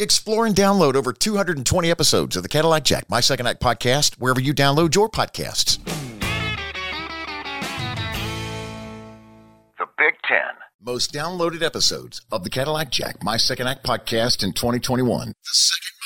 Explore 0.00 0.46
and 0.46 0.56
download 0.56 0.94
over 0.94 1.12
220 1.12 1.90
episodes 1.90 2.34
of 2.34 2.42
the 2.42 2.48
Cadillac 2.48 2.84
Jack 2.84 3.10
My 3.10 3.20
Second 3.20 3.46
Act 3.46 3.60
podcast 3.60 4.14
wherever 4.14 4.40
you 4.40 4.54
download 4.54 4.94
your 4.94 5.10
podcasts. 5.10 5.76
The 9.78 9.84
Big 9.98 10.14
Ten. 10.26 10.54
Most 10.82 11.12
downloaded 11.12 11.62
episodes 11.62 12.22
of 12.32 12.44
the 12.44 12.50
Cadillac 12.50 12.90
Jack 12.90 13.22
My 13.22 13.36
Second 13.36 13.66
Act 13.66 13.84
podcast 13.84 14.42
in 14.42 14.54
2021. 14.54 15.28
The 15.28 15.34
second 15.52 15.99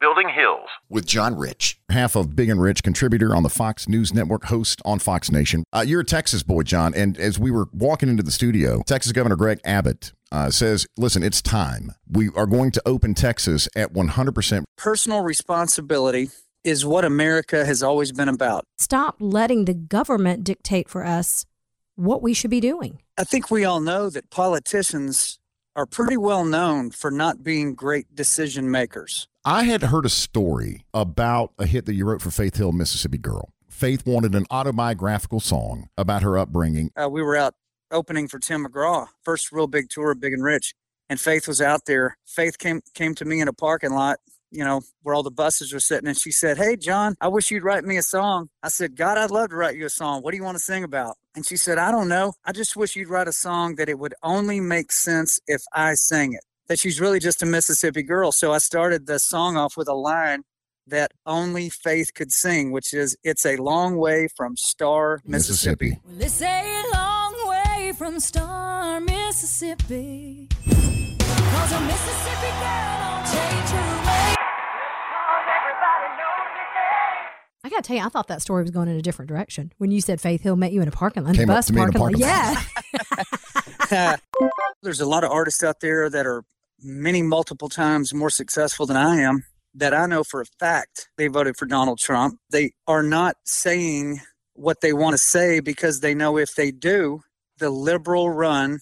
Building 0.00 0.28
Hills 0.28 0.68
with 0.88 1.06
John 1.06 1.36
Rich. 1.36 1.80
Half 1.90 2.14
of 2.14 2.36
Big 2.36 2.48
and 2.48 2.60
Rich, 2.60 2.84
contributor 2.84 3.34
on 3.34 3.42
the 3.42 3.48
Fox 3.48 3.88
News 3.88 4.14
Network, 4.14 4.44
host 4.44 4.80
on 4.84 5.00
Fox 5.00 5.32
Nation. 5.32 5.64
Uh, 5.72 5.84
you're 5.84 6.02
a 6.02 6.04
Texas 6.04 6.44
boy, 6.44 6.62
John. 6.62 6.94
And 6.94 7.18
as 7.18 7.38
we 7.38 7.50
were 7.50 7.66
walking 7.72 8.08
into 8.08 8.22
the 8.22 8.30
studio, 8.30 8.82
Texas 8.86 9.10
Governor 9.10 9.34
Greg 9.34 9.60
Abbott 9.64 10.12
uh, 10.30 10.50
says, 10.50 10.86
listen, 10.96 11.24
it's 11.24 11.42
time. 11.42 11.92
We 12.08 12.28
are 12.36 12.46
going 12.46 12.70
to 12.72 12.82
open 12.86 13.14
Texas 13.14 13.68
at 13.74 13.92
100%. 13.92 14.64
Personal 14.76 15.22
responsibility 15.22 16.30
is 16.62 16.86
what 16.86 17.04
America 17.04 17.64
has 17.64 17.82
always 17.82 18.12
been 18.12 18.28
about. 18.28 18.64
Stop 18.76 19.16
letting 19.18 19.64
the 19.64 19.74
government 19.74 20.44
dictate 20.44 20.88
for 20.88 21.04
us 21.04 21.44
what 21.96 22.22
we 22.22 22.34
should 22.34 22.50
be 22.50 22.60
doing. 22.60 23.02
I 23.16 23.24
think 23.24 23.50
we 23.50 23.64
all 23.64 23.80
know 23.80 24.10
that 24.10 24.30
politicians 24.30 25.37
are 25.78 25.86
pretty 25.86 26.16
well 26.16 26.44
known 26.44 26.90
for 26.90 27.08
not 27.08 27.44
being 27.44 27.72
great 27.72 28.12
decision 28.12 28.68
makers. 28.68 29.28
I 29.44 29.62
had 29.62 29.84
heard 29.84 30.04
a 30.04 30.08
story 30.08 30.84
about 30.92 31.52
a 31.56 31.66
hit 31.66 31.86
that 31.86 31.94
you 31.94 32.04
wrote 32.04 32.20
for 32.20 32.32
Faith 32.32 32.56
Hill, 32.56 32.72
Mississippi 32.72 33.16
Girl. 33.16 33.52
Faith 33.68 34.04
wanted 34.04 34.34
an 34.34 34.44
autobiographical 34.50 35.38
song 35.38 35.88
about 35.96 36.22
her 36.22 36.36
upbringing. 36.36 36.90
Uh, 36.96 37.08
we 37.08 37.22
were 37.22 37.36
out 37.36 37.54
opening 37.92 38.26
for 38.26 38.40
Tim 38.40 38.66
McGraw, 38.66 39.06
first 39.22 39.52
real 39.52 39.68
big 39.68 39.88
tour 39.88 40.10
of 40.10 40.20
Big 40.20 40.32
and 40.32 40.42
Rich, 40.42 40.74
and 41.08 41.20
Faith 41.20 41.46
was 41.46 41.60
out 41.60 41.84
there. 41.86 42.18
Faith 42.26 42.58
came 42.58 42.80
came 42.92 43.14
to 43.14 43.24
me 43.24 43.40
in 43.40 43.46
a 43.46 43.52
parking 43.52 43.92
lot, 43.92 44.18
you 44.50 44.64
know, 44.64 44.82
where 45.02 45.14
all 45.14 45.22
the 45.22 45.30
buses 45.30 45.72
were 45.72 45.80
sitting, 45.80 46.08
and 46.08 46.18
she 46.18 46.30
said, 46.30 46.56
"Hey, 46.56 46.76
John, 46.76 47.16
I 47.20 47.28
wish 47.28 47.50
you'd 47.50 47.64
write 47.64 47.84
me 47.84 47.96
a 47.96 48.02
song." 48.02 48.48
I 48.62 48.68
said, 48.68 48.96
"God, 48.96 49.18
I'd 49.18 49.30
love 49.30 49.50
to 49.50 49.56
write 49.56 49.76
you 49.76 49.86
a 49.86 49.90
song. 49.90 50.22
What 50.22 50.30
do 50.32 50.36
you 50.36 50.44
want 50.44 50.56
to 50.56 50.62
sing 50.62 50.84
about?" 50.84 51.16
And 51.34 51.46
she 51.46 51.56
said, 51.56 51.78
"I 51.78 51.90
don't 51.90 52.08
know. 52.08 52.34
I 52.44 52.52
just 52.52 52.76
wish 52.76 52.96
you'd 52.96 53.08
write 53.08 53.28
a 53.28 53.32
song 53.32 53.76
that 53.76 53.88
it 53.88 53.98
would 53.98 54.14
only 54.22 54.60
make 54.60 54.92
sense 54.92 55.40
if 55.46 55.62
I 55.72 55.94
sang 55.94 56.32
it." 56.32 56.44
That 56.68 56.78
she's 56.78 57.00
really 57.00 57.18
just 57.18 57.42
a 57.42 57.46
Mississippi 57.46 58.02
girl. 58.02 58.32
So 58.32 58.52
I 58.52 58.58
started 58.58 59.06
the 59.06 59.18
song 59.18 59.56
off 59.56 59.76
with 59.76 59.88
a 59.88 59.94
line 59.94 60.42
that 60.86 61.12
only 61.26 61.68
Faith 61.68 62.14
could 62.14 62.32
sing, 62.32 62.72
which 62.72 62.94
is 62.94 63.16
"It's 63.22 63.44
a 63.44 63.56
long 63.56 63.96
way 63.96 64.28
from 64.36 64.56
Star, 64.56 65.20
Mississippi." 65.24 66.00
Mississippi. 66.06 66.06
Well, 66.06 66.22
it's 66.22 66.42
a 66.42 66.84
long 66.94 67.48
way 67.48 67.92
from 67.92 68.20
Star, 68.20 69.00
Mississippi. 69.00 70.48
Cause 70.64 71.72
a 71.72 71.80
Mississippi 71.80 72.50
girl 72.60 73.47
I 77.68 77.70
gotta 77.70 77.82
tell 77.82 77.96
you, 77.96 78.02
I 78.02 78.08
thought 78.08 78.28
that 78.28 78.40
story 78.40 78.62
was 78.62 78.70
going 78.70 78.88
in 78.88 78.96
a 78.96 79.02
different 79.02 79.28
direction 79.28 79.74
when 79.76 79.90
you 79.90 80.00
said 80.00 80.22
Faith 80.22 80.40
Hill 80.40 80.56
met 80.56 80.72
you 80.72 80.80
in 80.80 80.88
a 80.88 80.90
parking 80.90 81.24
lot, 81.24 81.34
Came 81.34 81.50
up 81.50 81.56
bus 81.56 81.66
to 81.66 81.74
me 81.74 81.82
in 81.82 81.90
a 81.90 81.92
parking 81.92 82.18
lot. 82.18 82.56
parking 83.90 84.16
Yeah, 84.16 84.16
There's 84.82 85.02
a 85.02 85.06
lot 85.06 85.22
of 85.22 85.30
artists 85.30 85.62
out 85.62 85.80
there 85.80 86.08
that 86.08 86.24
are 86.24 86.44
many 86.80 87.20
multiple 87.20 87.68
times 87.68 88.14
more 88.14 88.30
successful 88.30 88.86
than 88.86 88.96
I 88.96 89.16
am 89.16 89.44
that 89.74 89.92
I 89.92 90.06
know 90.06 90.24
for 90.24 90.40
a 90.40 90.46
fact 90.58 91.10
they 91.18 91.26
voted 91.26 91.58
for 91.58 91.66
Donald 91.66 91.98
Trump. 91.98 92.38
They 92.50 92.72
are 92.86 93.02
not 93.02 93.36
saying 93.44 94.22
what 94.54 94.80
they 94.80 94.94
want 94.94 95.12
to 95.12 95.18
say 95.18 95.60
because 95.60 96.00
they 96.00 96.14
know 96.14 96.38
if 96.38 96.54
they 96.54 96.70
do, 96.70 97.20
the 97.58 97.68
liberal 97.68 98.30
run 98.30 98.78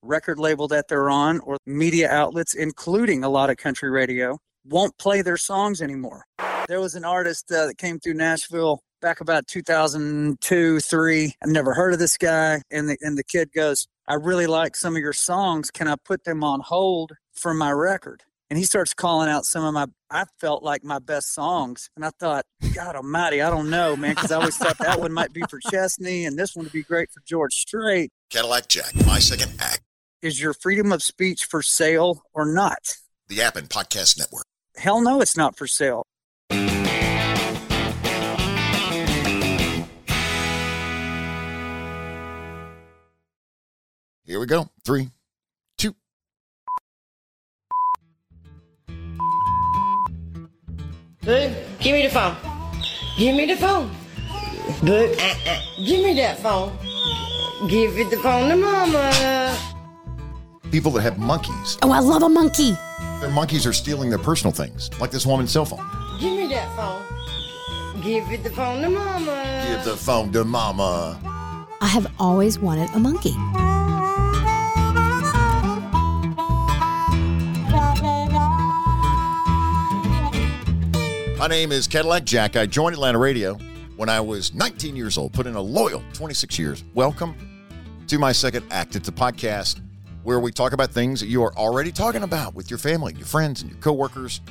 record 0.00 0.38
label 0.38 0.66
that 0.68 0.88
they're 0.88 1.10
on 1.10 1.40
or 1.40 1.58
media 1.66 2.10
outlets, 2.10 2.54
including 2.54 3.22
a 3.22 3.28
lot 3.28 3.50
of 3.50 3.58
country 3.58 3.90
radio, 3.90 4.38
won't 4.64 4.96
play 4.96 5.20
their 5.20 5.36
songs 5.36 5.82
anymore. 5.82 6.24
There 6.70 6.80
was 6.80 6.94
an 6.94 7.04
artist 7.04 7.50
uh, 7.50 7.66
that 7.66 7.78
came 7.78 7.98
through 7.98 8.14
Nashville 8.14 8.84
back 9.02 9.20
about 9.20 9.48
2002, 9.48 10.78
three. 10.78 11.34
I've 11.42 11.50
never 11.50 11.74
heard 11.74 11.92
of 11.92 11.98
this 11.98 12.16
guy. 12.16 12.62
And 12.70 12.88
the, 12.88 12.96
and 13.00 13.18
the 13.18 13.24
kid 13.24 13.50
goes, 13.52 13.88
I 14.06 14.14
really 14.14 14.46
like 14.46 14.76
some 14.76 14.94
of 14.94 15.02
your 15.02 15.12
songs. 15.12 15.72
Can 15.72 15.88
I 15.88 15.96
put 15.96 16.22
them 16.22 16.44
on 16.44 16.60
hold 16.60 17.10
for 17.34 17.52
my 17.54 17.72
record? 17.72 18.22
And 18.50 18.56
he 18.56 18.64
starts 18.64 18.94
calling 18.94 19.28
out 19.28 19.46
some 19.46 19.64
of 19.64 19.74
my, 19.74 19.86
I 20.12 20.26
felt 20.40 20.62
like 20.62 20.84
my 20.84 21.00
best 21.00 21.34
songs. 21.34 21.90
And 21.96 22.04
I 22.04 22.10
thought, 22.20 22.44
God 22.72 22.94
almighty, 22.94 23.42
I 23.42 23.50
don't 23.50 23.68
know, 23.68 23.96
man, 23.96 24.14
because 24.14 24.30
I 24.30 24.36
always 24.36 24.56
thought 24.56 24.78
that 24.78 25.00
one 25.00 25.12
might 25.12 25.32
be 25.32 25.42
for 25.50 25.58
Chesney 25.72 26.24
and 26.24 26.38
this 26.38 26.54
one 26.54 26.66
would 26.66 26.72
be 26.72 26.84
great 26.84 27.10
for 27.10 27.20
George 27.26 27.54
Strait. 27.54 28.12
Cadillac 28.30 28.68
Jack, 28.68 28.94
My 29.04 29.18
Second 29.18 29.54
Act. 29.58 29.80
Is 30.22 30.40
your 30.40 30.54
freedom 30.54 30.92
of 30.92 31.02
speech 31.02 31.46
for 31.46 31.62
sale 31.62 32.22
or 32.32 32.46
not? 32.46 32.94
The 33.26 33.42
app 33.42 33.56
and 33.56 33.68
podcast 33.68 34.20
network. 34.20 34.44
Hell 34.76 35.00
no, 35.00 35.20
it's 35.20 35.36
not 35.36 35.58
for 35.58 35.66
sale. 35.66 36.06
Here 44.24 44.38
we 44.38 44.46
go. 44.46 44.68
Three, 44.84 45.10
two. 45.76 45.94
Boo, 51.22 51.54
give 51.80 51.92
me 51.94 52.02
the 52.06 52.10
phone. 52.10 52.36
Give 53.18 53.34
me 53.36 53.46
the 53.46 53.56
phone. 53.56 53.90
Boo, 54.82 55.14
uh, 55.18 55.34
uh, 55.46 55.60
give 55.84 56.02
me 56.04 56.14
that 56.14 56.38
phone. 56.38 56.76
Give 57.68 57.96
it 57.98 58.10
the 58.10 58.16
phone 58.18 58.48
to 58.48 58.56
mama. 58.56 59.56
People 60.70 60.90
that 60.92 61.02
have 61.02 61.18
monkeys, 61.18 61.76
Oh, 61.82 61.90
I 61.90 61.98
love 61.98 62.22
a 62.22 62.28
monkey. 62.28 62.72
their 63.20 63.30
monkeys 63.30 63.66
are 63.66 63.72
stealing 63.72 64.08
their 64.08 64.18
personal 64.20 64.52
things, 64.52 64.88
like 65.00 65.10
this 65.10 65.26
woman's 65.26 65.50
cell 65.50 65.64
phone. 65.64 65.84
Give 66.20 66.36
me 66.36 66.48
that 66.48 66.76
phone. 66.76 68.02
Give 68.02 68.30
it 68.30 68.44
the 68.44 68.50
phone 68.50 68.82
to 68.82 68.90
mama. 68.90 69.64
Give 69.66 69.82
the 69.84 69.96
phone 69.96 70.30
to 70.32 70.44
mama. 70.44 71.18
I 71.80 71.86
have 71.86 72.12
always 72.18 72.58
wanted 72.58 72.90
a 72.90 72.98
monkey. 72.98 73.34
My 81.38 81.46
name 81.48 81.72
is 81.72 81.88
Cadillac 81.88 82.24
Jack. 82.24 82.54
I 82.54 82.66
joined 82.66 82.92
Atlanta 82.92 83.16
Radio 83.16 83.54
when 83.96 84.10
I 84.10 84.20
was 84.20 84.52
19 84.52 84.94
years 84.94 85.16
old, 85.16 85.32
put 85.32 85.46
in 85.46 85.54
a 85.54 85.60
loyal 85.62 86.04
26 86.12 86.58
years. 86.58 86.84
Welcome 86.92 87.34
to 88.08 88.18
my 88.18 88.32
second 88.32 88.66
act. 88.70 88.94
It's 88.94 89.08
a 89.08 89.12
podcast 89.12 89.80
where 90.22 90.38
we 90.38 90.52
talk 90.52 90.74
about 90.74 90.90
things 90.90 91.18
that 91.20 91.28
you 91.28 91.42
are 91.42 91.54
already 91.54 91.90
talking 91.90 92.24
about 92.24 92.54
with 92.54 92.70
your 92.70 92.78
family, 92.78 93.14
your 93.14 93.24
friends, 93.24 93.62
and 93.62 93.70
your 93.70 93.80
coworkers. 93.80 94.42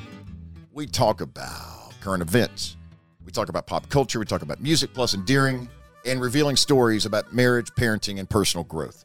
We 0.79 0.87
talk 0.87 1.19
about 1.19 1.91
current 1.99 2.21
events. 2.21 2.77
We 3.25 3.33
talk 3.33 3.49
about 3.49 3.67
pop 3.67 3.89
culture. 3.89 4.17
We 4.17 4.23
talk 4.23 4.43
about 4.43 4.61
music 4.61 4.93
plus 4.93 5.13
endearing 5.13 5.67
and 6.05 6.21
revealing 6.21 6.55
stories 6.55 7.05
about 7.05 7.33
marriage, 7.33 7.67
parenting, 7.71 8.17
and 8.17 8.29
personal 8.29 8.63
growth. 8.63 9.03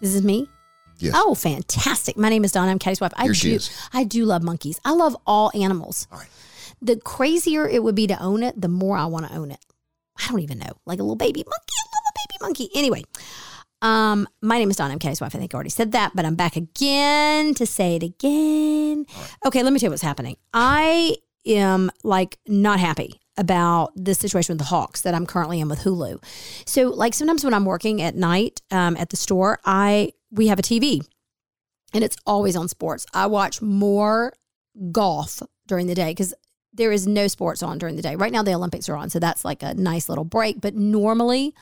This 0.00 0.14
is 0.14 0.22
me. 0.22 0.48
Yes. 0.96 1.12
Oh, 1.14 1.34
fantastic! 1.34 2.16
My 2.16 2.30
name 2.30 2.44
is 2.44 2.52
Donna. 2.52 2.70
I'm 2.70 2.78
Caddy's 2.78 2.98
wife. 2.98 3.12
I 3.14 3.24
Here 3.24 3.34
she 3.34 3.50
do. 3.50 3.56
is. 3.56 3.88
I 3.92 4.04
do 4.04 4.24
love 4.24 4.42
monkeys. 4.42 4.80
I 4.82 4.92
love 4.92 5.14
all 5.26 5.52
animals. 5.54 6.08
All 6.10 6.16
right. 6.16 6.28
The 6.80 6.96
crazier 6.96 7.68
it 7.68 7.82
would 7.82 7.94
be 7.94 8.06
to 8.06 8.18
own 8.18 8.42
it, 8.42 8.58
the 8.58 8.68
more 8.68 8.96
I 8.96 9.04
want 9.04 9.28
to 9.28 9.36
own 9.36 9.50
it. 9.50 9.60
I 10.18 10.28
don't 10.28 10.40
even 10.40 10.60
know, 10.60 10.72
like 10.86 10.98
a 10.98 11.02
little 11.02 11.14
baby 11.14 11.40
monkey. 11.40 11.74
I 11.76 11.88
love 11.92 12.04
a 12.08 12.16
baby 12.16 12.38
monkey. 12.40 12.70
Anyway, 12.74 13.02
um, 13.82 14.28
my 14.42 14.58
name 14.58 14.70
is 14.70 14.76
Donna. 14.76 14.92
I'm 14.92 14.98
Caddy's 14.98 15.20
wife. 15.20 15.34
I 15.34 15.38
think 15.38 15.54
I 15.54 15.56
already 15.56 15.70
said 15.70 15.92
that, 15.92 16.12
but 16.14 16.24
I'm 16.24 16.34
back 16.34 16.56
again 16.56 17.54
to 17.54 17.66
say 17.66 17.96
it 17.96 18.02
again. 18.02 19.06
Okay, 19.44 19.62
let 19.62 19.72
me 19.72 19.78
tell 19.78 19.88
you 19.88 19.90
what's 19.90 20.02
happening. 20.02 20.36
I 20.52 21.16
am 21.46 21.90
like 22.04 22.38
not 22.46 22.80
happy 22.80 23.20
about 23.36 23.92
this 23.96 24.18
situation 24.18 24.54
with 24.54 24.58
the 24.58 24.66
Hawks 24.66 25.00
that 25.00 25.14
I'm 25.14 25.26
currently 25.26 25.60
in 25.60 25.68
with 25.68 25.80
Hulu. 25.80 26.22
So, 26.66 26.88
like 26.90 27.14
sometimes 27.14 27.42
when 27.42 27.54
I'm 27.54 27.64
working 27.64 28.02
at 28.02 28.14
night 28.14 28.60
um, 28.70 28.96
at 28.96 29.10
the 29.10 29.16
store, 29.16 29.58
I 29.64 30.12
we 30.30 30.48
have 30.48 30.58
a 30.58 30.62
TV 30.62 31.00
and 31.94 32.04
it's 32.04 32.16
always 32.26 32.56
on 32.56 32.68
sports. 32.68 33.06
I 33.14 33.26
watch 33.26 33.62
more 33.62 34.34
golf 34.92 35.42
during 35.66 35.86
the 35.86 35.94
day 35.94 36.10
because 36.10 36.34
there 36.72 36.92
is 36.92 37.06
no 37.06 37.26
sports 37.26 37.62
on 37.62 37.78
during 37.78 37.96
the 37.96 38.02
day. 38.02 38.14
Right 38.14 38.32
now, 38.32 38.42
the 38.42 38.54
Olympics 38.54 38.88
are 38.88 38.96
on, 38.96 39.10
so 39.10 39.18
that's 39.18 39.44
like 39.44 39.62
a 39.62 39.74
nice 39.74 40.08
little 40.08 40.24
break. 40.24 40.60
But 40.60 40.74
normally, 40.74 41.54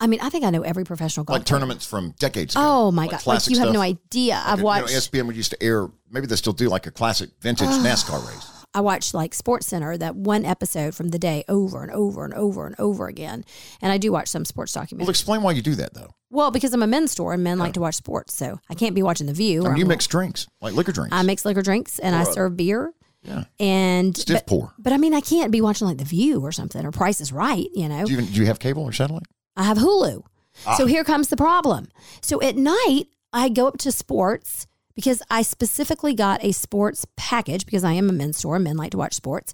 I 0.00 0.06
mean, 0.06 0.20
I 0.20 0.28
think 0.28 0.44
I 0.44 0.50
know 0.50 0.62
every 0.62 0.84
professional 0.84 1.24
golf 1.24 1.38
Like 1.40 1.46
tournaments 1.46 1.84
from 1.84 2.12
decades 2.18 2.54
ago. 2.54 2.62
Oh 2.64 2.90
my 2.92 3.02
Like 3.06 3.10
god! 3.24 3.26
Like 3.26 3.48
you 3.48 3.58
have 3.58 3.68
no 3.72 3.80
stuff. 3.80 3.82
idea. 3.82 4.42
I've 4.44 4.58
You 4.58 4.62
know, 4.62 4.64
watched. 4.66 4.88
ESPN 4.94 5.26
would 5.26 5.36
used 5.36 5.50
to 5.50 5.62
air, 5.62 5.88
maybe 6.10 6.26
they 6.26 6.36
still 6.36 6.52
do 6.52 6.68
like 6.68 6.86
a 6.86 6.90
classic 6.90 7.30
vintage 7.40 7.68
NASCAR 7.68 8.26
race. 8.28 8.50
I 8.74 8.80
watched 8.82 9.14
like 9.14 9.34
Sports 9.34 9.66
Center 9.66 9.96
that 9.96 10.14
one 10.14 10.44
episode 10.44 10.94
from 10.94 11.08
the 11.08 11.18
day 11.18 11.42
over 11.48 11.82
and 11.82 11.90
over 11.90 12.24
and 12.24 12.34
over 12.34 12.66
and 12.66 12.76
over 12.78 13.08
again. 13.08 13.44
And 13.80 13.90
I 13.90 13.98
do 13.98 14.12
watch 14.12 14.28
some 14.28 14.44
sports 14.44 14.76
documentaries. 14.76 14.98
Well, 15.00 15.10
explain 15.10 15.42
why 15.42 15.52
you 15.52 15.62
do 15.62 15.74
that, 15.76 15.94
though. 15.94 16.10
Well, 16.30 16.50
because 16.50 16.72
I'm 16.74 16.82
a 16.82 16.86
men's 16.86 17.10
store 17.10 17.32
and 17.32 17.42
men 17.42 17.58
like 17.58 17.72
to 17.72 17.80
watch 17.80 17.94
sports, 17.94 18.34
so 18.34 18.60
I 18.68 18.74
can't 18.74 18.94
be 18.94 19.02
watching 19.02 19.26
The 19.26 19.32
View. 19.32 19.64
I 19.64 19.68
mean, 19.68 19.78
you 19.78 19.82
I'm- 19.84 19.88
mix 19.88 20.06
drinks, 20.06 20.46
like 20.60 20.74
liquor 20.74 20.92
drinks. 20.92 21.14
I 21.16 21.22
mix 21.22 21.44
liquor 21.46 21.62
drinks 21.62 21.98
and 21.98 22.14
I 22.14 22.24
serve 22.24 22.56
beer. 22.56 22.92
Yeah. 23.22 23.44
And 23.58 24.16
Stiff 24.16 24.36
but, 24.36 24.46
pour. 24.46 24.72
but 24.78 24.92
I 24.92 24.96
mean, 24.98 25.12
I 25.14 25.20
can't 25.22 25.50
be 25.50 25.60
watching 25.60 25.88
like 25.88 25.98
The 25.98 26.04
View 26.04 26.40
or 26.44 26.52
something 26.52 26.84
or 26.86 26.92
Price 26.92 27.20
is 27.20 27.32
Right. 27.32 27.66
You 27.74 27.88
know, 27.88 28.04
Do 28.04 28.12
you, 28.12 28.18
even, 28.20 28.32
do 28.32 28.40
you 28.40 28.46
have 28.46 28.58
cable 28.60 28.84
or 28.84 28.92
satellite? 28.92 29.24
I 29.58 29.64
have 29.64 29.76
Hulu. 29.76 30.24
Ah. 30.66 30.76
So 30.76 30.86
here 30.86 31.04
comes 31.04 31.28
the 31.28 31.36
problem. 31.36 31.88
So 32.22 32.40
at 32.40 32.56
night, 32.56 33.08
I 33.32 33.48
go 33.48 33.66
up 33.66 33.76
to 33.78 33.92
sports 33.92 34.66
because 34.94 35.22
I 35.30 35.42
specifically 35.42 36.14
got 36.14 36.42
a 36.42 36.52
sports 36.52 37.06
package 37.16 37.66
because 37.66 37.84
I 37.84 37.92
am 37.92 38.08
a 38.08 38.12
men's 38.12 38.38
store. 38.38 38.58
Men 38.58 38.76
like 38.76 38.92
to 38.92 38.98
watch 38.98 39.14
sports. 39.14 39.52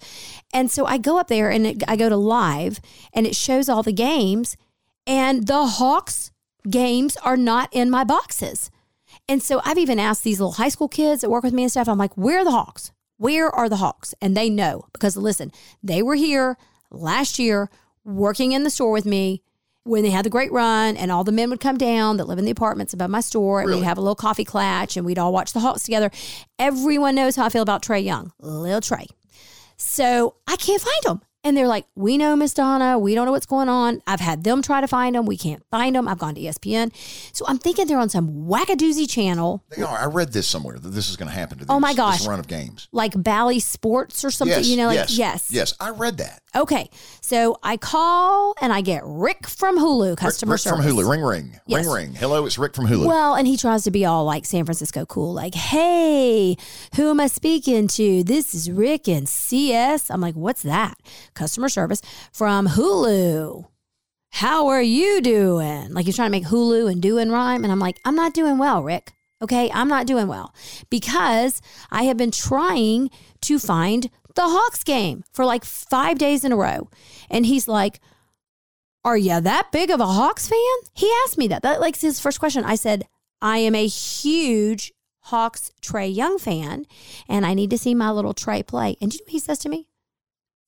And 0.52 0.70
so 0.70 0.86
I 0.86 0.98
go 0.98 1.18
up 1.18 1.28
there 1.28 1.50
and 1.50 1.66
it, 1.66 1.82
I 1.88 1.96
go 1.96 2.08
to 2.08 2.16
live 2.16 2.80
and 3.12 3.26
it 3.26 3.34
shows 3.34 3.68
all 3.68 3.82
the 3.82 3.92
games 3.92 4.56
and 5.06 5.46
the 5.46 5.66
Hawks 5.66 6.30
games 6.70 7.16
are 7.18 7.36
not 7.36 7.68
in 7.72 7.90
my 7.90 8.04
boxes. 8.04 8.70
And 9.28 9.42
so 9.42 9.60
I've 9.64 9.78
even 9.78 9.98
asked 9.98 10.24
these 10.24 10.40
little 10.40 10.52
high 10.52 10.68
school 10.68 10.88
kids 10.88 11.22
that 11.22 11.30
work 11.30 11.44
with 11.44 11.52
me 11.52 11.62
and 11.62 11.70
stuff, 11.70 11.88
I'm 11.88 11.98
like, 11.98 12.16
where 12.16 12.40
are 12.40 12.44
the 12.44 12.50
Hawks? 12.50 12.92
Where 13.16 13.48
are 13.48 13.68
the 13.68 13.76
Hawks? 13.76 14.14
And 14.20 14.36
they 14.36 14.50
know 14.50 14.86
because 14.92 15.16
listen, 15.16 15.52
they 15.82 16.02
were 16.02 16.14
here 16.14 16.56
last 16.90 17.38
year 17.38 17.70
working 18.04 18.52
in 18.52 18.64
the 18.64 18.70
store 18.70 18.92
with 18.92 19.06
me 19.06 19.42
when 19.84 20.02
they 20.02 20.10
had 20.10 20.24
the 20.24 20.30
great 20.30 20.50
run 20.50 20.96
and 20.96 21.12
all 21.12 21.24
the 21.24 21.32
men 21.32 21.50
would 21.50 21.60
come 21.60 21.76
down 21.78 22.16
that 22.16 22.26
live 22.26 22.38
in 22.38 22.44
the 22.46 22.50
apartments 22.50 22.92
above 22.94 23.10
my 23.10 23.20
store 23.20 23.60
and 23.60 23.68
Really? 23.68 23.80
we'd 23.80 23.86
have 23.86 23.98
a 23.98 24.00
little 24.00 24.14
coffee 24.14 24.44
clatch 24.44 24.96
and 24.96 25.04
we'd 25.06 25.18
all 25.18 25.32
watch 25.32 25.52
the 25.52 25.60
Hawks 25.60 25.82
together. 25.82 26.10
Everyone 26.58 27.14
knows 27.14 27.36
how 27.36 27.44
I 27.44 27.48
feel 27.50 27.62
about 27.62 27.82
Trae 27.82 28.02
Young, 28.04 28.32
little 28.40 28.80
Trae. 28.80 29.06
So 29.76 30.36
I 30.46 30.56
can't 30.56 30.80
find 30.80 31.02
them. 31.04 31.20
And 31.46 31.54
they're 31.54 31.68
like, 31.68 31.84
we 31.94 32.16
know 32.16 32.34
Miss 32.36 32.54
Donna. 32.54 32.98
We 32.98 33.14
don't 33.14 33.26
know 33.26 33.32
what's 33.32 33.44
going 33.44 33.68
on. 33.68 34.00
I've 34.06 34.20
had 34.20 34.44
them 34.44 34.62
try 34.62 34.80
to 34.80 34.88
find 34.88 35.14
them. 35.14 35.26
We 35.26 35.36
can't 35.36 35.62
find 35.70 35.94
them. 35.94 36.08
I've 36.08 36.18
gone 36.18 36.34
to 36.36 36.40
ESPN. 36.40 36.90
So 37.36 37.44
I'm 37.46 37.58
thinking 37.58 37.86
they're 37.86 37.98
on 37.98 38.08
some 38.08 38.46
wackadoozy 38.46 39.08
channel 39.08 39.62
They 39.76 39.82
are. 39.82 39.98
I 39.98 40.06
read 40.06 40.32
this 40.32 40.46
somewhere 40.46 40.78
that 40.78 40.88
this 40.88 41.10
is 41.10 41.16
going 41.16 41.28
to 41.28 41.34
happen 41.34 41.58
to 41.58 41.64
these, 41.66 41.70
Oh 41.70 41.78
my 41.78 41.90
this 41.90 41.96
gosh. 41.98 42.26
run 42.26 42.40
of 42.40 42.48
games. 42.48 42.88
like 42.92 43.12
Bally 43.22 43.60
Sports 43.60 44.24
or 44.24 44.30
something, 44.30 44.56
yes, 44.56 44.66
you 44.68 44.78
know, 44.78 44.86
like 44.86 44.96
yes, 44.96 45.18
yes. 45.18 45.48
yes. 45.52 45.74
I 45.78 45.90
read 45.90 46.16
that. 46.16 46.40
Okay. 46.56 46.88
So 47.20 47.58
I 47.62 47.76
call 47.76 48.54
and 48.62 48.72
I 48.72 48.80
get 48.80 49.02
Rick 49.04 49.46
from 49.46 49.76
Hulu, 49.78 50.16
customer 50.16 50.52
Rick, 50.52 50.54
Rick 50.54 50.60
service. 50.62 50.84
from 50.86 50.96
Hulu. 50.96 51.10
Ring, 51.10 51.20
ring, 51.22 51.60
Yes. 51.66 51.84
ring, 51.84 51.94
ring. 51.94 52.12
Hello, 52.14 52.46
it's 52.46 52.58
Rick 52.58 52.74
from 52.74 52.86
Hulu. 52.86 53.06
Well, 53.06 53.34
and 53.34 53.46
he 53.46 53.56
tries 53.58 53.84
to 53.84 53.90
be 53.90 54.06
all 54.06 54.24
like 54.24 54.46
San 54.46 54.64
Francisco 54.64 55.04
cool, 55.04 55.34
like, 55.34 55.54
hey, 55.54 56.56
who 56.96 57.10
am 57.10 57.20
I 57.20 57.26
speaking 57.26 57.86
to? 57.88 58.22
This 58.24 58.54
is 58.54 58.70
Rick 58.70 59.08
and 59.08 59.28
CS. 59.28 60.10
I'm 60.10 60.20
like, 60.22 60.36
what's 60.36 60.62
that? 60.62 60.96
Customer 61.34 61.68
service 61.68 62.00
from 62.32 62.68
Hulu. 62.68 63.66
How 64.30 64.66
are 64.68 64.82
you 64.82 65.20
doing? 65.20 65.92
Like 65.92 66.06
he's 66.06 66.16
trying 66.16 66.26
to 66.26 66.38
make 66.38 66.46
Hulu 66.46 66.90
and 66.90 67.00
doing 67.00 67.30
rhyme. 67.30 67.62
And 67.62 67.72
I'm 67.72 67.78
like, 67.78 68.00
I'm 68.04 68.16
not 68.16 68.34
doing 68.34 68.58
well, 68.58 68.82
Rick. 68.82 69.12
Okay. 69.42 69.70
I'm 69.72 69.88
not 69.88 70.06
doing 70.06 70.26
well 70.26 70.54
because 70.90 71.60
I 71.90 72.04
have 72.04 72.16
been 72.16 72.30
trying 72.30 73.10
to 73.42 73.58
find 73.58 74.10
the 74.34 74.42
Hawks 74.42 74.82
game 74.82 75.22
for 75.32 75.44
like 75.44 75.64
five 75.64 76.18
days 76.18 76.44
in 76.44 76.52
a 76.52 76.56
row. 76.56 76.88
And 77.30 77.46
he's 77.46 77.68
like, 77.68 78.00
are 79.04 79.16
you 79.16 79.40
that 79.40 79.70
big 79.70 79.90
of 79.90 80.00
a 80.00 80.06
Hawks 80.06 80.48
fan? 80.48 80.90
He 80.94 81.12
asked 81.24 81.36
me 81.36 81.46
that. 81.48 81.62
That 81.62 81.80
like 81.80 81.98
his 81.98 82.18
first 82.18 82.40
question. 82.40 82.64
I 82.64 82.74
said, 82.74 83.06
I 83.42 83.58
am 83.58 83.74
a 83.74 83.86
huge 83.86 84.92
Hawks 85.24 85.70
Trae 85.82 86.14
Young 86.14 86.38
fan, 86.38 86.86
and 87.28 87.46
I 87.46 87.54
need 87.54 87.70
to 87.70 87.78
see 87.78 87.94
my 87.94 88.10
little 88.10 88.34
Trae 88.34 88.66
play. 88.66 88.96
And 89.00 89.10
do 89.10 89.16
you 89.16 89.24
know 89.24 89.30
he 89.30 89.38
says 89.38 89.58
to 89.60 89.68
me? 89.68 89.88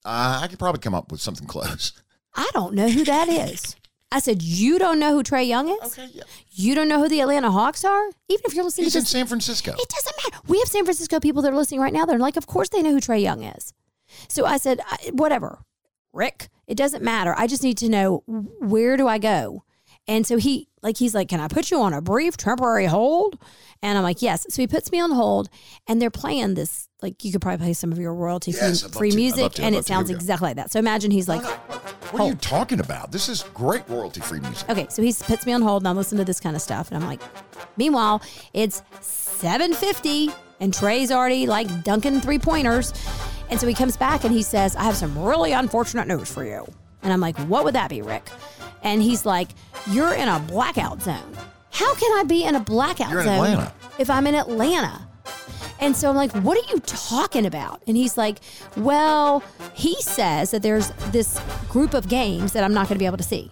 Uh, 0.06 0.40
I 0.42 0.46
could 0.46 0.58
probably 0.58 0.80
come 0.80 0.94
up 0.94 1.10
with 1.10 1.20
something 1.20 1.46
close. 1.54 1.92
I 2.34 2.48
don't 2.54 2.74
know 2.74 2.88
who 2.88 3.04
that 3.04 3.28
is. 3.28 3.76
I 4.12 4.20
said, 4.20 4.40
You 4.42 4.78
don't 4.78 4.98
know 5.00 5.12
who 5.14 5.22
Trae 5.24 5.46
Young 5.46 5.68
is? 5.68 5.98
Okay, 5.98 6.08
yeah. 6.14 6.22
You 6.52 6.74
don't 6.76 6.88
know 6.88 7.00
who 7.00 7.08
the 7.08 7.20
Atlanta 7.20 7.50
Hawks 7.50 7.84
are? 7.84 8.04
Even 8.28 8.42
if 8.44 8.54
you're 8.54 8.64
listening 8.64 8.84
He's 8.84 8.92
to 8.92 8.98
in 9.00 9.04
San 9.04 9.26
Francisco. 9.26 9.72
it 9.72 9.88
doesn't 9.88 10.16
matter. 10.24 10.42
We 10.46 10.58
have 10.60 10.68
San 10.68 10.84
Francisco 10.84 11.18
people 11.18 11.42
that 11.42 11.52
are 11.52 11.56
listening 11.56 11.80
right 11.80 11.92
now. 11.92 12.06
They're 12.06 12.18
like, 12.18 12.36
Of 12.36 12.46
course 12.46 12.68
they 12.68 12.82
know 12.82 12.92
who 12.92 13.00
Trae 13.00 13.20
Young 13.20 13.42
is. 13.42 13.72
So 14.28 14.46
I 14.46 14.58
said, 14.58 14.80
I- 14.86 15.10
Whatever, 15.12 15.58
Rick, 16.12 16.48
it 16.68 16.76
doesn't 16.76 17.02
matter. 17.02 17.34
I 17.36 17.46
just 17.48 17.62
need 17.64 17.78
to 17.78 17.88
know 17.88 18.22
where 18.60 18.96
do 18.96 19.08
I 19.08 19.18
go? 19.18 19.64
And 20.08 20.26
so 20.26 20.36
he, 20.36 20.68
like, 20.82 20.96
he's 20.96 21.14
like, 21.14 21.28
Can 21.28 21.40
I 21.40 21.48
put 21.48 21.70
you 21.70 21.80
on 21.80 21.92
a 21.92 22.00
brief 22.00 22.36
temporary 22.36 22.86
hold? 22.86 23.38
And 23.82 23.98
I'm 23.98 24.04
like, 24.04 24.22
Yes. 24.22 24.46
So 24.48 24.62
he 24.62 24.66
puts 24.66 24.92
me 24.92 25.00
on 25.00 25.10
hold, 25.10 25.48
and 25.86 26.00
they're 26.00 26.10
playing 26.10 26.54
this, 26.54 26.88
like, 27.02 27.24
you 27.24 27.32
could 27.32 27.40
probably 27.40 27.64
play 27.64 27.72
some 27.72 27.92
of 27.92 27.98
your 27.98 28.14
royalty 28.14 28.52
Yes, 28.52 28.82
free, 28.82 28.90
free 28.90 29.10
to. 29.10 29.16
Music, 29.16 29.52
to. 29.52 29.62
And 29.62 29.74
it 29.74 29.84
sounds 29.84 30.10
exactly 30.10 30.48
like 30.50 30.56
that. 30.56 30.70
So 30.70 30.78
imagine 30.78 31.10
he's 31.10 31.28
like, 31.28 31.42
What 32.12 32.22
are 32.22 32.26
you 32.28 32.32
oh. 32.32 32.38
talking 32.40 32.80
about? 32.80 33.10
This 33.10 33.28
is 33.28 33.42
great 33.54 33.88
royalty 33.88 34.20
free 34.20 34.40
music. 34.40 34.68
Okay, 34.70 34.86
so 34.90 35.02
he 35.02 35.12
puts 35.12 35.44
me 35.44 35.52
on 35.52 35.62
hold 35.62 35.82
and 35.82 35.88
I'm 35.88 35.96
listening 35.96 36.18
to 36.18 36.24
this 36.24 36.40
kind 36.40 36.54
of 36.54 36.62
stuff. 36.62 36.90
And 36.90 37.02
I'm 37.02 37.08
like, 37.08 37.20
meanwhile, 37.76 38.22
it's 38.54 38.82
750 39.00 40.30
and 40.60 40.72
Trae's 40.72 41.10
already 41.10 41.46
like 41.46 41.84
dunking 41.84 42.20
three 42.20 42.38
pointers. 42.38 42.92
And 43.50 43.60
so 43.60 43.66
he 43.66 43.74
comes 43.74 43.96
back 43.96 44.24
and 44.24 44.32
he 44.32 44.42
says, 44.42 44.74
I 44.76 44.84
have 44.84 44.96
some 44.96 45.18
really 45.18 45.52
unfortunate 45.52 46.08
news 46.08 46.32
for 46.32 46.44
you. 46.44 46.66
And 47.02 47.12
I'm 47.12 47.20
like, 47.20 47.38
what 47.40 47.64
would 47.64 47.74
that 47.74 47.90
be, 47.90 48.02
Rick? 48.02 48.28
And 48.82 49.02
he's 49.02 49.26
like, 49.26 49.48
you're 49.90 50.14
in 50.14 50.28
a 50.28 50.38
blackout 50.40 51.02
zone. 51.02 51.36
How 51.70 51.94
can 51.94 52.18
I 52.18 52.24
be 52.24 52.44
in 52.44 52.54
a 52.54 52.60
blackout 52.60 53.10
You're 53.10 53.20
in 53.20 53.26
zone 53.26 53.34
Atlanta. 53.44 53.72
if 53.98 54.08
I'm 54.08 54.26
in 54.26 54.34
Atlanta? 54.34 55.06
And 55.78 55.94
so 55.94 56.08
I'm 56.08 56.16
like, 56.16 56.32
what 56.36 56.56
are 56.56 56.72
you 56.72 56.80
talking 56.80 57.44
about? 57.44 57.82
And 57.86 57.96
he's 57.96 58.16
like, 58.16 58.38
well, 58.76 59.42
he 59.74 59.94
says 60.00 60.52
that 60.52 60.62
there's 60.62 60.88
this 61.10 61.38
group 61.68 61.92
of 61.92 62.08
games 62.08 62.52
that 62.52 62.64
I'm 62.64 62.72
not 62.72 62.88
going 62.88 62.96
to 62.96 62.98
be 62.98 63.06
able 63.06 63.18
to 63.18 63.22
see. 63.22 63.50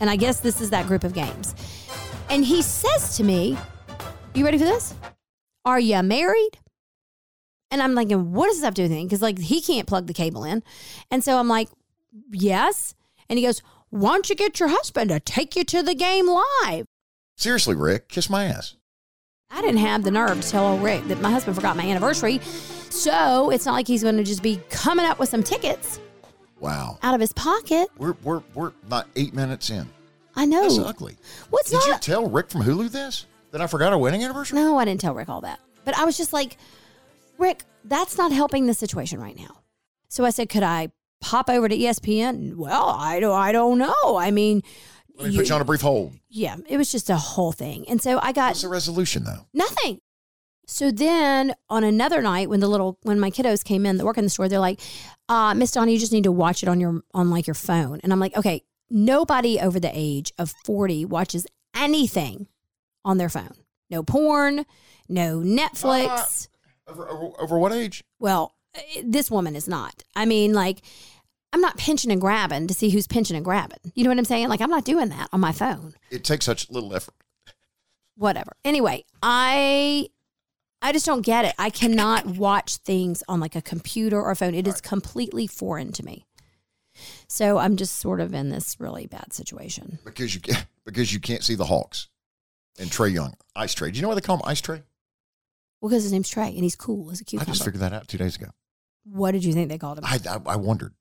And 0.00 0.10
I 0.10 0.16
guess 0.16 0.40
this 0.40 0.60
is 0.60 0.70
that 0.70 0.86
group 0.86 1.04
of 1.04 1.14
games. 1.14 1.54
And 2.28 2.44
he 2.44 2.62
says 2.62 3.16
to 3.16 3.24
me, 3.24 3.56
You 4.34 4.44
ready 4.44 4.58
for 4.58 4.64
this? 4.64 4.94
Are 5.64 5.80
you 5.80 6.02
married? 6.02 6.58
And 7.70 7.82
I'm 7.82 7.94
thinking, 7.94 8.32
What 8.32 8.46
does 8.46 8.56
this 8.56 8.64
have 8.64 8.74
to 8.74 8.82
do 8.82 8.84
with 8.84 8.92
anything? 8.92 9.06
Because, 9.08 9.22
like, 9.22 9.38
he 9.38 9.60
can't 9.60 9.86
plug 9.86 10.06
the 10.06 10.14
cable 10.14 10.44
in. 10.44 10.62
And 11.10 11.24
so 11.24 11.38
I'm 11.38 11.48
like, 11.48 11.68
Yes. 12.30 12.94
And 13.28 13.38
he 13.38 13.44
goes, 13.44 13.62
Why 13.90 14.12
don't 14.12 14.28
you 14.30 14.36
get 14.36 14.60
your 14.60 14.68
husband 14.68 15.10
to 15.10 15.18
take 15.20 15.56
you 15.56 15.64
to 15.64 15.82
the 15.82 15.94
game 15.94 16.26
live? 16.28 16.86
Seriously, 17.36 17.74
Rick, 17.74 18.08
kiss 18.08 18.30
my 18.30 18.44
ass. 18.44 18.76
I 19.50 19.60
didn't 19.62 19.78
have 19.78 20.04
the 20.04 20.12
nerve 20.12 20.40
to 20.40 20.48
tell 20.48 20.64
old 20.66 20.82
Rick 20.82 21.08
that 21.08 21.20
my 21.20 21.30
husband 21.30 21.56
forgot 21.56 21.76
my 21.76 21.82
anniversary. 21.84 22.38
So 22.90 23.50
it's 23.50 23.66
not 23.66 23.72
like 23.72 23.88
he's 23.88 24.02
going 24.02 24.16
to 24.16 24.22
just 24.24 24.42
be 24.42 24.60
coming 24.70 25.04
up 25.04 25.18
with 25.18 25.28
some 25.28 25.42
tickets 25.42 25.98
Wow. 26.60 26.98
out 27.02 27.14
of 27.14 27.20
his 27.20 27.32
pocket. 27.32 27.88
We're 27.98 28.14
we're 28.22 28.42
we're 28.54 28.72
not 28.88 29.08
eight 29.16 29.34
minutes 29.34 29.70
in. 29.70 29.88
I 30.36 30.44
know. 30.44 30.62
That's 30.62 30.78
ugly. 30.78 31.16
What's 31.50 31.72
not 31.72 31.82
Did 31.84 31.92
you 31.94 31.98
tell 31.98 32.28
Rick 32.28 32.50
from 32.50 32.62
Hulu 32.62 32.90
this? 32.92 33.26
That 33.50 33.60
I 33.60 33.66
forgot 33.66 33.92
our 33.92 33.98
wedding 33.98 34.22
anniversary? 34.22 34.60
No, 34.60 34.78
I 34.78 34.84
didn't 34.84 35.00
tell 35.00 35.14
Rick 35.14 35.28
all 35.28 35.40
that. 35.40 35.58
But 35.84 35.96
I 35.98 36.04
was 36.04 36.16
just 36.16 36.32
like, 36.32 36.56
Rick, 37.38 37.64
that's 37.84 38.16
not 38.16 38.30
helping 38.30 38.66
the 38.66 38.74
situation 38.74 39.18
right 39.20 39.36
now. 39.36 39.58
So 40.08 40.24
I 40.24 40.30
said, 40.30 40.48
could 40.48 40.62
I 40.62 40.90
pop 41.20 41.48
over 41.50 41.68
to 41.68 41.76
ESPN? 41.76 42.56
Well, 42.56 42.88
I 42.88 43.20
don't, 43.20 43.34
I 43.38 43.52
don't 43.52 43.78
know. 43.78 44.16
I 44.16 44.30
mean, 44.30 44.62
Let 45.16 45.30
me 45.30 45.36
put 45.36 45.48
you 45.48 45.54
on 45.54 45.60
a 45.60 45.64
brief 45.64 45.80
hold. 45.80 46.12
yeah, 46.28 46.56
it 46.68 46.76
was 46.76 46.90
just 46.90 47.10
a 47.10 47.16
whole 47.16 47.52
thing. 47.52 47.84
And 47.88 48.00
so 48.02 48.18
I 48.22 48.32
got 48.32 48.50
What's 48.50 48.62
the 48.62 48.68
resolution 48.68 49.24
though? 49.24 49.46
nothing. 49.52 50.00
So 50.66 50.92
then 50.92 51.54
on 51.68 51.82
another 51.82 52.22
night 52.22 52.48
when 52.48 52.60
the 52.60 52.68
little 52.68 52.96
when 53.02 53.18
my 53.18 53.30
kiddos 53.30 53.64
came 53.64 53.84
in 53.84 53.96
that 53.96 54.04
work 54.04 54.18
in 54.18 54.24
the 54.24 54.30
store, 54.30 54.48
they're 54.48 54.60
like, 54.60 54.80
uh, 55.28 55.52
Miss 55.54 55.72
Donna, 55.72 55.90
you 55.90 55.98
just 55.98 56.12
need 56.12 56.22
to 56.24 56.32
watch 56.32 56.62
it 56.62 56.68
on 56.68 56.78
your 56.80 57.02
on 57.12 57.28
like 57.30 57.46
your 57.48 57.54
phone. 57.54 57.98
And 58.04 58.12
I'm 58.12 58.20
like, 58.20 58.36
okay, 58.36 58.62
nobody 58.88 59.58
over 59.58 59.80
the 59.80 59.90
age 59.92 60.32
of 60.38 60.54
40 60.64 61.04
watches 61.06 61.44
anything 61.74 62.46
on 63.04 63.18
their 63.18 63.28
phone. 63.28 63.54
No 63.90 64.04
porn, 64.04 64.64
no 65.08 65.40
Netflix. 65.40 66.46
Over, 66.86 67.08
over, 67.08 67.40
over 67.40 67.58
what 67.58 67.72
age? 67.72 68.04
Well, 68.20 68.54
this 69.02 69.28
woman 69.28 69.56
is 69.56 69.66
not. 69.66 70.04
I 70.14 70.24
mean, 70.24 70.52
like, 70.54 70.82
I'm 71.52 71.60
not 71.60 71.76
pinching 71.76 72.12
and 72.12 72.20
grabbing 72.20 72.66
to 72.68 72.74
see 72.74 72.90
who's 72.90 73.06
pinching 73.06 73.36
and 73.36 73.44
grabbing. 73.44 73.78
You 73.94 74.04
know 74.04 74.10
what 74.10 74.18
I'm 74.18 74.24
saying? 74.24 74.48
Like, 74.48 74.60
I'm 74.60 74.70
not 74.70 74.84
doing 74.84 75.08
that 75.08 75.28
on 75.32 75.40
my 75.40 75.52
phone. 75.52 75.94
It 76.10 76.22
takes 76.24 76.44
such 76.46 76.70
little 76.70 76.94
effort. 76.94 77.14
Whatever. 78.16 78.52
Anyway, 78.64 79.04
I 79.22 80.08
I 80.82 80.92
just 80.92 81.06
don't 81.06 81.22
get 81.22 81.44
it. 81.44 81.54
I 81.58 81.70
cannot 81.70 82.26
watch 82.38 82.76
things 82.76 83.22
on 83.28 83.40
like 83.40 83.56
a 83.56 83.62
computer 83.62 84.20
or 84.20 84.30
a 84.30 84.36
phone. 84.36 84.54
It 84.54 84.66
is 84.68 84.80
completely 84.80 85.46
foreign 85.46 85.92
to 85.92 86.04
me. 86.04 86.26
So 87.28 87.58
I'm 87.58 87.76
just 87.76 87.98
sort 87.98 88.20
of 88.20 88.34
in 88.34 88.50
this 88.50 88.76
really 88.78 89.06
bad 89.06 89.32
situation. 89.32 89.98
Because 90.04 90.34
you 90.34 90.40
can't 90.40 90.66
because 90.84 91.12
you 91.12 91.20
can't 91.20 91.42
see 91.42 91.54
the 91.54 91.66
Hawks. 91.66 92.08
And 92.78 92.90
Trae 92.90 93.12
Young. 93.12 93.34
Ice 93.56 93.74
Trae. 93.74 93.90
Do 93.92 93.96
you 93.96 94.02
know 94.02 94.08
why 94.08 94.14
they 94.14 94.20
call 94.20 94.36
him 94.36 94.42
Ice 94.44 94.60
Trae? 94.60 94.82
Well, 95.80 95.88
because 95.90 96.02
his 96.04 96.12
name's 96.12 96.30
Trae 96.30 96.48
and 96.54 96.62
he's 96.62 96.76
cool 96.76 97.10
as 97.10 97.20
a 97.20 97.24
cucumber. 97.24 97.50
I 97.50 97.52
just 97.52 97.64
figured 97.64 97.80
that 97.80 97.92
out 97.92 98.06
two 98.08 98.18
days 98.18 98.36
ago. 98.36 98.48
what 99.04 99.32
did 99.32 99.44
you 99.44 99.52
think 99.52 99.68
they 99.68 99.78
called 99.78 99.98
him? 99.98 100.04
I 100.04 100.18
I, 100.28 100.52
I 100.52 100.56
wondered. 100.56 100.94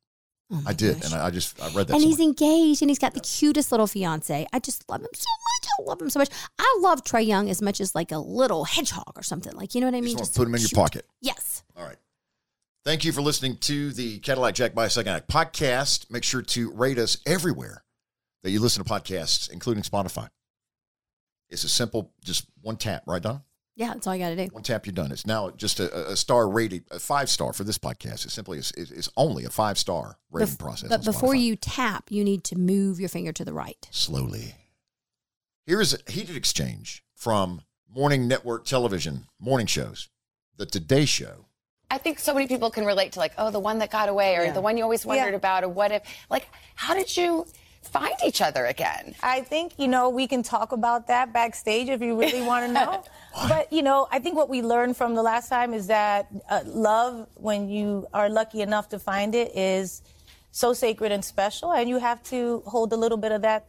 Oh 0.51 0.63
I 0.65 0.74
did, 0.74 1.00
gosh. 1.01 1.12
and 1.12 1.22
I, 1.22 1.29
just 1.29 1.62
I 1.62 1.70
read 1.74 1.88
that. 1.88 1.94
and 1.94 2.01
he's 2.03 2.20
engaged 2.20 2.82
and 2.82 2.89
he's 2.89 2.98
got 2.98 3.13
the 3.13 3.20
cutest 3.20 3.72
little 3.72 3.86
fiance. 3.86 4.48
I 4.51 4.60
just 4.60 4.89
love 4.89 5.01
him 5.01 5.08
so 5.13 5.25
much. 5.29 5.70
I 5.79 5.84
love 5.89 6.01
him 6.01 6.10
so 6.10 6.18
much. 6.20 6.29
I 6.58 6.77
love 6.82 7.03
Trae 7.03 7.25
Young 7.25 7.50
as 7.51 7.62
much 7.62 7.79
as 7.79 7.94
like 7.94 8.12
a 8.12 8.18
little 8.18 8.63
hedgehog 8.65 9.13
or 9.15 9.22
something. 9.22 9.53
Like, 9.53 9.75
you 9.75 9.82
know 9.82 9.88
what 9.88 9.94
I 9.94 9.98
You 9.98 10.03
mean? 10.03 10.18
just 10.18 10.32
Just 10.32 10.38
put 10.38 10.48
him 10.48 10.56
in 10.56 10.62
your 10.62 10.70
pocket. 10.74 11.06
Yes. 11.22 11.63
All 11.77 11.86
right. 11.86 11.98
Thank 12.84 13.06
you 13.06 13.12
for 13.12 13.22
listening 13.22 13.58
to 13.58 13.91
the 13.91 14.18
Cadillac 14.20 14.56
Jack 14.56 14.74
by 14.74 14.88
Second 14.88 15.13
Act 15.13 15.27
podcast. 15.29 16.10
Make 16.10 16.24
sure 16.24 16.41
to 16.41 16.72
rate 16.72 16.98
us 16.98 17.18
everywhere 17.27 17.84
that 18.41 18.50
you 18.50 18.60
listen 18.60 18.84
to 18.84 18.89
podcasts, 18.89 19.51
including 19.51 19.84
Spotify. 19.84 20.29
It's 21.50 21.63
a 21.63 21.70
simple, 21.70 22.12
just 22.24 22.46
one 22.62 22.77
tap, 22.77 23.03
right, 23.06 23.22
Donna? 23.22 23.44
Yeah, 23.79 23.93
that's 23.93 24.05
all 24.07 24.13
you 24.13 24.21
got 24.21 24.31
to 24.31 24.36
do. 24.36 24.53
One 24.53 24.62
tap, 24.62 24.86
you're 24.86 24.91
done. 24.93 25.09
It's 25.09 25.25
now 25.25 25.51
just 25.51 25.79
a, 25.79 26.09
a 26.12 26.17
star 26.17 26.50
rated, 26.50 26.83
a 26.91 27.00
five 27.00 27.29
star 27.29 27.53
for 27.53 27.63
this 27.63 27.77
podcast. 27.77 28.25
It 28.25 28.31
simply 28.31 28.57
is, 28.57 28.74
is, 28.74 28.91
is 28.91 29.09
only 29.15 29.45
a 29.45 29.50
five 29.50 29.77
star 29.77 30.17
rating 30.29 30.53
Bef- 30.55 30.59
process. 30.59 30.89
But 30.89 31.05
before 31.05 31.33
Spotify. 31.33 31.43
you 31.43 31.55
tap, 31.55 32.03
you 32.09 32.25
need 32.25 32.43
to 32.43 32.57
move 32.57 33.00
your 33.00 33.07
finger 33.07 33.31
to 33.31 33.45
the 33.45 33.53
right. 33.53 33.88
slowly. 33.89 34.55
Here 35.65 35.79
is 35.79 35.93
a 35.93 36.12
heated 36.12 36.36
exchange 36.36 37.05
from 37.15 37.62
morning 37.89 38.27
network 38.27 38.65
television, 38.65 39.27
morning 39.39 39.67
shows, 39.67 40.09
the 40.57 40.65
Today 40.65 41.05
Show. 41.05 41.45
I 41.89 42.00
think 42.00 42.19
so 42.19 42.33
many 42.33 42.48
people 42.48 42.69
can 42.71 42.86
relate 42.86 43.13
to 43.13 43.19
like, 43.19 43.31
oh, 43.38 43.50
the 43.50 43.62
one 43.62 43.79
that 43.79 43.91
got 43.91 44.09
away, 44.09 44.36
or 44.36 44.51
the 44.51 44.59
one 44.59 44.75
you 44.75 44.83
always 44.83 45.05
wondered 45.05 45.29
Yeah. 45.29 45.38
about, 45.38 45.63
or 45.63 45.69
what 45.69 45.93
if? 45.93 46.03
Like, 46.29 46.50
how 46.75 46.93
did 46.93 47.15
you 47.15 47.45
find 47.81 48.15
each 48.25 48.41
other 48.41 48.65
again? 48.65 49.15
I 49.24 49.41
think, 49.41 49.74
you 49.77 49.88
know, 49.88 50.09
we 50.09 50.27
can 50.27 50.43
talk 50.43 50.71
about 50.71 51.07
that 51.07 51.33
backstage 51.33 51.89
if 51.89 52.01
you 52.01 52.19
really 52.19 52.41
want 52.41 52.65
to 52.67 52.71
know. 52.79 53.03
but, 53.48 53.71
you 53.71 53.81
know, 53.81 54.07
I 54.12 54.19
think 54.19 54.36
what 54.36 54.50
we 54.50 54.62
learned 54.62 54.98
from 54.98 55.15
the 55.15 55.24
last 55.24 55.50
time 55.50 55.74
is 55.74 55.88
that 55.88 56.27
uh, 56.50 56.62
love, 56.65 57.27
when 57.36 57.69
you 57.69 58.07
are 58.13 58.29
lucky 58.29 58.62
enough 58.62 58.89
to 58.89 59.00
find 59.00 59.36
it, 59.36 59.55
is 59.55 60.01
so 60.51 60.74
sacred 60.74 61.12
and 61.12 61.24
special, 61.24 61.71
and 61.71 61.89
you 61.89 61.98
have 61.98 62.21
to 62.24 62.63
hold 62.65 62.91
a 62.93 62.98
little 62.98 63.17
bit 63.17 63.31
of 63.31 63.41
that 63.43 63.67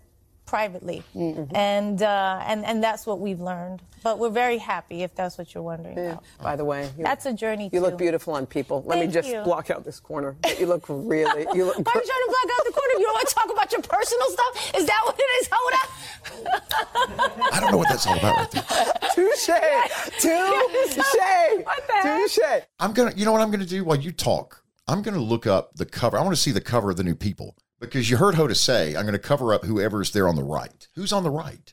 privately. 0.50 1.04
And, 1.14 2.02
uh, 2.02 2.42
and, 2.44 2.66
and 2.66 2.82
that's 2.82 3.06
what 3.06 3.20
we've 3.20 3.40
learned. 3.40 3.80
But 4.02 4.18
we're 4.18 4.30
very 4.30 4.58
happy 4.58 5.02
if 5.02 5.14
that's 5.14 5.38
what 5.38 5.54
you're 5.54 5.62
wondering 5.62 5.96
about. 5.96 6.24
By 6.42 6.56
the 6.56 6.64
way, 6.64 6.90
That's 6.98 7.24
a 7.26 7.32
journey, 7.32 7.70
too. 7.70 7.76
you 7.76 7.80
too. 7.80 7.86
look 7.86 7.98
beautiful 7.98 8.34
on 8.34 8.46
people. 8.46 8.82
Let 8.84 8.98
me 8.98 9.06
just 9.06 9.28
you. 9.28 9.42
block 9.42 9.70
out 9.70 9.84
this 9.84 10.00
corner. 10.00 10.36
You 10.58 10.66
look 10.66 10.86
really. 10.88 11.46
You 11.54 11.66
look. 11.66 11.76
Why 11.86 11.92
are 11.94 12.02
you 12.02 12.10
trying 12.10 12.24
to 12.26 12.34
block 12.34 12.58
out 12.58 12.64
the 12.66 12.72
corner? 12.72 12.94
You 12.98 13.04
don't 13.04 13.14
want 13.14 13.28
to 13.28 13.34
talk 13.34 13.52
about 13.52 13.72
your 13.72 13.82
personal 13.82 14.26
stuff? 14.30 14.74
Is 14.74 14.86
that 14.86 15.00
what 15.04 15.16
it 15.18 15.22
is, 15.40 15.48
Hoda? 15.48 15.82
I 17.52 17.60
don't 17.60 17.70
know 17.70 17.78
what 17.78 17.88
that's 17.88 18.06
all 18.06 18.18
about 18.18 18.36
right 18.36 18.50
there. 18.50 18.64
Touche. 19.14 19.46
Touche. 20.18 21.64
What 21.64 21.86
the? 21.86 22.00
Touche. 22.02 22.64
I'm 22.80 22.92
gonna, 22.92 23.12
you 23.14 23.24
know 23.24 23.32
what 23.32 23.42
I'm 23.42 23.50
gonna 23.52 23.66
do 23.66 23.84
while 23.84 23.98
you 23.98 24.10
talk? 24.12 24.64
I'm 24.88 25.02
gonna 25.02 25.20
look 25.20 25.46
up 25.46 25.76
the 25.76 25.86
cover. 25.86 26.18
I 26.18 26.22
want 26.22 26.34
to 26.34 26.40
see 26.40 26.50
the 26.50 26.60
cover 26.60 26.90
of 26.90 26.96
the 26.96 27.04
new 27.04 27.14
People 27.14 27.54
because 27.80 28.08
you 28.10 28.16
heard 28.18 28.34
Hoda 28.34 28.56
say 28.56 28.94
I'm 28.94 29.04
gonna 29.06 29.18
cover 29.18 29.52
up 29.54 29.64
whoever's 29.64 30.10
there 30.12 30.28
on 30.28 30.36
the 30.36 30.44
right. 30.44 30.86
Who's 30.94 31.12
on 31.12 31.22
the 31.22 31.30
right? 31.30 31.72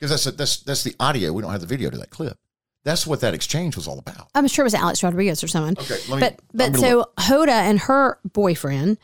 Because 0.00 0.10
that's 0.24 0.36
that's 0.36 0.56
that's 0.62 0.84
the 0.84 0.94
audio. 1.00 1.32
We 1.32 1.42
don't 1.42 1.50
have 1.52 1.60
the 1.60 1.66
video 1.66 1.90
to 1.90 1.98
that 1.98 2.10
clip. 2.10 2.38
That's 2.84 3.06
what 3.06 3.20
that 3.20 3.34
exchange 3.34 3.76
was 3.76 3.86
all 3.88 3.98
about. 3.98 4.28
I'm 4.34 4.46
sure 4.48 4.62
it 4.62 4.66
was 4.66 4.74
Alex 4.74 5.02
Rodriguez 5.02 5.42
or 5.42 5.48
someone. 5.48 5.76
Okay, 5.78 5.98
let 6.08 6.20
me- 6.20 6.20
but 6.20 6.40
but 6.72 6.76
so 6.80 7.10
Hoda 7.18 7.48
and 7.48 7.80
her 7.80 8.18
boyfriend, 8.32 8.98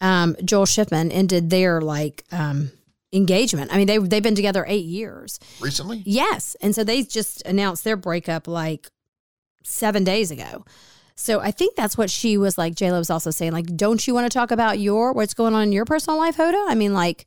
um, 0.00 0.36
Joel 0.44 0.66
Schiffman, 0.66 1.10
ended 1.12 1.48
their 1.50 1.80
like 1.80 2.24
um, 2.32 2.72
engagement. 3.12 3.72
I 3.72 3.76
mean, 3.78 3.86
they 3.86 3.98
they've 3.98 4.22
been 4.22 4.34
together 4.34 4.64
eight 4.66 4.84
years. 4.84 5.38
Recently, 5.60 6.02
Yes, 6.04 6.56
and 6.60 6.74
so 6.74 6.82
they 6.84 7.04
just 7.04 7.42
announced 7.46 7.84
their 7.84 7.96
breakup 7.96 8.48
like 8.48 8.88
seven 9.62 10.02
days 10.04 10.30
ago. 10.32 10.64
So 11.20 11.38
I 11.38 11.50
think 11.50 11.76
that's 11.76 11.98
what 11.98 12.08
she 12.08 12.38
was 12.38 12.56
like. 12.56 12.74
J 12.74 12.90
Lo 12.90 12.96
was 12.96 13.10
also 13.10 13.30
saying 13.30 13.52
like, 13.52 13.76
don't 13.76 14.06
you 14.06 14.14
want 14.14 14.24
to 14.24 14.34
talk 14.34 14.50
about 14.50 14.78
your 14.78 15.12
what's 15.12 15.34
going 15.34 15.54
on 15.54 15.64
in 15.64 15.72
your 15.72 15.84
personal 15.84 16.18
life, 16.18 16.38
Hoda? 16.38 16.64
I 16.66 16.74
mean, 16.74 16.94
like, 16.94 17.26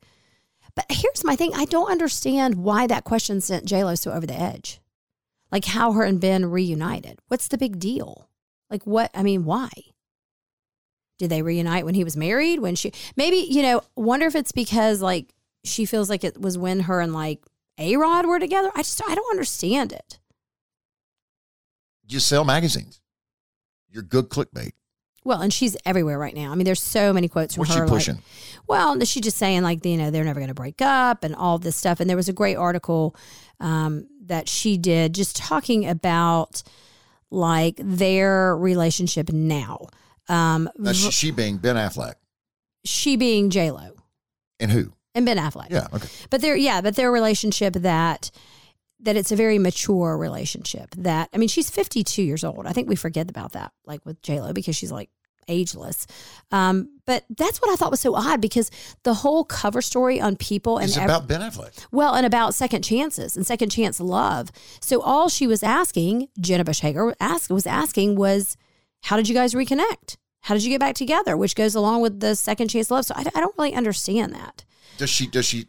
but 0.75 0.85
here's 0.89 1.23
my 1.23 1.35
thing: 1.35 1.51
I 1.53 1.65
don't 1.65 1.91
understand 1.91 2.55
why 2.55 2.87
that 2.87 3.03
question 3.03 3.39
sent 3.39 3.65
J 3.65 3.83
Lo 3.83 3.93
so 3.93 4.11
over 4.11 4.25
the 4.25 4.33
edge. 4.33 4.81
Like 5.51 5.65
how 5.65 5.91
her 5.91 6.01
and 6.01 6.19
Ben 6.19 6.49
reunited. 6.49 7.19
What's 7.27 7.47
the 7.47 7.57
big 7.59 7.77
deal? 7.77 8.27
Like 8.67 8.87
what? 8.87 9.11
I 9.13 9.21
mean, 9.21 9.45
why? 9.45 9.69
Did 11.19 11.29
they 11.29 11.43
reunite 11.43 11.85
when 11.85 11.93
he 11.93 12.03
was 12.03 12.17
married? 12.17 12.61
When 12.61 12.73
she 12.73 12.93
maybe 13.15 13.45
you 13.47 13.61
know? 13.61 13.83
Wonder 13.95 14.25
if 14.25 14.35
it's 14.35 14.51
because 14.51 15.03
like 15.03 15.35
she 15.63 15.85
feels 15.85 16.09
like 16.09 16.23
it 16.23 16.41
was 16.41 16.57
when 16.57 16.79
her 16.79 16.99
and 16.99 17.13
like 17.13 17.45
A 17.77 17.95
Rod 17.97 18.25
were 18.25 18.39
together. 18.39 18.71
I 18.73 18.79
just 18.79 18.99
I 19.07 19.13
don't 19.13 19.31
understand 19.31 19.91
it. 19.91 20.17
you 22.09 22.19
sell 22.19 22.43
magazines. 22.43 23.02
You're 23.93 24.03
good 24.03 24.29
clickbait. 24.29 24.71
Well, 25.23 25.41
and 25.41 25.53
she's 25.53 25.77
everywhere 25.85 26.19
right 26.19 26.35
now. 26.35 26.51
I 26.51 26.55
mean, 26.55 26.65
there's 26.65 26.83
so 26.83 27.13
many 27.13 27.29
quotes 27.29 27.55
from 27.55 27.61
What's 27.61 27.75
her. 27.75 27.87
she 27.87 27.89
pushing? 27.89 28.15
Like, 28.15 28.23
well, 28.67 28.99
she's 29.05 29.23
just 29.23 29.37
saying 29.37 29.61
like 29.61 29.85
you 29.85 29.95
know 29.95 30.11
they're 30.11 30.25
never 30.25 30.41
going 30.41 30.49
to 30.49 30.53
break 30.53 30.81
up 30.81 31.23
and 31.23 31.33
all 31.33 31.57
this 31.59 31.77
stuff. 31.77 32.01
And 32.01 32.09
there 32.09 32.17
was 32.17 32.27
a 32.27 32.33
great 32.33 32.55
article 32.55 33.15
um, 33.61 34.07
that 34.25 34.49
she 34.49 34.77
did 34.77 35.15
just 35.15 35.37
talking 35.37 35.87
about 35.87 36.63
like 37.31 37.75
their 37.77 38.57
relationship 38.57 39.31
now. 39.31 39.87
Um, 40.27 40.69
v- 40.75 40.93
she 40.93 41.31
being 41.31 41.57
Ben 41.57 41.77
Affleck 41.77 42.15
she 42.83 43.15
being 43.15 43.49
J 43.49 43.71
Lo 43.71 43.95
and 44.59 44.71
who? 44.71 44.93
and 45.15 45.25
Ben 45.25 45.37
Affleck. 45.37 45.69
Yeah, 45.69 45.87
okay. 45.93 46.07
but 46.29 46.41
they're 46.41 46.55
yeah, 46.55 46.81
but 46.81 46.95
their 46.95 47.11
relationship 47.11 47.73
that 47.73 48.31
that 49.03 49.15
it's 49.15 49.31
a 49.31 49.35
very 49.35 49.59
mature 49.59 50.17
relationship. 50.17 50.93
That 50.97 51.29
I 51.33 51.37
mean, 51.37 51.49
she's 51.49 51.69
52 51.69 52.23
years 52.23 52.43
old. 52.43 52.65
I 52.67 52.71
think 52.73 52.89
we 52.89 52.95
forget 52.95 53.29
about 53.29 53.51
that, 53.53 53.71
like 53.85 54.05
with 54.05 54.21
J 54.21 54.41
Lo, 54.41 54.53
because 54.53 54.75
she's 54.75 54.91
like 54.91 55.09
ageless. 55.49 56.07
Um, 56.51 56.89
but 57.05 57.25
that's 57.29 57.61
what 57.61 57.69
I 57.69 57.75
thought 57.75 57.91
was 57.91 57.99
so 57.99 58.15
odd 58.15 58.39
because 58.39 58.71
the 59.03 59.13
whole 59.13 59.43
cover 59.43 59.81
story 59.81 60.21
on 60.21 60.37
People 60.37 60.77
and 60.77 60.87
It's 60.87 60.97
ev- 60.97 61.03
about 61.03 61.27
Ben 61.27 61.41
Affleck. 61.41 61.85
well, 61.91 62.15
and 62.15 62.25
about 62.25 62.55
second 62.55 62.81
chances 62.83 63.35
and 63.35 63.45
second 63.45 63.69
chance 63.69 63.99
love. 63.99 64.51
So 64.79 65.01
all 65.01 65.27
she 65.27 65.45
was 65.45 65.61
asking, 65.61 66.29
Jenna 66.39 66.63
Bush 66.63 66.79
Hager 66.79 67.13
asked 67.19 67.49
was 67.51 67.67
asking 67.67 68.15
was, 68.15 68.55
how 69.01 69.17
did 69.17 69.27
you 69.27 69.35
guys 69.35 69.53
reconnect? 69.53 70.15
How 70.43 70.53
did 70.53 70.63
you 70.63 70.69
get 70.69 70.79
back 70.79 70.95
together? 70.95 71.35
Which 71.35 71.55
goes 71.55 71.75
along 71.75 72.01
with 72.01 72.21
the 72.21 72.35
second 72.35 72.69
chance 72.69 72.89
love. 72.89 73.05
So 73.05 73.13
I, 73.17 73.25
I 73.35 73.39
don't 73.41 73.55
really 73.57 73.73
understand 73.73 74.33
that. 74.33 74.63
Does 74.97 75.09
she 75.09 75.27
does 75.27 75.45
she 75.45 75.67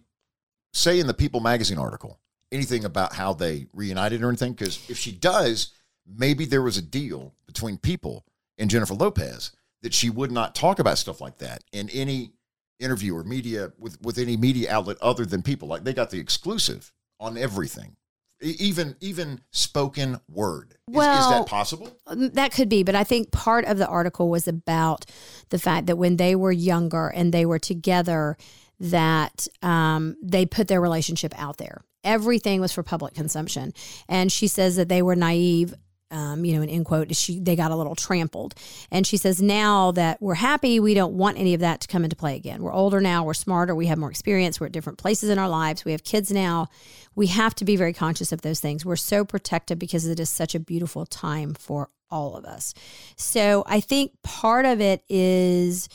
say 0.73 1.01
in 1.01 1.07
the 1.09 1.15
People 1.15 1.41
magazine 1.41 1.79
article 1.79 2.21
anything 2.55 2.85
about 2.85 3.15
how 3.15 3.35
they 3.35 3.67
reunited 3.75 4.23
or 4.23 4.29
anything? 4.29 4.53
Because 4.53 4.89
if 4.89 4.97
she 4.97 5.13
does, 5.13 5.73
maybe 6.07 6.45
there 6.45 6.63
was 6.63 6.77
a 6.77 6.83
deal 6.83 7.35
between 7.47 7.77
People 7.77 8.25
and 8.57 8.71
Jennifer 8.71 8.95
Lopez 8.95 9.51
that 9.83 9.93
she 9.93 10.09
would 10.09 10.33
not 10.33 10.55
talk 10.55 10.79
about 10.79 10.97
stuff 10.97 11.21
like 11.21 11.39
that 11.39 11.63
in 11.73 11.91
any 11.91 12.33
interview 12.81 13.17
or 13.17 13.25
media 13.25 13.73
with 13.79 14.01
with 14.01 14.19
any 14.19 14.37
media 14.37 14.73
outlet 14.73 14.97
other 15.03 15.27
than 15.27 15.43
People. 15.43 15.69
Like 15.69 15.85
they 15.85 15.93
got 15.93 16.11
the 16.11 16.19
exclusive 16.19 16.93
on 17.21 17.37
everything, 17.37 17.97
even 18.41 18.97
even 19.01 19.41
spoken 19.51 20.21
word. 20.29 20.77
Is, 20.89 20.97
is 20.97 21.03
that 21.03 21.47
possible? 21.47 21.97
Um, 22.07 22.31
That 22.31 22.53
could 22.53 22.69
be, 22.69 22.83
but 22.83 22.95
I 22.95 23.05
think 23.05 23.31
part 23.33 23.65
of 23.65 23.79
the 23.79 23.87
article 23.87 24.29
was 24.29 24.47
about 24.47 25.07
the 25.51 25.59
fact 25.59 25.87
that 25.87 25.97
when 25.97 26.17
they 26.17 26.35
were 26.37 26.53
younger 26.53 27.09
and 27.09 27.33
they 27.33 27.47
were 27.47 27.59
together, 27.59 28.37
that 28.81 29.47
um, 29.63 30.17
they 30.23 30.47
put 30.47 30.69
their 30.69 30.81
relationship 30.81 31.35
out 31.39 31.59
there. 31.59 31.83
Everything 32.03 32.61
was 32.61 32.73
for 32.73 32.83
public 32.83 33.15
consumption, 33.15 33.73
and 34.09 34.31
she 34.31 34.47
says 34.47 34.77
that 34.77 34.89
they 34.89 35.03
were 35.03 35.17
naive. 35.17 35.75
Um, 36.11 36.45
you 36.45 36.55
know, 36.55 36.63
an 36.63 36.69
end 36.69 36.85
quote, 36.85 37.13
she 37.17 37.41
they 37.41 37.57
got 37.57 37.73
a 37.73 37.77
little 37.77 37.97
trampled, 37.97 38.55
and 38.91 39.07
she 39.07 39.17
says 39.17 39.43
now 39.43 39.91
that 39.93 40.21
we're 40.21 40.35
happy, 40.35 40.79
we 40.79 40.95
don't 40.95 41.15
want 41.15 41.39
any 41.39 41.55
of 41.55 41.61
that 41.61 41.81
to 41.81 41.89
come 41.89 42.05
into 42.05 42.15
play 42.15 42.37
again. 42.37 42.63
We're 42.63 42.75
older 42.75 43.01
now, 43.01 43.25
we're 43.25 43.35
smarter, 43.35 43.75
we 43.75 43.87
have 43.87 43.99
more 43.99 44.11
experience, 44.11 44.61
we're 44.61 44.67
at 44.67 44.73
different 44.73 44.99
places 44.99 45.31
in 45.31 45.39
our 45.39 45.49
lives, 45.49 45.85
we 45.85 45.93
have 45.93 46.05
kids 46.05 46.31
now. 46.31 46.69
We 47.17 47.29
have 47.29 47.55
to 47.57 47.65
be 47.65 47.77
very 47.77 47.93
conscious 47.93 48.33
of 48.33 48.43
those 48.43 48.61
things. 48.61 48.85
We're 48.85 48.97
so 48.97 49.25
protective 49.25 49.79
because 49.79 50.07
it 50.07 50.19
is 50.21 50.29
such 50.29 50.55
a 50.55 50.61
beautiful 50.61 51.07
time 51.07 51.55
for 51.55 51.91
all 52.11 52.37
of 52.37 52.45
us. 52.45 52.75
So 53.17 53.65
I 53.67 53.81
think 53.81 54.13
part 54.23 54.67
of 54.67 54.81
it 54.81 55.03
is 55.09 55.89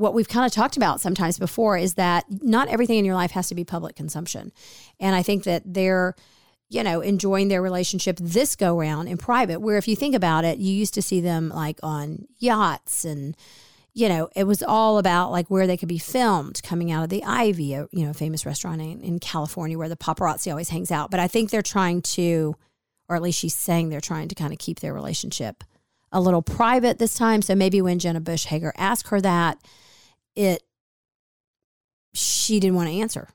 what 0.00 0.14
we've 0.14 0.28
kind 0.28 0.46
of 0.46 0.52
talked 0.52 0.78
about 0.78 1.00
sometimes 1.00 1.38
before 1.38 1.76
is 1.76 1.94
that 1.94 2.24
not 2.30 2.68
everything 2.68 2.98
in 2.98 3.04
your 3.04 3.14
life 3.14 3.32
has 3.32 3.48
to 3.48 3.54
be 3.54 3.64
public 3.64 3.94
consumption. 3.94 4.50
And 4.98 5.14
I 5.14 5.22
think 5.22 5.44
that 5.44 5.62
they're, 5.66 6.16
you 6.70 6.82
know, 6.82 7.02
enjoying 7.02 7.48
their 7.48 7.60
relationship 7.60 8.16
this 8.18 8.56
go 8.56 8.80
round 8.80 9.10
in 9.10 9.18
private, 9.18 9.60
where 9.60 9.76
if 9.76 9.86
you 9.86 9.94
think 9.94 10.14
about 10.14 10.46
it, 10.46 10.56
you 10.56 10.72
used 10.72 10.94
to 10.94 11.02
see 11.02 11.20
them 11.20 11.50
like 11.50 11.78
on 11.82 12.24
yachts 12.38 13.04
and, 13.04 13.36
you 13.92 14.08
know, 14.08 14.30
it 14.34 14.44
was 14.44 14.62
all 14.62 14.96
about 14.96 15.32
like 15.32 15.50
where 15.50 15.66
they 15.66 15.76
could 15.76 15.88
be 15.88 15.98
filmed 15.98 16.62
coming 16.62 16.90
out 16.90 17.04
of 17.04 17.10
the 17.10 17.22
Ivy, 17.22 17.74
a, 17.74 17.86
you 17.92 18.06
know, 18.06 18.14
famous 18.14 18.46
restaurant 18.46 18.80
in, 18.80 19.02
in 19.02 19.18
California 19.18 19.76
where 19.76 19.90
the 19.90 19.96
paparazzi 19.96 20.50
always 20.50 20.70
hangs 20.70 20.90
out. 20.90 21.10
But 21.10 21.20
I 21.20 21.28
think 21.28 21.50
they're 21.50 21.60
trying 21.60 22.00
to, 22.02 22.56
or 23.06 23.16
at 23.16 23.22
least 23.22 23.38
she's 23.38 23.54
saying 23.54 23.90
they're 23.90 24.00
trying 24.00 24.28
to 24.28 24.34
kind 24.34 24.54
of 24.54 24.58
keep 24.58 24.80
their 24.80 24.94
relationship 24.94 25.62
a 26.10 26.22
little 26.22 26.40
private 26.40 26.98
this 26.98 27.14
time. 27.14 27.42
So 27.42 27.54
maybe 27.54 27.82
when 27.82 27.98
Jenna 27.98 28.20
Bush 28.20 28.46
Hager 28.46 28.72
asked 28.78 29.08
her 29.08 29.20
that, 29.20 29.58
it 30.36 30.62
she 32.12 32.60
didn't 32.60 32.76
want 32.76 32.88
to 32.88 32.94
answer. 32.96 33.28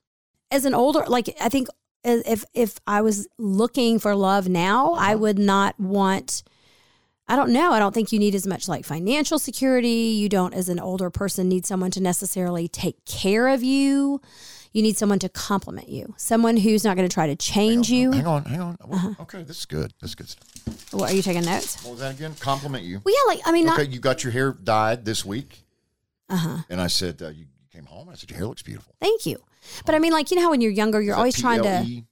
As 0.52 0.66
an 0.66 0.74
older, 0.74 1.06
like 1.08 1.36
I 1.42 1.50
think 1.50 1.68
if 2.04 2.46
if 2.54 2.80
I 2.86 3.02
was 3.02 3.28
looking 3.38 4.00
for 4.00 4.16
love 4.16 4.48
now, 4.48 4.94
I 4.94 5.16
would 5.16 5.40
not 5.40 5.80
want. 5.80 6.44
I 7.28 7.36
don't 7.36 7.52
know. 7.52 7.72
I 7.72 7.80
don't 7.80 7.92
think 7.92 8.12
you 8.12 8.20
need 8.20 8.36
as 8.36 8.46
much 8.46 8.68
like 8.68 8.86
financial 8.86 9.40
security. 9.40 9.90
You 9.90 10.30
don't, 10.30 10.54
as 10.54 10.70
an 10.70 10.80
older 10.80 11.10
person, 11.10 11.50
need 11.50 11.66
someone 11.66 11.90
to 11.92 12.02
necessarily 12.02 12.68
take 12.68 13.04
care 13.06 13.48
of 13.48 13.64
you. 13.64 14.22
You 14.74 14.82
need 14.84 14.98
someone 14.98 15.20
to 15.20 15.30
compliment 15.30 15.90
you, 15.90 16.14
someone 16.18 16.58
who's 16.58 16.84
not 16.84 16.98
going 16.98 17.08
to 17.08 17.14
try 17.14 17.28
to 17.28 17.36
change 17.36 17.90
you. 17.90 18.12
Hang 18.12 18.28
on, 18.28 18.44
hang 18.44 18.60
on. 18.60 18.78
Uh-huh. 18.92 19.14
Okay, 19.22 19.42
this 19.42 19.60
is 19.60 19.66
good. 19.66 19.94
This 20.02 20.12
is 20.12 20.16
good 20.16 20.30
stuff. 20.30 20.94
What, 20.94 21.12
are 21.12 21.16
you 21.16 21.24
taking 21.24 21.46
notes? 21.46 21.84
What 21.84 21.92
was 21.92 22.02
that 22.02 22.14
again? 22.14 22.36
Compliment 22.40 22.84
you. 22.84 23.02
Well, 23.04 23.16
yeah, 23.16 23.34
like 23.34 23.48
I 23.48 23.52
mean, 23.52 23.68
okay, 23.70 23.84
not 23.84 23.92
you 23.92 24.00
got 24.00 24.24
your 24.24 24.32
hair 24.32 24.52
dyed 24.52 25.06
this 25.06 25.26
week, 25.26 25.65
uh 26.30 26.38
huh. 26.38 26.58
and 26.70 26.82
I 26.82 26.88
said 26.88 27.22
uh, 27.22 27.30
you 27.30 27.46
came 27.72 27.86
home. 27.86 28.10
I 28.10 28.16
said 28.16 28.30
your 28.30 28.38
hair 28.38 28.48
looks 28.48 28.64
beautiful. 28.64 28.96
Thank 29.00 29.26
you, 29.26 29.38
but 29.86 29.96
I 29.96 30.00
mean, 30.00 30.12
like 30.14 30.32
you 30.32 30.38
know 30.38 30.44
how 30.44 30.52
when 30.52 30.62
you're 30.62 30.72
younger, 30.72 31.02
you're 31.02 31.16
always 31.16 31.40
trying 31.40 31.64
to 31.64 31.84
you're 31.86 32.04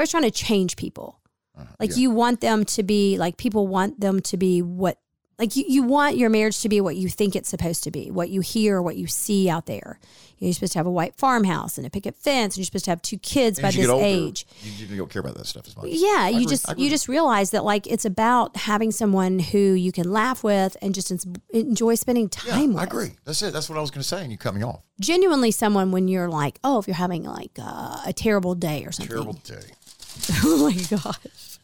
always 0.00 0.10
trying 0.10 0.24
to 0.24 0.30
change 0.30 0.76
people. 0.76 1.20
Uh-huh, 1.56 1.66
Like 1.78 1.90
yeah. 1.90 1.96
you 1.98 2.10
want 2.10 2.40
them 2.40 2.64
to 2.64 2.82
be 2.82 3.16
like 3.16 3.36
people 3.36 3.68
want 3.68 4.00
them 4.00 4.20
to 4.22 4.36
be 4.36 4.60
what 4.60 4.98
like 5.38 5.56
you, 5.56 5.64
you 5.66 5.82
want 5.82 6.16
your 6.16 6.30
marriage 6.30 6.60
to 6.60 6.68
be 6.68 6.80
what 6.80 6.96
you 6.96 7.08
think 7.08 7.34
it's 7.34 7.48
supposed 7.48 7.84
to 7.84 7.90
be, 7.90 8.10
what 8.10 8.28
you 8.30 8.40
hear, 8.40 8.80
what 8.80 8.96
you 8.96 9.06
see 9.06 9.48
out 9.48 9.66
there. 9.66 9.98
You're 10.38 10.52
supposed 10.52 10.72
to 10.74 10.78
have 10.78 10.86
a 10.86 10.90
white 10.90 11.14
farmhouse 11.16 11.78
and 11.78 11.86
a 11.86 11.90
picket 11.90 12.16
fence, 12.16 12.54
and 12.54 12.58
you're 12.58 12.66
supposed 12.66 12.84
to 12.86 12.90
have 12.90 13.00
two 13.00 13.18
kids 13.18 13.58
And 13.58 13.62
by 13.62 13.70
this 13.70 13.88
older, 13.88 14.04
age. 14.04 14.46
You, 14.62 14.86
you 14.86 14.96
don't 14.96 15.10
care 15.10 15.20
about 15.20 15.36
that 15.36 15.46
stuff 15.46 15.66
as 15.66 15.76
much. 15.76 15.86
Yeah, 15.88 16.28
you 16.28 16.36
agree. 16.36 16.46
just 16.46 16.78
you 16.78 16.90
just 16.90 17.08
realize 17.08 17.52
that 17.52 17.64
like 17.64 17.86
it's 17.86 18.04
about 18.04 18.56
having 18.56 18.90
someone 18.90 19.38
who 19.38 19.58
you 19.58 19.90
can 19.92 20.10
laugh 20.10 20.44
with 20.44 20.76
and 20.82 20.94
just 20.94 21.26
enjoy 21.52 21.94
spending 21.94 22.28
time 22.28 22.60
yeah, 22.60 22.66
with. 22.66 22.78
I 22.78 22.84
agree. 22.84 23.12
That's 23.24 23.40
it. 23.42 23.52
That's 23.52 23.68
what 23.68 23.78
I 23.78 23.80
was 23.80 23.90
going 23.90 24.02
to 24.02 24.08
say, 24.08 24.22
and 24.22 24.30
you 24.30 24.36
cut 24.36 24.54
me 24.54 24.62
off. 24.62 24.82
Genuinely, 25.00 25.50
someone 25.50 25.92
when 25.92 26.08
you're 26.08 26.28
like, 26.28 26.58
oh, 26.62 26.78
if 26.78 26.86
you're 26.86 26.94
having 26.96 27.24
like 27.24 27.52
uh, 27.58 28.02
a 28.04 28.12
terrible 28.12 28.54
day 28.54 28.84
or 28.84 28.92
something. 28.92 29.10
Terrible 29.10 29.34
day. 29.34 29.62
oh 30.44 30.68
my 30.68 30.98
gosh, 30.98 31.58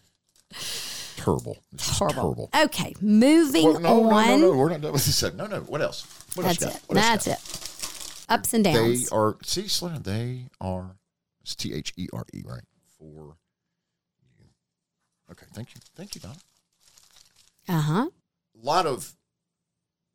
Terrible. 1.24 1.58
It's 1.72 1.86
just 1.86 1.98
horrible. 1.98 2.48
terrible. 2.50 2.50
Okay, 2.66 2.94
moving 3.00 3.64
Well, 3.64 3.80
no, 3.80 4.10
on. 4.10 4.26
no, 4.26 4.36
no, 4.36 4.52
no. 4.52 4.58
We're 4.58 4.68
not 4.70 4.80
done 4.80 4.92
with 4.92 5.04
this. 5.04 5.22
No, 5.34 5.46
no. 5.46 5.60
What 5.60 5.80
else? 5.82 6.06
What 6.34 6.44
That's 6.44 6.62
else 6.62 6.76
it. 6.76 6.82
What 6.86 6.98
else 6.98 7.24
That's 7.24 7.26
got? 7.26 8.36
it. 8.36 8.40
Ups 8.40 8.54
and 8.54 8.64
downs. 8.64 9.10
They 9.10 9.16
are 9.16 9.36
see, 9.42 9.68
down. 9.80 10.02
They 10.02 10.46
are 10.60 10.96
it's 11.42 11.54
T 11.54 11.72
H 11.74 11.92
E 11.96 12.06
R 12.12 12.24
E, 12.32 12.42
right? 12.46 12.62
For 12.98 13.36
you. 14.38 14.46
Okay, 15.32 15.46
thank 15.52 15.74
you. 15.74 15.80
Thank 15.96 16.14
you, 16.14 16.20
Don. 16.20 16.36
Uh 17.68 17.80
huh. 17.80 18.06
A 18.62 18.64
lot 18.66 18.86
of 18.86 19.14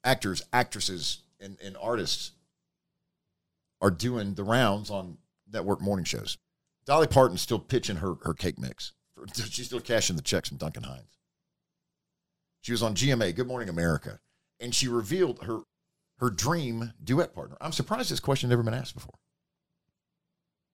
actors, 0.04 0.42
actresses, 0.54 1.22
and, 1.40 1.58
and 1.64 1.76
artists 1.82 2.32
are 3.82 3.92
doing 3.92 4.34
the 4.36 4.44
rounds 4.44 4.90
on 4.90 5.18
network 5.52 5.82
morning 5.82 6.06
shows. 6.06 6.38
Dolly 6.86 7.08
Parton's 7.08 7.42
still 7.42 7.60
pitching 7.60 7.98
her, 7.98 8.16
her 8.24 8.34
cake 8.34 8.60
mix. 8.60 8.94
She's 9.50 9.68
still 9.68 9.80
cashing 9.80 10.16
the 10.16 10.22
checks 10.22 10.50
from 10.50 10.58
Duncan 10.58 10.84
Hines. 10.84 11.18
She 12.62 12.72
was 12.72 12.82
on 12.82 12.96
GMA, 12.96 13.36
Good 13.36 13.48
Morning 13.48 13.70
America, 13.70 14.20
and 14.60 14.74
she 14.74 14.88
revealed 14.88 15.44
her 15.44 15.60
her 16.20 16.30
dream 16.30 16.94
duet 17.04 17.34
partner. 17.34 17.58
I'm 17.60 17.74
surprised 17.74 18.10
this 18.10 18.20
question 18.20 18.50
never 18.50 18.64
been 18.64 18.74
asked 18.74 18.96
before. 18.96 19.16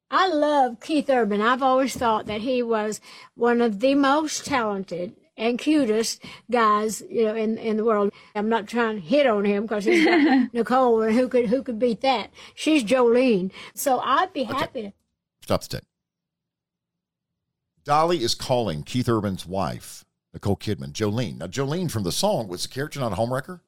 I 0.09 0.27
love 0.27 0.79
Keith 0.79 1.09
Urban. 1.09 1.41
I've 1.41 1.63
always 1.63 1.95
thought 1.95 2.27
that 2.27 2.41
he 2.41 2.61
was 2.61 3.01
one 3.35 3.61
of 3.61 3.79
the 3.79 3.95
most 3.95 4.45
talented 4.45 5.15
and 5.37 5.57
cutest 5.57 6.23
guys, 6.49 7.01
you 7.09 7.25
know, 7.25 7.35
in 7.35 7.57
in 7.57 7.77
the 7.77 7.83
world. 7.83 8.11
I'm 8.35 8.49
not 8.49 8.67
trying 8.67 9.01
to 9.01 9.07
hit 9.07 9.25
on 9.25 9.45
him 9.45 9.63
because 9.63 9.85
he's 9.85 10.05
Nicole, 10.53 11.01
and 11.01 11.15
who 11.15 11.27
could 11.27 11.47
who 11.47 11.63
could 11.63 11.79
beat 11.79 12.01
that? 12.01 12.29
She's 12.53 12.83
Jolene. 12.83 13.51
So 13.73 13.99
I'd 13.99 14.33
be 14.33 14.43
happy 14.43 14.81
to. 14.83 14.93
Stop 15.41 15.61
the 15.63 15.79
tape. 15.79 15.85
Dolly 17.83 18.23
is 18.23 18.35
calling 18.35 18.83
Keith 18.83 19.09
Urban's 19.09 19.45
wife, 19.45 20.05
Nicole 20.33 20.57
Kidman, 20.57 20.91
Jolene. 20.91 21.37
Now, 21.39 21.47
Jolene 21.47 21.89
from 21.89 22.03
the 22.03 22.11
song 22.11 22.47
was 22.47 22.63
the 22.63 22.69
character 22.69 22.99
not 22.99 23.13
a 23.13 23.15
homewrecker? 23.15 23.61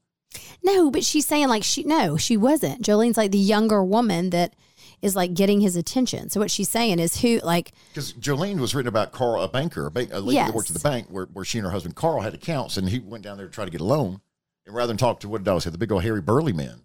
No, 0.63 0.89
but 0.89 1.03
she's 1.03 1.25
saying 1.25 1.47
like 1.47 1.63
she 1.63 1.83
no, 1.83 2.17
she 2.17 2.37
wasn't. 2.37 2.81
Jolene's 2.81 3.17
like 3.17 3.31
the 3.31 3.37
younger 3.37 3.83
woman 3.83 4.31
that 4.31 4.55
is 5.01 5.15
like 5.15 5.33
getting 5.33 5.61
his 5.61 5.75
attention. 5.75 6.29
So 6.29 6.39
what 6.39 6.49
she's 6.49 6.69
saying 6.69 6.99
is 6.99 7.21
who 7.21 7.39
like 7.43 7.73
Because 7.89 8.13
Jolene 8.13 8.59
was 8.59 8.73
written 8.73 8.87
about 8.87 9.11
Carl, 9.11 9.41
a 9.41 9.47
banker, 9.47 9.85
a, 9.85 9.91
bank, 9.91 10.09
a 10.11 10.19
lady 10.19 10.39
that 10.39 10.53
worked 10.53 10.69
at 10.69 10.75
the 10.75 10.79
bank 10.79 11.07
where, 11.09 11.25
where 11.25 11.45
she 11.45 11.59
and 11.59 11.65
her 11.65 11.71
husband 11.71 11.95
Carl 11.95 12.21
had 12.21 12.33
accounts, 12.33 12.77
and 12.77 12.89
he 12.89 12.99
went 12.99 13.23
down 13.23 13.37
there 13.37 13.47
to 13.47 13.51
try 13.51 13.65
to 13.65 13.71
get 13.71 13.81
a 13.81 13.85
loan. 13.85 14.21
And 14.65 14.73
rather 14.73 14.87
than 14.87 14.97
talk 14.97 15.19
to 15.19 15.29
what 15.29 15.39
did 15.39 15.45
Dolly 15.45 15.59
say, 15.59 15.69
the 15.69 15.77
big 15.77 15.91
old 15.91 16.03
hairy 16.03 16.21
burly 16.21 16.53
man, 16.53 16.81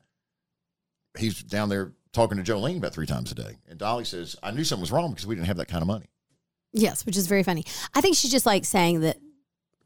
he's 1.16 1.42
down 1.42 1.68
there 1.68 1.92
talking 2.12 2.42
to 2.42 2.52
Jolene 2.52 2.78
about 2.78 2.92
three 2.92 3.06
times 3.06 3.30
a 3.30 3.34
day. 3.34 3.56
And 3.68 3.78
Dolly 3.78 4.04
says, 4.04 4.34
I 4.42 4.50
knew 4.50 4.64
something 4.64 4.80
was 4.80 4.92
wrong 4.92 5.10
because 5.10 5.26
we 5.26 5.36
didn't 5.36 5.46
have 5.46 5.58
that 5.58 5.68
kind 5.68 5.82
of 5.82 5.86
money. 5.86 6.06
Yes, 6.72 7.04
which 7.06 7.16
is 7.16 7.26
very 7.26 7.42
funny. 7.42 7.64
I 7.94 8.00
think 8.00 8.16
she's 8.16 8.30
just 8.30 8.46
like 8.46 8.64
saying 8.64 9.00
that 9.00 9.18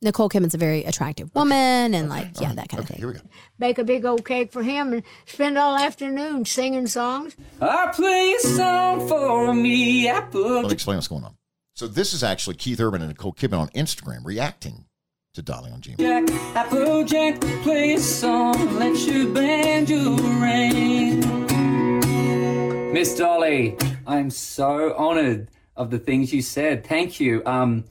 Nicole 0.00 0.28
Kidman's 0.28 0.54
a 0.54 0.58
very 0.58 0.84
attractive 0.84 1.32
woman 1.34 1.94
and 1.94 2.08
like 2.08 2.40
yeah, 2.40 2.52
that 2.54 2.68
kind 2.68 2.80
of 2.80 2.86
Okay, 2.86 2.94
thing. 2.94 2.98
here 2.98 3.06
we 3.08 3.14
go. 3.14 3.20
Bake 3.58 3.78
a 3.78 3.84
big 3.84 4.04
old 4.04 4.24
cake 4.24 4.50
for 4.50 4.62
him 4.64 4.92
and 4.92 5.02
spend 5.26 5.56
all 5.56 5.76
afternoon 5.76 6.44
singing 6.44 6.88
songs. 6.88 7.36
I 7.60 7.92
play 7.94 8.32
a 8.32 8.40
song 8.40 9.06
for 9.06 9.54
me. 9.54 10.10
I 10.10 10.20
put 10.22 10.44
Let 10.62 10.64
me 10.66 10.72
explain 10.72 10.96
what's 10.96 11.06
going 11.08 11.22
on. 11.24 11.36
So 11.74 11.86
this 11.86 12.12
is 12.12 12.22
actually 12.24 12.56
Keith 12.56 12.80
Urban 12.80 13.00
and 13.00 13.10
Nicole 13.10 13.32
Kidman 13.32 13.60
on 13.60 13.68
Instagram 13.68 14.24
reacting 14.24 14.86
to 15.34 15.40
Dolly 15.42 15.70
on 15.70 15.80
GMA. 15.80 15.98
Jack, 16.28 16.30
Applejack, 16.56 17.40
play 17.62 17.94
a 17.94 17.98
song, 18.00 18.78
let 18.78 18.99
your 19.06 19.32
banjo 19.32 20.16
ring. 20.40 21.23
Miss 22.92 23.16
Dolly, 23.16 23.76
I'm 24.06 24.28
so 24.30 24.95
honored 24.99 25.49
of 25.76 25.91
the 25.91 25.99
things 25.99 26.32
you 26.32 26.43
said. 26.43 26.87
Thank 26.87 27.21
you. 27.21 27.43
Um, 27.47 27.85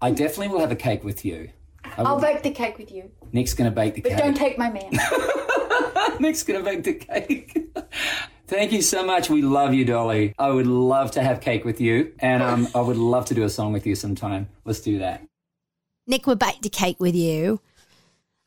I 0.00 0.10
definitely 0.10 0.48
will 0.48 0.60
have 0.60 0.72
a 0.72 0.76
cake 0.76 1.04
with 1.04 1.24
you. 1.24 1.50
I 1.84 2.02
I'll 2.02 2.14
will- 2.16 2.22
bake 2.22 2.42
the 2.42 2.50
cake 2.50 2.78
with 2.78 2.90
you, 2.90 3.10
Nick's 3.32 3.54
gonna 3.54 3.70
bake 3.70 3.94
the 3.94 4.00
but 4.02 4.10
cake. 4.12 4.18
don't 4.18 4.36
take 4.36 4.58
my 4.58 4.70
man. 4.70 4.90
Nick's 6.20 6.42
gonna 6.42 6.62
bake 6.62 6.84
the 6.84 6.94
cake. 6.94 7.58
Thank 8.46 8.72
you 8.72 8.82
so 8.82 9.04
much. 9.04 9.30
We 9.30 9.40
love 9.42 9.72
you, 9.72 9.84
Dolly. 9.86 10.34
I 10.38 10.50
would 10.50 10.66
love 10.66 11.10
to 11.12 11.22
have 11.22 11.40
cake 11.40 11.64
with 11.64 11.80
you, 11.80 12.12
and 12.18 12.42
um, 12.42 12.68
I 12.74 12.80
would 12.80 12.98
love 12.98 13.24
to 13.26 13.34
do 13.34 13.42
a 13.44 13.48
song 13.50 13.72
with 13.72 13.86
you 13.86 13.94
sometime. 13.94 14.48
Let's 14.64 14.80
do 14.80 14.98
that. 14.98 15.22
Nick 16.06 16.26
would 16.26 16.38
bake 16.38 16.60
the 16.60 16.68
cake 16.68 17.00
with 17.00 17.14
you. 17.14 17.60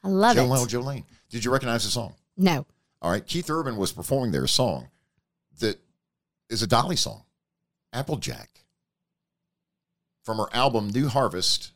I 0.03 0.09
love 0.09 0.37
Jolene, 0.37 0.65
it. 0.65 0.69
Jolene. 0.69 1.03
Did 1.29 1.43
you 1.43 1.51
recognize 1.51 1.83
the 1.83 1.89
song? 1.89 2.13
No. 2.37 2.65
All 3.01 3.09
right. 3.11 3.25
Keith 3.25 3.49
Urban 3.49 3.75
was 3.77 3.91
performing 3.91 4.31
their 4.31 4.45
song 4.47 4.89
that 5.59 5.79
is 6.49 6.61
a 6.61 6.67
Dolly 6.67 6.95
song, 6.95 7.23
Applejack, 7.91 8.49
from 10.27 10.39
her 10.39 10.49
album 10.51 10.89
New 10.89 11.07
Harvest, 11.07 11.71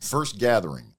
First 0.00 0.40
Gathering 0.40 0.94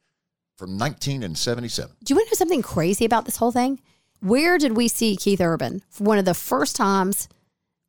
from 0.56 0.80
1977. 0.80 1.98
Do 2.02 2.14
you 2.14 2.16
want 2.16 2.30
to 2.30 2.32
know 2.34 2.38
something 2.38 2.62
crazy 2.62 3.04
about 3.04 3.26
this 3.26 3.36
whole 3.36 3.52
thing? 3.52 3.82
Where 4.22 4.58
did 4.58 4.78
we 4.78 4.88
see 4.88 5.18
Keith 5.18 5.42
Urban? 5.42 5.82
One 5.98 6.18
of 6.18 6.24
the 6.24 6.34
first 6.34 6.78
times 6.78 7.28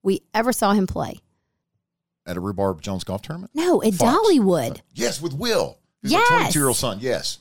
we 0.02 0.22
ever 0.34 0.52
saw 0.52 0.72
him 0.72 0.88
play. 0.88 1.20
At 2.26 2.36
a 2.36 2.40
Rhubarb 2.40 2.82
Jones 2.82 3.04
golf 3.04 3.22
tournament? 3.22 3.52
No, 3.54 3.80
at 3.84 3.94
Fox. 3.94 4.18
Dollywood. 4.18 4.80
Yes, 4.94 5.22
with 5.22 5.32
Will. 5.32 5.78
His 6.02 6.10
Yes. 6.10 6.28
22 6.28 6.58
year 6.58 6.66
old 6.66 6.76
son. 6.76 6.98
Yes. 7.00 7.38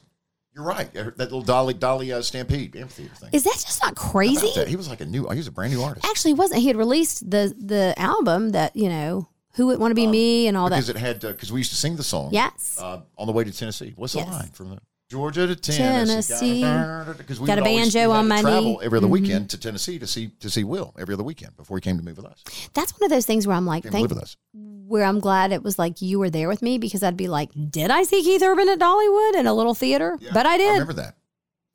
You're 0.53 0.63
right. 0.63 0.93
That 0.93 1.17
little 1.17 1.41
Dolly 1.41 1.73
Dolly 1.73 2.13
uh, 2.13 2.21
Stampede 2.21 2.75
amphitheater 2.75 3.15
thing. 3.15 3.29
Is 3.33 3.45
that 3.45 3.53
just 3.53 3.81
not 3.81 3.95
crazy? 3.95 4.51
that? 4.55 4.67
He 4.67 4.75
was 4.75 4.89
like 4.89 5.01
a 5.01 5.05
new, 5.05 5.27
he 5.29 5.37
was 5.37 5.47
a 5.47 5.51
brand 5.51 5.73
new 5.73 5.81
artist. 5.81 6.05
Actually, 6.05 6.31
it 6.31 6.37
wasn't. 6.37 6.61
He 6.61 6.67
had 6.67 6.75
released 6.77 7.27
the 7.29 7.55
the 7.59 7.95
album 7.97 8.51
that 8.51 8.75
you 8.75 8.89
know, 8.89 9.27
"Who 9.57 9.67
Would 9.67 9.79
Want 9.79 9.91
to 9.91 9.95
Be 9.95 10.07
Me" 10.07 10.47
and 10.47 10.55
all 10.55 10.69
because 10.69 10.87
that. 10.87 10.95
it 10.95 10.99
had, 10.99 11.19
because 11.19 11.51
we 11.51 11.59
used 11.59 11.71
to 11.71 11.77
sing 11.77 11.95
the 11.97 12.03
song. 12.03 12.29
Yes. 12.31 12.77
Uh, 12.81 13.01
on 13.17 13.27
the 13.27 13.33
way 13.33 13.43
to 13.43 13.51
Tennessee. 13.51 13.93
What's 13.95 14.13
the 14.13 14.19
Yes. 14.19 14.29
line 14.31 14.49
from 14.53 14.69
the 14.69 14.77
Georgia 15.09 15.47
to 15.47 15.55
Tennessee? 15.55 16.33
Tennessee. 16.61 17.13
Because 17.17 17.39
we 17.39 17.47
Got 17.47 17.59
a 17.59 17.63
banjo 17.63 18.11
on 18.11 18.27
my 18.27 18.41
travel 18.41 18.61
knee. 18.61 18.79
every 18.83 18.97
other 18.97 19.07
Mhm. 19.07 19.11
weekend 19.11 19.49
to 19.51 19.57
Tennessee 19.57 19.97
to 19.99 20.07
see 20.07 20.27
to 20.39 20.49
see 20.49 20.63
Will 20.63 20.93
every 20.99 21.13
other 21.13 21.23
weekend 21.23 21.55
before 21.57 21.77
he 21.77 21.81
came 21.81 21.97
to 21.97 22.03
move 22.03 22.17
with 22.17 22.25
us. 22.25 22.43
That's 22.73 22.91
one 22.99 23.05
of 23.05 23.09
those 23.09 23.25
things 23.25 23.45
where 23.47 23.55
I'm 23.55 23.65
like, 23.65 23.83
thank, 23.85 24.09
with 24.09 24.17
us. 24.17 24.35
where 24.53 25.03
I'm 25.05 25.19
glad 25.19 25.51
it 25.51 25.63
was 25.63 25.77
like 25.79 26.01
you 26.01 26.17
were 26.19 26.29
there 26.29 26.47
with 26.47 26.61
me 26.61 26.77
because 26.77 27.03
I'd 27.03 27.17
be 27.17 27.27
like, 27.27 27.49
did 27.69 27.91
I 27.91 28.03
see 28.03 28.21
Keith 28.23 28.41
Urban 28.41 28.69
at 28.69 28.79
Dollywood 28.79 29.35
in 29.35 29.45
a 29.47 29.53
little 29.53 29.73
theater? 29.75 30.17
but 30.33 30.45
I 30.45 30.57
did. 30.57 30.69
I 30.69 30.73
remember 30.73 30.93
that. 30.93 31.15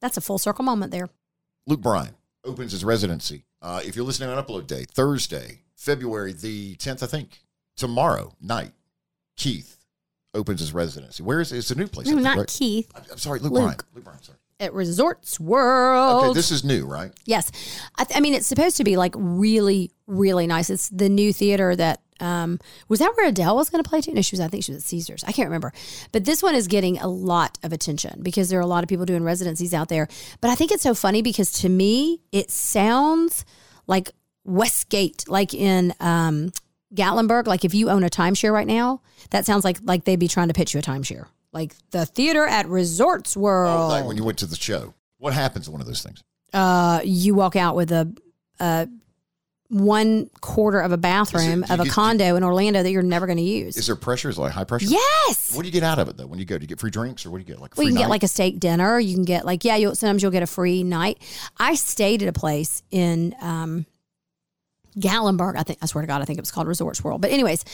That's 0.00 0.16
a 0.16 0.20
full 0.22 0.38
circle 0.38 0.64
moment 0.64 0.92
there. 0.92 1.08
Luke 1.66 1.80
Bryan 1.80 2.14
opens 2.44 2.72
his 2.72 2.84
residency. 2.84 3.44
Uh, 3.60 3.80
if 3.84 3.94
you're 3.96 4.04
listening 4.04 4.28
on 4.30 4.42
upload 4.44 4.66
day, 4.66 4.84
Thursday, 4.92 5.60
February 5.76 6.32
the 6.32 6.74
10th, 6.76 7.02
I 7.02 7.06
think, 7.06 7.41
tomorrow 7.76 8.34
night, 8.40 8.72
Keith 9.36 9.78
opens 10.34 10.60
his 10.60 10.72
residency. 10.72 11.22
Where 11.22 11.40
is 11.40 11.52
it? 11.52 11.58
It's 11.58 11.70
a 11.70 11.74
new 11.74 11.86
place. 11.86 12.06
No, 12.06 12.14
think, 12.14 12.24
not 12.24 12.38
right? 12.38 12.46
Keith. 12.46 12.90
I'm, 12.94 13.02
I'm 13.12 13.18
sorry, 13.18 13.38
Luke, 13.40 13.52
Luke. 13.52 13.62
Bryan. 13.62 13.78
Luke 13.94 14.04
Bryan, 14.04 14.22
sorry. 14.22 14.38
At 14.60 14.74
Resorts 14.74 15.40
World. 15.40 16.24
Okay, 16.26 16.34
this 16.34 16.50
is 16.52 16.62
new, 16.62 16.86
right? 16.86 17.10
Yes. 17.24 17.50
I, 17.96 18.04
th- 18.04 18.16
I 18.16 18.20
mean, 18.20 18.32
it's 18.32 18.46
supposed 18.46 18.76
to 18.76 18.84
be 18.84 18.96
like 18.96 19.12
really, 19.16 19.90
really 20.06 20.46
nice. 20.46 20.70
It's 20.70 20.88
the 20.88 21.08
new 21.08 21.32
theater 21.32 21.74
that, 21.74 22.00
um, 22.20 22.60
was 22.88 23.00
that 23.00 23.12
where 23.16 23.28
Adele 23.28 23.56
was 23.56 23.70
going 23.70 23.82
to 23.82 23.88
play 23.90 24.00
too? 24.00 24.12
No, 24.12 24.22
she 24.22 24.36
was, 24.36 24.40
I 24.40 24.46
think 24.46 24.62
she 24.62 24.70
was 24.70 24.84
at 24.84 24.88
Caesars. 24.88 25.24
I 25.26 25.32
can't 25.32 25.48
remember. 25.48 25.72
But 26.12 26.24
this 26.24 26.44
one 26.44 26.54
is 26.54 26.68
getting 26.68 26.98
a 26.98 27.08
lot 27.08 27.58
of 27.64 27.72
attention 27.72 28.20
because 28.22 28.48
there 28.48 28.60
are 28.60 28.62
a 28.62 28.66
lot 28.66 28.84
of 28.84 28.88
people 28.88 29.04
doing 29.04 29.24
residencies 29.24 29.74
out 29.74 29.88
there. 29.88 30.06
But 30.40 30.50
I 30.50 30.54
think 30.54 30.70
it's 30.70 30.84
so 30.84 30.94
funny 30.94 31.22
because 31.22 31.50
to 31.62 31.68
me, 31.68 32.20
it 32.30 32.52
sounds 32.52 33.44
like 33.88 34.10
Westgate, 34.44 35.28
like 35.28 35.54
in, 35.54 35.92
um, 35.98 36.52
Gatlinburg. 36.94 37.46
Like 37.46 37.64
if 37.64 37.74
you 37.74 37.90
own 37.90 38.04
a 38.04 38.08
timeshare 38.10 38.52
right 38.52 38.66
now, 38.66 39.00
that 39.30 39.46
sounds 39.46 39.64
like, 39.64 39.78
like 39.82 40.04
they'd 40.04 40.16
be 40.18 40.28
trying 40.28 40.48
to 40.48 40.54
pitch 40.54 40.74
you 40.74 40.80
a 40.80 40.82
timeshare. 40.82 41.26
Like 41.52 41.74
the 41.90 42.06
theater 42.06 42.46
at 42.46 42.66
Resorts 42.68 43.36
World. 43.36 43.90
Like 43.90 44.04
when 44.06 44.16
you 44.16 44.24
went 44.24 44.38
to 44.38 44.46
the 44.46 44.56
show. 44.56 44.94
What 45.18 45.32
happens 45.34 45.66
in 45.68 45.72
one 45.72 45.80
of 45.80 45.86
those 45.86 46.02
things? 46.02 46.22
uh, 46.52 47.00
you 47.04 47.34
walk 47.34 47.56
out 47.56 47.74
with 47.76 47.92
a, 47.92 48.12
a 48.60 48.86
one 49.68 50.28
quarter 50.42 50.80
of 50.80 50.92
a 50.92 50.98
bathroom 50.98 51.64
it- 51.64 51.70
of 51.70 51.80
a 51.80 51.84
get- 51.84 51.92
condo 51.92 52.36
in 52.36 52.44
Orlando 52.44 52.82
that 52.82 52.90
you're 52.90 53.02
never 53.02 53.24
going 53.26 53.38
to 53.38 53.42
use. 53.44 53.76
Is 53.78 53.86
there 53.86 53.96
pressure? 53.96 54.28
Is 54.28 54.36
like 54.38 54.52
high 54.52 54.64
pressure? 54.64 54.86
Yes. 54.86 55.54
What 55.54 55.62
do 55.62 55.68
you 55.68 55.72
get 55.72 55.82
out 55.82 55.98
of 55.98 56.08
it 56.08 56.16
though? 56.18 56.26
When 56.26 56.38
you 56.38 56.44
go, 56.44 56.58
do 56.58 56.62
you 56.64 56.68
get 56.68 56.78
free 56.78 56.90
drinks 56.90 57.24
or 57.24 57.30
what 57.30 57.38
do 57.38 57.42
you 57.42 57.46
get? 57.46 57.60
Like 57.60 57.74
a 57.74 57.78
Well, 57.78 57.84
you 57.84 57.90
can 57.90 57.94
night? 57.94 58.00
get 58.02 58.10
like 58.10 58.22
a 58.22 58.28
steak 58.28 58.60
dinner. 58.60 58.98
You 59.00 59.14
can 59.14 59.24
get 59.24 59.46
like 59.46 59.64
yeah. 59.64 59.76
You'll, 59.76 59.94
sometimes 59.94 60.22
you'll 60.22 60.32
get 60.32 60.42
a 60.42 60.46
free 60.46 60.82
night. 60.84 61.22
I 61.56 61.74
stayed 61.74 62.22
at 62.22 62.28
a 62.28 62.32
place 62.34 62.82
in 62.90 63.34
um, 63.40 63.86
Gatlinburg. 64.98 65.56
I 65.56 65.62
think 65.62 65.78
I 65.82 65.86
swear 65.86 66.02
to 66.02 66.06
God, 66.06 66.22
I 66.22 66.24
think 66.24 66.38
it 66.38 66.42
was 66.42 66.50
called 66.50 66.68
Resorts 66.68 67.02
World. 67.02 67.20
But 67.20 67.30
anyways, 67.30 67.64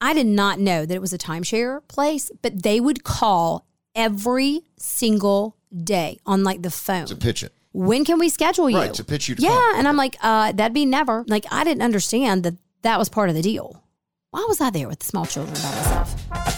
I 0.00 0.14
did 0.14 0.26
not 0.26 0.58
know 0.58 0.86
that 0.86 0.94
it 0.94 1.00
was 1.00 1.12
a 1.12 1.18
timeshare 1.18 1.86
place. 1.88 2.30
But 2.42 2.62
they 2.62 2.80
would 2.80 3.04
call 3.04 3.66
every 3.94 4.62
single 4.76 5.56
day 5.76 6.18
on 6.26 6.44
like 6.44 6.62
the 6.62 6.70
phone. 6.70 7.06
To 7.06 7.16
pitch 7.16 7.42
it. 7.42 7.52
when 7.72 8.04
can 8.04 8.18
we 8.18 8.28
schedule 8.28 8.70
you? 8.70 8.78
Right, 8.78 8.94
to 8.94 9.04
pitch 9.04 9.28
you 9.28 9.34
to 9.34 9.42
yeah, 9.42 9.50
come. 9.50 9.78
and 9.78 9.88
I'm 9.88 9.96
like, 9.96 10.16
uh, 10.22 10.52
that'd 10.52 10.74
be 10.74 10.86
never. 10.86 11.24
Like, 11.28 11.44
I 11.50 11.64
didn't 11.64 11.82
understand 11.82 12.42
that 12.44 12.54
that 12.82 12.98
was 12.98 13.08
part 13.08 13.28
of 13.28 13.34
the 13.34 13.42
deal. 13.42 13.82
Why 14.30 14.44
was 14.48 14.60
I 14.60 14.70
there 14.70 14.88
with 14.88 14.98
the 14.98 15.06
small 15.06 15.26
children 15.26 15.54
by 15.54 15.62
myself? 15.62 16.14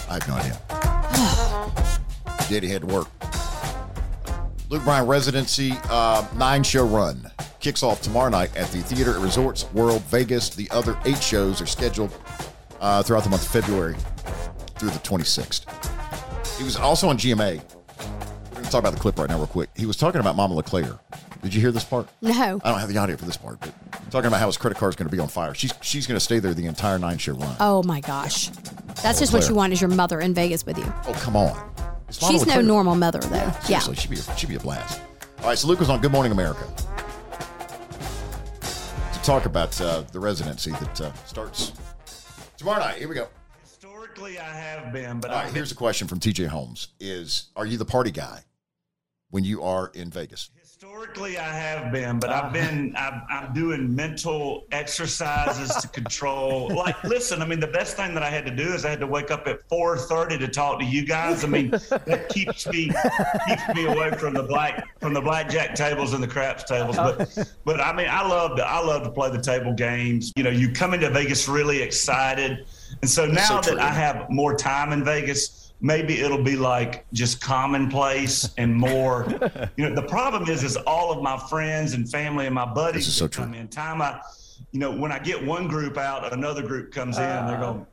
I 0.09 0.13
have 0.13 0.27
no 0.27 0.35
idea. 0.35 2.47
Daddy 2.49 2.67
had 2.67 2.81
to 2.81 2.87
work. 2.87 3.07
Luke 4.69 4.83
Bryan 4.83 5.07
residency 5.07 5.73
uh, 5.89 6.27
nine 6.35 6.63
show 6.63 6.85
run 6.85 7.31
kicks 7.59 7.83
off 7.83 8.01
tomorrow 8.01 8.29
night 8.29 8.55
at 8.55 8.69
the 8.71 8.79
Theater 8.79 9.15
at 9.15 9.21
Resorts 9.21 9.71
World 9.73 10.01
Vegas. 10.03 10.49
The 10.49 10.69
other 10.71 10.97
eight 11.05 11.21
shows 11.21 11.61
are 11.61 11.65
scheduled 11.65 12.13
uh, 12.79 13.03
throughout 13.03 13.23
the 13.23 13.29
month 13.29 13.43
of 13.43 13.49
February 13.49 13.95
through 14.77 14.89
the 14.89 14.99
26th. 14.99 15.65
He 16.57 16.63
was 16.63 16.75
also 16.75 17.09
on 17.09 17.17
GMA. 17.17 17.37
We're 17.37 18.51
going 18.51 18.63
to 18.65 18.71
talk 18.71 18.79
about 18.79 18.93
the 18.93 18.99
clip 18.99 19.17
right 19.19 19.29
now, 19.29 19.37
real 19.37 19.47
quick. 19.47 19.69
He 19.75 19.85
was 19.85 19.97
talking 19.97 20.21
about 20.21 20.35
Mama 20.35 20.55
LeClaire. 20.55 20.99
Did 21.41 21.53
you 21.53 21.61
hear 21.61 21.71
this 21.71 21.83
part? 21.83 22.07
No. 22.21 22.59
I 22.63 22.69
don't 22.71 22.79
have 22.79 22.89
the 22.91 22.97
audio 22.97 23.15
for 23.15 23.25
this 23.25 23.37
part, 23.37 23.59
but 23.59 23.71
talking 24.09 24.27
about 24.27 24.39
how 24.39 24.47
his 24.47 24.57
credit 24.57 24.77
card 24.77 24.89
is 24.91 24.95
going 24.95 25.07
to 25.09 25.15
be 25.15 25.21
on 25.21 25.27
fire. 25.27 25.53
She's 25.53 25.71
she's 25.81 26.07
going 26.07 26.15
to 26.15 26.19
stay 26.19 26.39
there 26.39 26.53
the 26.53 26.65
entire 26.65 26.97
nine 26.97 27.19
show 27.19 27.33
run. 27.33 27.55
Oh 27.59 27.83
my 27.83 28.01
gosh. 28.01 28.49
That's 29.03 29.19
just 29.19 29.31
what 29.31 29.47
you 29.47 29.53
want 29.53 29.71
is 29.71 29.79
your 29.79 29.91
mother 29.91 30.19
in 30.19 30.33
Vegas 30.33 30.65
with 30.65 30.77
you. 30.79 30.91
Oh, 31.07 31.13
come 31.13 31.35
on. 31.35 31.55
She's 32.09 32.45
no 32.47 32.61
normal 32.61 32.95
mother, 32.95 33.19
though. 33.19 33.35
Yeah. 33.69 33.79
Seriously, 33.79 33.95
she'd 33.95 34.09
be 34.09 34.17
a, 34.17 34.37
she'd 34.37 34.49
be 34.49 34.55
a 34.55 34.59
blast. 34.59 34.99
All 35.39 35.49
right, 35.49 35.57
so 35.57 35.67
Luke 35.67 35.79
was 35.79 35.89
on 35.89 36.01
Good 36.01 36.11
Morning 36.11 36.31
America 36.31 36.65
talk 39.27 39.45
about 39.45 39.79
uh, 39.81 40.03
the 40.13 40.19
residency 40.21 40.71
that 40.71 41.01
uh, 41.01 41.13
starts 41.25 41.73
tomorrow 42.55 42.79
night. 42.79 42.97
Here 42.97 43.09
we 43.09 43.15
go. 43.15 43.27
Historically, 43.61 44.39
I 44.39 44.45
have 44.45 44.93
been, 44.93 45.19
but 45.19 45.31
All 45.31 45.35
right, 45.35 45.47
I've 45.47 45.53
here's 45.53 45.69
a 45.69 45.75
question 45.75 46.07
from 46.07 46.21
TJ 46.21 46.47
Holmes: 46.47 46.87
Is 47.01 47.49
are 47.57 47.65
you 47.65 47.77
the 47.77 47.83
party 47.83 48.09
guy 48.09 48.45
when 49.29 49.43
you 49.43 49.63
are 49.63 49.91
in 49.93 50.09
Vegas? 50.11 50.49
Historically, 50.97 51.37
I 51.37 51.53
have 51.53 51.91
been, 51.91 52.17
but 52.17 52.31
I've 52.31 52.45
uh-huh. 52.45 52.53
been, 52.53 52.95
I'm, 52.97 53.21
I'm 53.29 53.53
doing 53.53 53.95
mental 53.95 54.65
exercises 54.71 55.75
to 55.75 55.87
control. 55.89 56.71
Like, 56.73 57.03
listen, 57.03 57.43
I 57.43 57.45
mean, 57.45 57.59
the 57.59 57.67
best 57.67 57.95
thing 57.97 58.15
that 58.15 58.23
I 58.23 58.31
had 58.31 58.47
to 58.47 58.55
do 58.55 58.63
is 58.63 58.83
I 58.83 58.89
had 58.89 58.99
to 59.01 59.07
wake 59.07 59.29
up 59.29 59.45
at 59.45 59.67
4:30 59.69 60.39
to 60.39 60.47
talk 60.47 60.79
to 60.79 60.85
you 60.85 61.05
guys. 61.05 61.43
I 61.43 61.47
mean, 61.47 61.69
that 61.69 62.29
keeps 62.29 62.65
me 62.65 62.91
keeps 63.47 63.75
me 63.75 63.85
away 63.85 64.09
from 64.11 64.33
the 64.33 64.41
black 64.41 64.99
from 64.99 65.13
the 65.13 65.21
blackjack 65.21 65.75
tables 65.75 66.13
and 66.13 66.23
the 66.23 66.27
craps 66.27 66.63
tables. 66.63 66.95
But, 66.95 67.53
but 67.63 67.79
I 67.79 67.93
mean, 67.93 68.07
I 68.09 68.27
love 68.27 68.57
to 68.57 68.67
I 68.67 68.83
love 68.83 69.03
to 69.03 69.11
play 69.11 69.29
the 69.29 69.41
table 69.41 69.73
games. 69.73 70.33
You 70.35 70.43
know, 70.43 70.49
you 70.49 70.71
come 70.71 70.95
into 70.95 71.11
Vegas 71.11 71.47
really 71.47 71.79
excited, 71.81 72.65
and 73.01 73.09
so 73.09 73.27
That's 73.27 73.47
so 73.47 73.55
now 73.55 73.61
that 73.61 73.79
I 73.79 73.89
have 73.89 74.31
more 74.31 74.55
time 74.55 74.93
in 74.93 75.03
Vegas 75.03 75.66
maybe 75.79 76.19
it'll 76.21 76.43
be 76.43 76.55
like 76.55 77.05
just 77.13 77.39
commonplace 77.41 78.49
and 78.57 78.75
more 78.75 79.25
you 79.77 79.87
know 79.87 79.93
the 79.95 80.07
problem 80.07 80.49
is 80.49 80.63
is 80.63 80.75
all 80.77 81.11
of 81.11 81.21
my 81.21 81.37
friends 81.49 81.93
and 81.93 82.09
family 82.09 82.45
and 82.47 82.55
my 82.55 82.65
buddies 82.65 83.05
This 83.05 83.07
is 83.09 83.15
so 83.15 83.27
that 83.27 83.33
come 83.33 83.53
in 83.53 83.67
time 83.67 84.01
i 84.01 84.19
you 84.71 84.79
know 84.79 84.91
when 84.95 85.11
i 85.11 85.19
get 85.19 85.45
one 85.45 85.67
group 85.67 85.97
out 85.97 86.33
another 86.33 86.61
group 86.63 86.91
comes 86.91 87.17
in 87.17 87.23
they're 87.23 87.57
ah. 87.57 87.73
going 87.73 87.85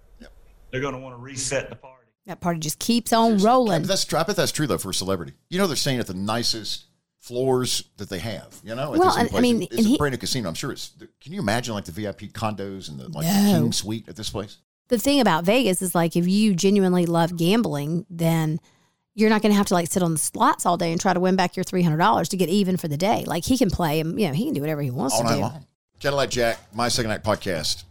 they're 0.71 0.81
going 0.81 0.95
to 0.95 0.99
want 1.01 1.15
to 1.15 1.21
reset 1.23 1.69
the 1.71 1.77
party 1.77 2.09
That 2.27 2.41
party 2.41 2.59
just 2.59 2.79
keeps 2.81 3.13
on 3.13 3.35
I 3.41 3.45
rolling. 3.45 3.83
bet 3.83 3.89
that's 3.89 4.05
true. 4.05 4.19
I 4.19 4.25
bet 4.25 4.35
that's 4.35 4.51
true 4.51 4.67
though 4.67 4.79
for 4.79 4.91
a 4.91 4.95
celebrity. 4.95 5.35
You 5.49 5.59
know, 5.59 5.69
they're 5.69 5.77
staying 5.77 6.01
at 6.01 6.09
the 6.09 6.15
nicest 6.15 6.87
floors 7.21 7.85
that 7.99 8.09
they 8.09 8.19
have. 8.19 8.61
You 8.65 8.75
know, 8.75 8.93
at 8.93 8.99
Well, 8.99 9.15
this 9.17 9.31
new 9.33 9.39
I 9.39 9.41
mean, 9.41 9.63
it's 9.63 9.77
and 9.77 9.87
a 9.87 9.89
he- 9.91 9.97
brand 9.99 10.15
new 10.15 10.19
casino. 10.19 10.49
I'm 10.49 10.55
sure 10.57 10.73
it's. 10.73 10.91
Can 11.21 11.33
you 11.33 11.39
imagine 11.39 11.75
like 11.75 11.85
the 11.85 11.93
VIP 11.93 12.23
condos 12.33 12.89
and 12.89 12.99
the 12.99 13.07
like 13.09 13.25
No. 13.25 13.53
king 13.61 13.71
suite 13.73 14.09
at 14.09 14.17
this 14.17 14.31
place? 14.31 14.57
The 14.95 15.03
thing 15.03 15.21
about 15.21 15.45
Vegas 15.45 15.83
is 15.83 15.95
like 15.95 16.17
if 16.17 16.27
you 16.27 16.55
genuinely 16.55 17.07
love 17.07 17.37
gambling, 17.37 18.07
then 18.09 18.61
you're 19.15 19.31
not 19.31 19.43
going 19.43 19.53
to 19.53 19.57
have 19.57 19.67
to 19.67 19.75
like 19.75 19.89
sit 19.89 20.03
on 20.03 20.13
the 20.13 20.19
slots 20.19 20.67
all 20.67 20.77
day 20.77 20.93
and 20.93 21.01
try 21.01 21.13
to 21.13 21.21
win 21.21 21.37
back 21.37 21.57
your 21.57 21.65
three 21.65 21.83
hundred 21.83 21.99
dollars 21.99 22.29
to 22.31 22.37
get 22.37 22.49
even 22.49 22.77
for 22.77 22.89
the 22.89 22.97
day. 22.97 23.25
Like 23.27 23.45
he 23.45 23.59
can 23.59 23.71
play 23.71 24.01
and 24.01 24.19
you 24.19 24.29
know 24.29 24.35
he 24.35 24.45
can 24.45 24.55
do 24.55 24.61
whatever 24.61 24.83
he 24.83 24.91
wants 24.91 25.15
all 25.15 25.23
to 25.23 25.27
night 25.27 25.35
do. 25.37 25.41
long. 25.43 25.67
Cadillac 26.01 26.31
Jack, 26.31 26.59
my 26.75 26.89
second 26.89 27.11
act 27.11 27.25
podcast. 27.25 27.85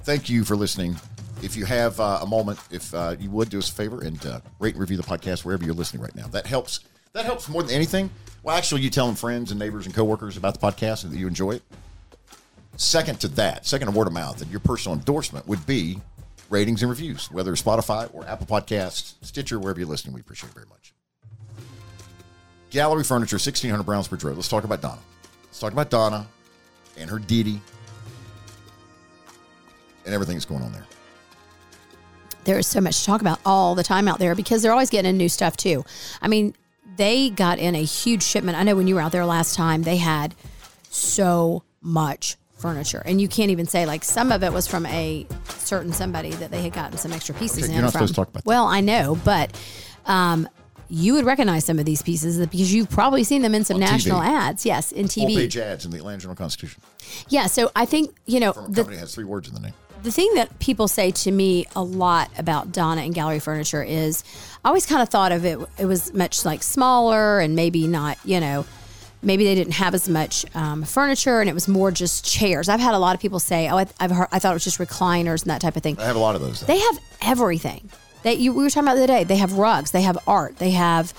Thank 0.00 0.28
you 0.28 0.44
for 0.44 0.56
listening. 0.56 0.96
If 1.42 1.56
you 1.56 1.64
have 1.64 1.98
uh, 1.98 2.20
a 2.22 2.26
moment, 2.26 2.58
if 2.70 2.94
uh, 2.94 3.16
you 3.18 3.30
would 3.30 3.50
do 3.50 3.58
us 3.58 3.68
a 3.68 3.72
favor 3.72 4.02
and 4.02 4.24
uh, 4.24 4.40
rate 4.58 4.74
and 4.74 4.80
review 4.80 4.96
the 4.96 5.02
podcast 5.02 5.44
wherever 5.44 5.64
you're 5.64 5.74
listening 5.74 6.02
right 6.02 6.14
now, 6.14 6.26
that 6.28 6.46
helps. 6.46 6.80
That 7.12 7.24
helps 7.24 7.48
more 7.48 7.62
than 7.62 7.74
anything. 7.74 8.10
Well, 8.42 8.56
actually, 8.56 8.82
you 8.82 8.90
telling 8.90 9.14
friends 9.14 9.50
and 9.50 9.58
neighbors 9.58 9.86
and 9.86 9.94
coworkers 9.94 10.36
about 10.36 10.58
the 10.58 10.66
podcast 10.66 11.04
and 11.04 11.12
that 11.12 11.18
you 11.18 11.26
enjoy 11.26 11.52
it. 11.52 11.62
Second 12.76 13.20
to 13.20 13.28
that, 13.28 13.66
second 13.66 13.90
to 13.90 13.96
word 13.96 14.06
of 14.06 14.12
mouth, 14.12 14.40
and 14.42 14.50
your 14.50 14.60
personal 14.60 14.98
endorsement 14.98 15.46
would 15.46 15.64
be 15.66 16.00
ratings 16.50 16.82
and 16.82 16.90
reviews, 16.90 17.30
whether 17.30 17.52
Spotify 17.52 18.12
or 18.12 18.26
Apple 18.26 18.46
Podcasts, 18.46 19.14
Stitcher, 19.22 19.58
wherever 19.58 19.78
you're 19.78 19.88
listening. 19.88 20.14
We 20.14 20.20
appreciate 20.20 20.50
it 20.50 20.54
very 20.54 20.66
much. 20.66 20.92
Gallery 22.70 23.04
Furniture, 23.04 23.36
1600 23.36 23.84
Brownsbridge 23.84 24.24
Road. 24.24 24.34
Let's 24.36 24.48
talk 24.48 24.64
about 24.64 24.80
Donna. 24.80 25.00
Let's 25.44 25.60
talk 25.60 25.72
about 25.72 25.90
Donna 25.90 26.26
and 26.96 27.08
her 27.08 27.18
Didi 27.18 27.60
and 30.04 30.12
everything 30.12 30.34
that's 30.34 30.44
going 30.44 30.62
on 30.62 30.72
there. 30.72 30.84
there 32.44 32.58
is 32.58 32.66
so 32.66 32.80
much 32.80 33.00
to 33.00 33.06
talk 33.06 33.20
about 33.20 33.40
all 33.46 33.74
the 33.74 33.82
time 33.82 34.06
out 34.06 34.18
there 34.18 34.34
because 34.34 34.62
they're 34.62 34.72
always 34.72 34.90
getting 34.90 35.08
in 35.08 35.16
new 35.16 35.28
stuff 35.28 35.56
too. 35.56 35.84
I 36.20 36.28
mean, 36.28 36.54
they 36.96 37.30
got 37.30 37.58
in 37.58 37.74
a 37.74 37.82
huge 37.82 38.22
shipment. 38.22 38.58
I 38.58 38.62
know 38.62 38.76
when 38.76 38.86
you 38.86 38.96
were 38.96 39.00
out 39.00 39.12
there 39.12 39.24
last 39.24 39.54
time, 39.54 39.82
they 39.82 39.96
had 39.96 40.34
so 40.90 41.62
much 41.80 42.36
furniture, 42.64 43.02
and 43.04 43.20
you 43.20 43.28
can't 43.28 43.50
even 43.50 43.66
say 43.66 43.84
like 43.84 44.02
some 44.02 44.32
of 44.32 44.42
it 44.42 44.50
was 44.52 44.66
from 44.66 44.86
a 44.86 45.26
certain 45.58 45.92
somebody 45.92 46.30
that 46.30 46.50
they 46.50 46.62
had 46.62 46.72
gotten 46.72 46.96
some 46.96 47.12
extra 47.12 47.34
pieces 47.34 47.58
Okay, 47.64 47.66
in 47.68 47.72
you're 47.74 47.82
not 47.82 47.92
from. 47.92 47.98
supposed 47.98 48.14
to 48.14 48.20
talk 48.22 48.28
about. 48.30 48.46
Well, 48.46 48.64
I 48.66 48.80
know, 48.80 49.18
but. 49.24 49.54
Um, 50.06 50.48
you 50.90 51.14
would 51.14 51.24
recognize 51.24 51.64
some 51.64 51.78
of 51.78 51.86
these 51.86 52.02
pieces 52.02 52.38
because 52.38 52.72
you've 52.72 52.90
probably 52.90 53.24
seen 53.24 53.40
them 53.40 53.54
in 53.54 53.64
some 53.64 53.76
On 53.76 53.82
TV. 53.82 53.90
national 53.90 54.22
ads. 54.22 54.66
Yes, 54.66 54.92
in 54.92 55.08
Full 55.08 55.24
TV. 55.26 55.34
page 55.34 55.56
ads 55.56 55.86
in 55.86 55.90
the 55.90 55.96
Atlanta 55.96 56.20
Journal 56.20 56.36
Constitution. 56.36 56.82
Yeah, 57.28 57.46
so 57.46 57.70
I 57.74 57.86
think, 57.86 58.14
you 58.26 58.38
know, 58.38 58.52
From 58.52 58.64
a 58.66 58.68
the, 58.68 58.74
company 58.82 58.98
has 58.98 59.14
three 59.14 59.24
words 59.24 59.48
in 59.48 59.54
the 59.54 59.60
name. 59.60 59.72
the 60.02 60.10
thing 60.12 60.30
that 60.34 60.56
people 60.58 60.86
say 60.86 61.10
to 61.10 61.32
me 61.32 61.64
a 61.74 61.82
lot 61.82 62.30
about 62.38 62.70
Donna 62.70 63.00
and 63.00 63.14
Gallery 63.14 63.40
Furniture 63.40 63.82
is 63.82 64.22
I 64.62 64.68
always 64.68 64.84
kind 64.84 65.00
of 65.00 65.08
thought 65.08 65.32
of 65.32 65.46
it, 65.46 65.58
it 65.78 65.86
was 65.86 66.12
much 66.12 66.44
like 66.44 66.62
smaller 66.62 67.40
and 67.40 67.56
maybe 67.56 67.86
not, 67.88 68.18
you 68.24 68.38
know, 68.38 68.66
maybe 69.24 69.44
they 69.44 69.54
didn't 69.54 69.74
have 69.74 69.94
as 69.94 70.08
much 70.08 70.44
um, 70.54 70.82
furniture 70.84 71.40
and 71.40 71.48
it 71.48 71.54
was 71.54 71.68
more 71.68 71.90
just 71.90 72.24
chairs. 72.24 72.68
I've 72.68 72.80
had 72.80 72.94
a 72.94 72.98
lot 72.98 73.14
of 73.14 73.20
people 73.20 73.40
say, 73.40 73.68
oh, 73.68 73.78
I, 73.78 73.86
I've 74.00 74.10
heard, 74.10 74.28
I 74.32 74.38
thought 74.38 74.50
it 74.50 74.54
was 74.54 74.64
just 74.64 74.78
recliners 74.78 75.42
and 75.42 75.50
that 75.50 75.60
type 75.60 75.76
of 75.76 75.82
thing. 75.82 75.98
I 75.98 76.04
have 76.04 76.16
a 76.16 76.20
lot 76.20 76.34
of 76.34 76.40
those. 76.40 76.60
Though. 76.60 76.66
They 76.66 76.78
have 76.78 76.98
everything. 77.22 77.90
That 78.22 78.38
you 78.38 78.54
we 78.54 78.62
were 78.64 78.70
talking 78.70 78.88
about 78.88 78.94
the 78.94 79.04
other 79.04 79.12
day. 79.12 79.24
They 79.24 79.36
have 79.36 79.52
rugs. 79.54 79.90
They 79.90 80.02
have 80.02 80.16
art. 80.26 80.56
They 80.56 80.70
have 80.70 81.12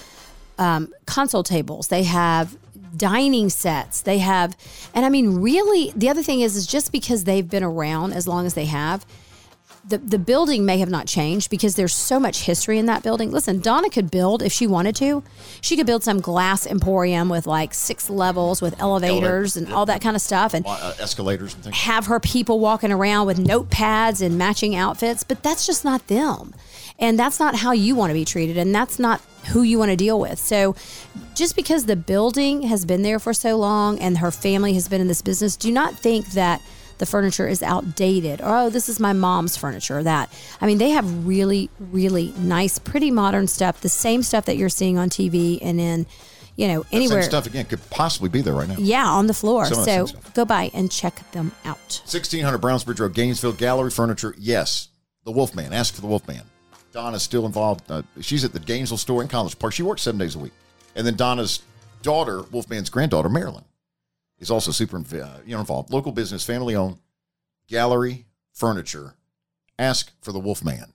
um, 0.57 0.91
console 1.05 1.43
tables. 1.43 1.87
They 1.89 2.03
have 2.03 2.57
dining 2.97 3.49
sets. 3.49 4.01
They 4.01 4.19
have, 4.19 4.55
and 4.93 5.05
I 5.05 5.09
mean, 5.09 5.41
really, 5.41 5.91
the 5.95 6.09
other 6.09 6.23
thing 6.23 6.41
is, 6.41 6.55
is 6.55 6.65
just 6.65 6.91
because 6.91 7.25
they've 7.25 7.47
been 7.47 7.63
around 7.63 8.13
as 8.13 8.27
long 8.27 8.45
as 8.45 8.53
they 8.53 8.65
have, 8.65 9.05
the 9.88 10.00
the 10.00 10.17
building 10.17 10.65
may 10.65 10.80
have 10.80 10.89
not 10.89 11.06
changed 11.06 11.50
because 11.52 11.76
there's 11.76 11.93
so 11.93 12.19
much 12.19 12.41
history 12.41 12.80
in 12.80 12.88
that 12.88 13.04
building. 13.04 13.32
Listen, 13.32 13.60
Donna 13.60 13.89
could 13.89 14.10
build 14.10 14.41
if 14.41 14.52
she 14.52 14.65
wanted 14.65 14.95
to. 14.98 15.21
She 15.62 15.78
could 15.78 15.86
build 15.86 16.04
some 16.04 16.19
glass 16.21 16.65
emporium 16.65 17.30
with 17.30 17.45
like 17.45 17.74
six 17.74 18.10
levels 18.10 18.62
with 18.62 18.80
elevators 18.82 19.56
and 19.56 19.71
all 19.71 19.86
that 19.86 20.02
kind 20.02 20.15
of 20.15 20.21
stuff, 20.21 20.54
and 20.54 20.65
Uh, 20.67 20.93
escalators 21.00 21.54
and 21.54 21.63
things. 21.63 21.76
have 21.78 22.08
her 22.08 22.19
people 22.19 22.60
walking 22.60 22.91
around 22.91 23.28
with 23.28 23.38
notepads 23.38 24.21
and 24.26 24.38
matching 24.38 24.76
outfits, 24.76 25.24
but 25.24 25.43
that's 25.43 25.65
just 25.67 25.86
not 25.86 26.08
them. 26.08 26.54
And 26.98 27.19
that's 27.19 27.39
not 27.39 27.56
how 27.58 27.71
you 27.74 27.93
want 27.93 28.10
to 28.10 28.13
be 28.13 28.24
treated. 28.26 28.58
And 28.58 28.74
that's 28.74 28.98
not 28.98 29.21
who 29.48 29.62
you 29.63 29.78
want 29.78 29.91
to 29.91 29.98
deal 29.98 30.17
with. 30.19 30.39
So 30.39 30.76
just 31.36 31.56
because 31.56 31.86
the 31.86 31.95
building 31.98 32.63
has 32.63 32.86
been 32.86 33.02
there 33.04 33.19
for 33.19 33.34
so 33.34 33.58
long 33.58 34.00
and 34.00 34.17
her 34.19 34.32
family 34.32 34.74
has 34.76 34.88
been 34.88 35.02
in 35.02 35.08
this 35.10 35.21
business, 35.21 35.58
do 35.58 35.71
not 35.71 35.93
think 36.00 36.32
that 36.32 36.62
the 36.97 37.05
furniture 37.05 37.47
is 37.47 37.62
outdated 37.62 38.41
or, 38.41 38.58
oh, 38.58 38.69
this 38.69 38.89
is 38.89 38.99
my 38.99 39.13
mom's 39.13 39.58
furniture 39.58 39.99
or 39.99 40.03
that. 40.03 40.31
I 40.62 40.65
mean, 40.65 40.77
they 40.77 40.91
have 40.91 41.27
really, 41.27 41.69
really 41.79 42.34
nice, 42.38 42.79
pretty 42.79 43.12
modern 43.12 43.47
stuff, 43.47 43.81
the 43.81 43.89
same 43.89 44.23
stuff 44.23 44.45
that 44.45 44.58
you're 44.58 44.69
seeing 44.69 44.97
on 44.97 45.10
TV 45.10 45.60
and 45.62 45.79
in, 45.79 46.05
you 46.55 46.67
know, 46.67 46.86
anywhere. 46.91 47.21
stuff 47.21 47.45
again 47.45 47.65
could 47.65 47.88
possibly 47.89 48.29
be 48.29 48.41
there 48.41 48.53
right 48.53 48.67
now. 48.67 48.75
Yeah, 48.77 49.08
on 49.08 49.27
the 49.27 49.34
floor. 49.34 49.65
Some 49.65 49.84
So 49.84 50.08
go 50.34 50.45
by 50.45 50.71
and 50.73 50.91
check 50.91 51.31
them 51.31 51.51
out. 51.65 52.01
1600 52.05 52.60
Brownsbridge 52.60 52.99
Road, 52.99 53.13
Gainesville 53.13 53.53
Gallery 53.53 53.91
Furniture. 53.91 54.34
Yes, 54.38 54.89
the 55.25 55.31
Wolfman. 55.31 55.73
Ask 55.73 55.95
for 55.95 56.01
the 56.01 56.08
Wolfman. 56.08 56.43
Donna's 56.93 57.23
still 57.23 57.45
involved. 57.45 57.84
Uh, 57.91 58.03
she's 58.21 58.45
at 58.45 58.53
the 58.53 58.60
Gainesville 58.60 58.97
store 58.97 59.21
in 59.21 59.27
College 59.27 59.60
Park. 59.60 59.73
She 59.73 59.84
works 59.84 60.01
seven 60.01 60.17
days 60.17 60.36
a 60.36 60.39
week. 60.39 60.53
And 60.95 61.05
then 61.05 61.15
Donna's 61.15 61.62
daughter, 62.01 62.43
Wolfman's 62.51 62.89
granddaughter, 62.89 63.27
Marilyn, 63.27 63.65
is 64.39 64.52
also 64.52 64.71
super 64.71 64.98
uh, 64.98 65.39
you 65.45 65.54
know, 65.54 65.60
involved. 65.60 65.91
Local 65.91 66.12
business, 66.12 66.43
family 66.45 66.76
owned. 66.76 66.98
Gallery 67.67 68.26
Furniture. 68.54 69.15
Ask 69.78 70.12
for 70.21 70.32
the 70.32 70.39
Wolfman. 70.39 70.93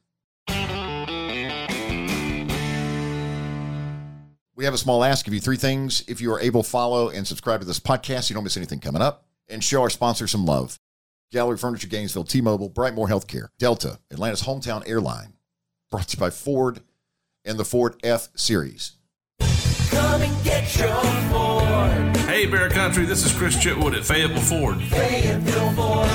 We 4.54 4.64
have 4.66 4.74
a 4.74 4.78
small 4.78 5.02
ask 5.04 5.26
of 5.26 5.32
you 5.32 5.40
three 5.40 5.56
things. 5.56 6.04
If 6.06 6.20
you 6.20 6.30
are 6.32 6.40
able, 6.40 6.62
follow 6.62 7.08
and 7.08 7.26
subscribe 7.26 7.60
to 7.60 7.66
this 7.66 7.80
podcast. 7.80 8.28
You 8.28 8.34
don't 8.34 8.44
miss 8.44 8.58
anything 8.58 8.80
coming 8.80 9.00
up. 9.00 9.24
And 9.48 9.64
show 9.64 9.80
our 9.80 9.90
sponsor 9.90 10.26
some 10.26 10.44
love. 10.44 10.78
Gallery 11.32 11.56
Furniture 11.56 11.88
Gainesville, 11.88 12.24
T-Mobile, 12.24 12.68
Brightmore 12.68 13.08
Healthcare, 13.08 13.48
Delta, 13.58 13.98
Atlanta's 14.10 14.42
hometown 14.42 14.86
airline. 14.86 15.32
Brought 15.90 16.08
to 16.08 16.16
you 16.16 16.20
by 16.20 16.30
Ford 16.30 16.80
and 17.44 17.58
the 17.58 17.64
Ford 17.64 17.94
F 18.04 18.28
Series. 18.34 18.92
Hey, 22.26 22.46
Bear 22.46 22.70
Country, 22.70 23.04
this 23.04 23.24
is 23.24 23.32
Chris 23.32 23.56
Chitwood 23.56 23.96
at 23.96 24.04
Fayetteville 24.04 24.40
Ford. 24.40 24.80
Fayetteville 24.84 25.72
Ford. 25.72 26.08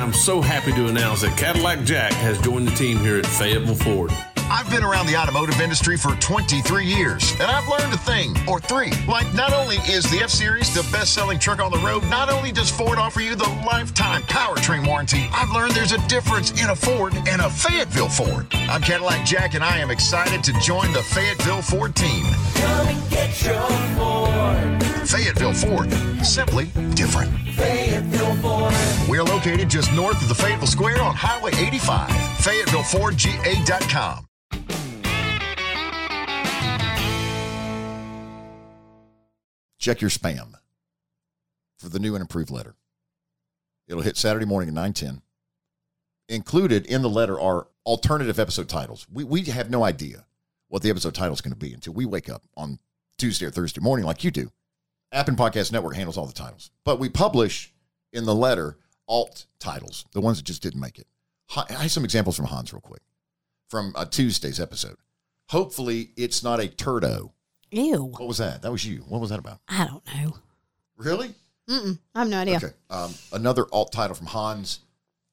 I'm 0.00 0.12
so 0.12 0.40
happy 0.40 0.72
to 0.72 0.86
announce 0.88 1.22
that 1.22 1.36
Cadillac 1.38 1.84
Jack 1.84 2.12
has 2.12 2.38
joined 2.40 2.68
the 2.68 2.74
team 2.74 2.98
here 2.98 3.16
at 3.16 3.26
Fayetteville 3.26 3.76
Ford. 3.76 4.10
I've 4.50 4.68
been 4.70 4.84
around 4.84 5.06
the 5.06 5.16
automotive 5.16 5.60
industry 5.60 5.96
for 5.96 6.14
23 6.16 6.84
years, 6.84 7.32
and 7.32 7.42
I've 7.42 7.68
learned 7.68 7.92
a 7.92 7.98
thing 7.98 8.34
or 8.48 8.60
three. 8.60 8.92
Like, 9.08 9.32
not 9.34 9.52
only 9.52 9.76
is 9.88 10.08
the 10.10 10.18
F 10.18 10.30
Series 10.30 10.72
the 10.74 10.82
best 10.92 11.14
selling 11.14 11.38
truck 11.38 11.60
on 11.60 11.70
the 11.70 11.78
road, 11.78 12.02
not 12.04 12.30
only 12.30 12.52
does 12.52 12.70
Ford 12.70 12.98
offer 12.98 13.20
you 13.20 13.34
the 13.34 13.48
lifetime 13.66 14.22
powertrain 14.22 14.86
warranty, 14.86 15.28
I've 15.32 15.50
learned 15.50 15.72
there's 15.72 15.92
a 15.92 16.08
difference 16.08 16.50
in 16.62 16.70
a 16.70 16.76
Ford 16.76 17.14
and 17.28 17.40
a 17.40 17.48
Fayetteville 17.48 18.08
Ford. 18.08 18.46
I'm 18.52 18.82
Cadillac 18.82 19.24
Jack, 19.24 19.54
and 19.54 19.64
I 19.64 19.78
am 19.78 19.90
excited 19.90 20.42
to 20.44 20.52
join 20.60 20.92
the 20.92 21.02
Fayetteville 21.02 21.62
Ford 21.62 21.94
team. 21.94 22.24
Come 22.54 22.88
and 22.88 23.10
get 23.10 23.42
your 23.42 23.60
Ford. 23.96 24.82
Fayetteville 25.08 25.54
Ford, 25.54 25.92
simply 26.24 26.66
different. 26.94 27.30
Fayetteville 27.54 28.36
Ford. 28.36 28.74
We're 29.08 29.22
located 29.22 29.70
just 29.70 29.92
north 29.92 30.20
of 30.22 30.28
the 30.28 30.34
Fayetteville 30.34 30.66
Square 30.66 31.02
on 31.02 31.14
Highway 31.14 31.52
85. 31.54 32.10
FayettevilleFordGA.com. 32.10 34.26
Check 39.84 40.00
your 40.00 40.08
spam 40.08 40.54
for 41.76 41.90
the 41.90 41.98
new 41.98 42.14
and 42.14 42.22
improved 42.22 42.50
letter. 42.50 42.74
It'll 43.86 44.00
hit 44.00 44.16
Saturday 44.16 44.46
morning 44.46 44.70
at 44.70 44.74
910. 44.74 45.20
Included 46.30 46.86
in 46.86 47.02
the 47.02 47.10
letter 47.10 47.38
are 47.38 47.68
alternative 47.84 48.38
episode 48.38 48.70
titles. 48.70 49.06
We, 49.12 49.24
we 49.24 49.42
have 49.42 49.68
no 49.68 49.84
idea 49.84 50.24
what 50.68 50.80
the 50.80 50.88
episode 50.88 51.14
title 51.14 51.34
is 51.34 51.42
going 51.42 51.52
to 51.52 51.58
be 51.58 51.74
until 51.74 51.92
we 51.92 52.06
wake 52.06 52.30
up 52.30 52.44
on 52.56 52.78
Tuesday 53.18 53.44
or 53.44 53.50
Thursday 53.50 53.82
morning 53.82 54.06
like 54.06 54.24
you 54.24 54.30
do. 54.30 54.50
App 55.12 55.28
and 55.28 55.36
Podcast 55.36 55.70
Network 55.70 55.96
handles 55.96 56.16
all 56.16 56.24
the 56.24 56.32
titles. 56.32 56.70
But 56.86 56.98
we 56.98 57.10
publish 57.10 57.74
in 58.10 58.24
the 58.24 58.34
letter 58.34 58.78
alt 59.06 59.44
titles, 59.58 60.06
the 60.12 60.22
ones 60.22 60.38
that 60.38 60.46
just 60.46 60.62
didn't 60.62 60.80
make 60.80 60.98
it. 60.98 61.08
I 61.54 61.82
have 61.82 61.92
some 61.92 62.04
examples 62.04 62.36
from 62.36 62.46
Hans 62.46 62.72
real 62.72 62.80
quick 62.80 63.02
from 63.68 63.92
a 63.98 64.06
Tuesday's 64.06 64.60
episode. 64.60 64.96
Hopefully, 65.50 66.12
it's 66.16 66.42
not 66.42 66.58
a 66.58 66.68
turdo. 66.68 67.32
Ew. 67.74 68.04
What 68.04 68.28
was 68.28 68.38
that? 68.38 68.62
That 68.62 68.70
was 68.70 68.84
you. 68.84 68.98
What 69.08 69.20
was 69.20 69.30
that 69.30 69.38
about? 69.38 69.58
I 69.68 69.86
don't 69.86 70.04
know. 70.06 70.36
Really? 70.96 71.34
Mm-mm. 71.68 71.98
I 72.14 72.18
have 72.20 72.28
no 72.28 72.38
idea. 72.38 72.56
Okay. 72.56 72.70
Um, 72.90 73.14
another 73.32 73.66
alt 73.72 73.90
title 73.92 74.14
from 74.14 74.26
Hans. 74.28 74.80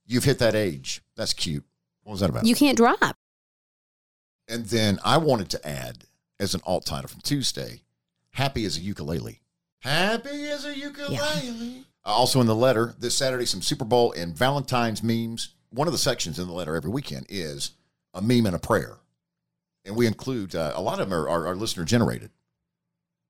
You've 0.07 0.23
hit 0.23 0.39
that 0.39 0.55
age. 0.55 1.01
That's 1.15 1.33
cute. 1.33 1.63
What 2.03 2.11
was 2.13 2.19
that 2.21 2.29
about? 2.29 2.45
You 2.45 2.55
can't 2.55 2.77
drive. 2.77 2.97
and 4.47 4.65
then 4.65 4.99
I 5.05 5.17
wanted 5.17 5.49
to 5.51 5.67
add 5.67 6.05
as 6.39 6.55
an 6.55 6.61
alt 6.65 6.85
title 6.85 7.07
from 7.09 7.21
Tuesday, 7.21 7.81
"Happy 8.31 8.65
as 8.65 8.77
a 8.77 8.81
ukulele." 8.81 9.41
Happy 9.79 10.47
as 10.49 10.65
a 10.65 10.77
ukulele. 10.77 11.85
Uh, 12.05 12.09
also 12.09 12.39
in 12.41 12.47
the 12.47 12.55
letter 12.55 12.95
this 12.99 13.15
Saturday, 13.17 13.45
some 13.45 13.61
Super 13.61 13.85
Bowl 13.85 14.11
and 14.13 14.35
Valentine's 14.35 15.03
memes. 15.03 15.49
One 15.69 15.87
of 15.87 15.91
the 15.93 15.97
sections 15.99 16.37
in 16.39 16.47
the 16.47 16.53
letter 16.53 16.75
every 16.75 16.89
weekend 16.91 17.25
is 17.29 17.71
a 18.13 18.21
meme 18.21 18.45
and 18.45 18.55
a 18.55 18.59
prayer, 18.59 18.97
and 19.85 19.95
we 19.95 20.07
include 20.07 20.55
uh, 20.55 20.73
a 20.75 20.81
lot 20.81 20.99
of 20.99 21.09
them 21.09 21.17
are, 21.17 21.27
are, 21.27 21.47
are 21.47 21.55
listener 21.55 21.85
generated. 21.85 22.31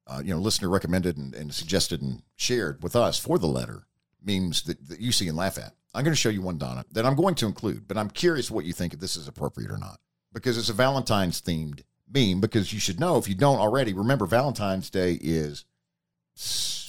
Uh, 0.07 0.21
you 0.23 0.33
know, 0.33 0.39
listener 0.39 0.69
recommended 0.69 1.17
and, 1.17 1.33
and 1.33 1.53
suggested 1.53 2.01
and 2.01 2.23
shared 2.35 2.81
with 2.83 2.95
us 2.95 3.17
for 3.19 3.37
the 3.37 3.47
letter 3.47 3.83
memes 4.23 4.63
that, 4.63 4.89
that 4.89 4.99
you 4.99 5.11
see 5.11 5.27
and 5.27 5.37
laugh 5.37 5.57
at. 5.57 5.73
I'm 5.93 6.03
going 6.03 6.13
to 6.13 6.19
show 6.19 6.29
you 6.29 6.41
one, 6.41 6.57
Donna, 6.57 6.85
that 6.91 7.05
I'm 7.05 7.15
going 7.15 7.35
to 7.35 7.45
include, 7.45 7.87
but 7.87 7.97
I'm 7.97 8.09
curious 8.09 8.49
what 8.49 8.65
you 8.65 8.73
think 8.73 8.93
if 8.93 8.99
this 8.99 9.15
is 9.15 9.27
appropriate 9.27 9.71
or 9.71 9.77
not 9.77 9.99
because 10.33 10.57
it's 10.57 10.69
a 10.69 10.73
Valentine's 10.73 11.41
themed 11.41 11.81
meme. 12.11 12.39
Because 12.39 12.73
you 12.73 12.79
should 12.79 12.99
know 12.99 13.17
if 13.17 13.27
you 13.27 13.35
don't 13.35 13.59
already, 13.59 13.93
remember 13.93 14.25
Valentine's 14.25 14.89
Day 14.89 15.17
is 15.21 15.65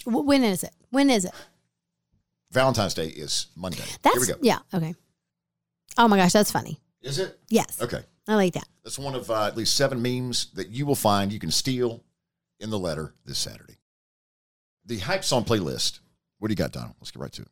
When 0.05 0.45
is 0.45 0.63
it? 0.65 0.75
When 0.91 1.11
is 1.11 1.25
it? 1.25 1.33
Valentine's 2.51 2.95
Day 2.95 3.07
is 3.09 3.47
Monday. 3.57 3.85
That's 4.03 4.27
Here 4.27 4.37
we 4.37 4.41
go. 4.41 4.47
yeah. 4.47 4.59
Okay. 4.75 4.95
Oh 5.99 6.09
my 6.09 6.17
gosh, 6.17 6.33
that's 6.33 6.51
funny. 6.53 6.81
Is 7.03 7.19
it? 7.19 7.39
Yes. 7.49 7.81
Okay. 7.81 8.03
I 8.29 8.37
like 8.37 8.55
that. 8.55 8.69
That's 8.85 8.99
one 8.99 9.15
of 9.15 9.31
uh, 9.31 9.47
at 9.47 9.57
least 9.57 9.77
seven 9.77 10.03
memes 10.03 10.47
that 10.55 10.71
you 10.71 10.87
will 10.87 10.95
find 10.97 11.33
you 11.33 11.39
can 11.39 11.51
steal 11.51 12.03
in 12.61 12.71
the 12.71 12.79
letter 12.79 13.15
this 13.25 13.39
Saturday. 13.39 13.77
The 14.85 14.99
hype 14.99 15.25
song 15.25 15.45
playlist. 15.45 16.01
What 16.39 16.49
do 16.49 16.53
you 16.53 16.57
got, 16.57 16.73
Donald? 16.73 16.95
Let's 17.01 17.11
get 17.13 17.23
right 17.23 17.33
to 17.33 17.43
it. 17.43 17.49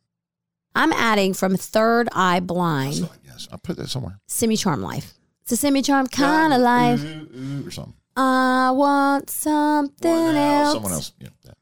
I'm 0.75 0.91
adding 0.93 1.33
from 1.33 1.55
Third 1.55 2.09
Eye 2.13 2.39
Blind, 2.41 3.09
Yes, 3.25 3.47
I 3.51 3.57
put 3.57 3.77
that 3.77 3.89
somewhere. 3.89 4.19
Semi-Charmed 4.27 4.81
Life. 4.83 5.13
It's 5.43 5.51
a 5.53 5.57
semi 5.57 5.81
charm 5.81 6.07
kind 6.07 6.53
of 6.53 6.61
life. 6.61 7.03
Ooh, 7.03 7.27
ooh, 7.35 7.67
or 7.67 7.71
something. 7.71 7.95
I 8.15 8.71
want 8.71 9.29
something 9.29 10.11
Or 10.11 10.37
else. 10.37 10.73
Someone 10.73 10.91
else. 10.91 11.13
Yeah. 11.19 11.29
that. 11.45 11.57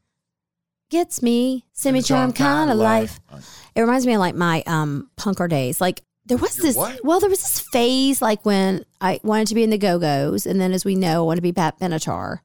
Gets 0.90 1.22
me 1.22 1.64
semi 1.72 2.02
charm 2.02 2.32
kind 2.32 2.70
of 2.70 2.76
life. 2.76 3.18
It 3.74 3.80
reminds 3.80 4.06
me 4.06 4.14
of 4.14 4.20
like 4.20 4.34
my 4.34 4.62
um 4.66 5.10
punker 5.16 5.48
days. 5.48 5.80
Like 5.80 6.02
there 6.30 6.38
was 6.38 6.56
Your 6.58 6.66
this 6.66 6.76
what? 6.76 7.04
well, 7.04 7.18
there 7.18 7.28
was 7.28 7.40
this 7.40 7.58
phase 7.58 8.22
like 8.22 8.44
when 8.44 8.84
I 9.00 9.18
wanted 9.24 9.48
to 9.48 9.54
be 9.56 9.64
in 9.64 9.70
the 9.70 9.78
Go 9.78 9.98
Go's, 9.98 10.46
and 10.46 10.60
then 10.60 10.72
as 10.72 10.84
we 10.84 10.94
know, 10.94 11.24
I 11.24 11.26
wanted 11.26 11.38
to 11.38 11.42
be 11.42 11.52
Pat 11.52 11.78
Benatar. 11.80 12.38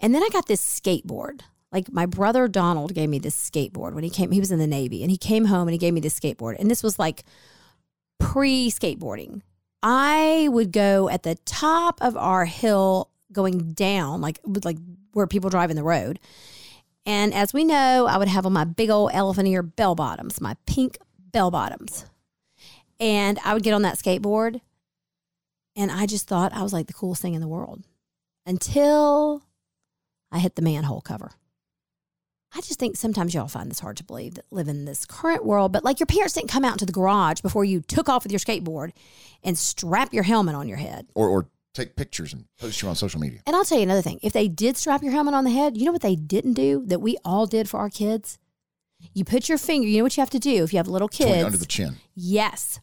And 0.00 0.14
then 0.14 0.22
I 0.22 0.28
got 0.32 0.48
this 0.48 0.62
skateboard. 0.62 1.42
Like 1.70 1.92
my 1.92 2.06
brother 2.06 2.48
Donald 2.48 2.94
gave 2.94 3.10
me 3.10 3.18
this 3.18 3.36
skateboard 3.36 3.92
when 3.92 4.02
he 4.02 4.08
came. 4.08 4.30
He 4.30 4.40
was 4.40 4.50
in 4.50 4.58
the 4.58 4.66
Navy, 4.66 5.02
and 5.02 5.10
he 5.10 5.18
came 5.18 5.44
home 5.44 5.68
and 5.68 5.72
he 5.72 5.78
gave 5.78 5.92
me 5.92 6.00
this 6.00 6.18
skateboard. 6.18 6.56
And 6.58 6.70
this 6.70 6.82
was 6.82 6.98
like 6.98 7.24
pre 8.18 8.70
skateboarding. 8.70 9.42
I 9.82 10.48
would 10.50 10.72
go 10.72 11.10
at 11.10 11.22
the 11.22 11.34
top 11.44 12.00
of 12.00 12.16
our 12.16 12.46
hill 12.46 13.10
going 13.30 13.74
down, 13.74 14.22
like 14.22 14.40
like 14.64 14.78
where 15.12 15.26
people 15.26 15.50
drive 15.50 15.68
in 15.68 15.76
the 15.76 15.82
road. 15.82 16.18
And 17.04 17.34
as 17.34 17.52
we 17.52 17.64
know, 17.64 18.06
I 18.06 18.16
would 18.16 18.28
have 18.28 18.46
on 18.46 18.54
my 18.54 18.64
big 18.64 18.88
old 18.88 19.10
elephant 19.12 19.48
ear 19.48 19.62
bell 19.62 19.94
bottoms, 19.94 20.40
my 20.40 20.56
pink 20.66 20.96
bell 21.30 21.50
bottoms. 21.50 22.06
And 23.00 23.38
I 23.44 23.54
would 23.54 23.62
get 23.62 23.74
on 23.74 23.82
that 23.82 23.98
skateboard 23.98 24.60
and 25.76 25.90
I 25.90 26.06
just 26.06 26.26
thought 26.26 26.52
I 26.52 26.62
was 26.62 26.72
like 26.72 26.86
the 26.86 26.92
coolest 26.92 27.22
thing 27.22 27.34
in 27.34 27.40
the 27.40 27.48
world 27.48 27.82
until 28.46 29.42
I 30.30 30.38
hit 30.38 30.56
the 30.56 30.62
manhole 30.62 31.00
cover. 31.00 31.32
I 32.54 32.60
just 32.60 32.78
think 32.78 32.96
sometimes 32.96 33.32
y'all 33.32 33.48
find 33.48 33.70
this 33.70 33.80
hard 33.80 33.96
to 33.96 34.04
believe 34.04 34.34
that 34.34 34.44
live 34.50 34.68
in 34.68 34.84
this 34.84 35.06
current 35.06 35.44
world, 35.44 35.72
but 35.72 35.84
like 35.84 36.00
your 36.00 36.06
parents 36.06 36.34
didn't 36.34 36.50
come 36.50 36.66
out 36.66 36.74
into 36.74 36.84
the 36.84 36.92
garage 36.92 37.40
before 37.40 37.64
you 37.64 37.80
took 37.80 38.10
off 38.10 38.24
with 38.24 38.32
your 38.32 38.38
skateboard 38.38 38.90
and 39.42 39.56
strap 39.56 40.12
your 40.12 40.24
helmet 40.24 40.54
on 40.54 40.68
your 40.68 40.76
head. 40.76 41.08
Or, 41.14 41.28
or 41.28 41.48
take 41.72 41.96
pictures 41.96 42.34
and 42.34 42.44
post 42.60 42.82
you 42.82 42.88
on 42.88 42.94
social 42.94 43.20
media. 43.20 43.40
And 43.46 43.56
I'll 43.56 43.64
tell 43.64 43.78
you 43.78 43.84
another 43.84 44.02
thing. 44.02 44.20
If 44.22 44.34
they 44.34 44.48
did 44.48 44.76
strap 44.76 45.02
your 45.02 45.12
helmet 45.12 45.32
on 45.32 45.44
the 45.44 45.50
head, 45.50 45.78
you 45.78 45.86
know 45.86 45.92
what 45.92 46.02
they 46.02 46.16
didn't 46.16 46.52
do 46.52 46.84
that 46.88 47.00
we 47.00 47.16
all 47.24 47.46
did 47.46 47.70
for 47.70 47.80
our 47.80 47.88
kids? 47.88 48.38
You 49.14 49.24
put 49.24 49.48
your 49.48 49.58
finger, 49.58 49.86
you 49.86 49.98
know 49.98 50.04
what 50.04 50.16
you 50.16 50.20
have 50.20 50.30
to 50.30 50.38
do 50.38 50.62
if 50.64 50.72
you 50.72 50.76
have 50.78 50.88
little 50.88 51.08
kids. 51.08 51.44
under 51.44 51.58
the 51.58 51.66
chin. 51.66 51.96
yes. 52.14 52.80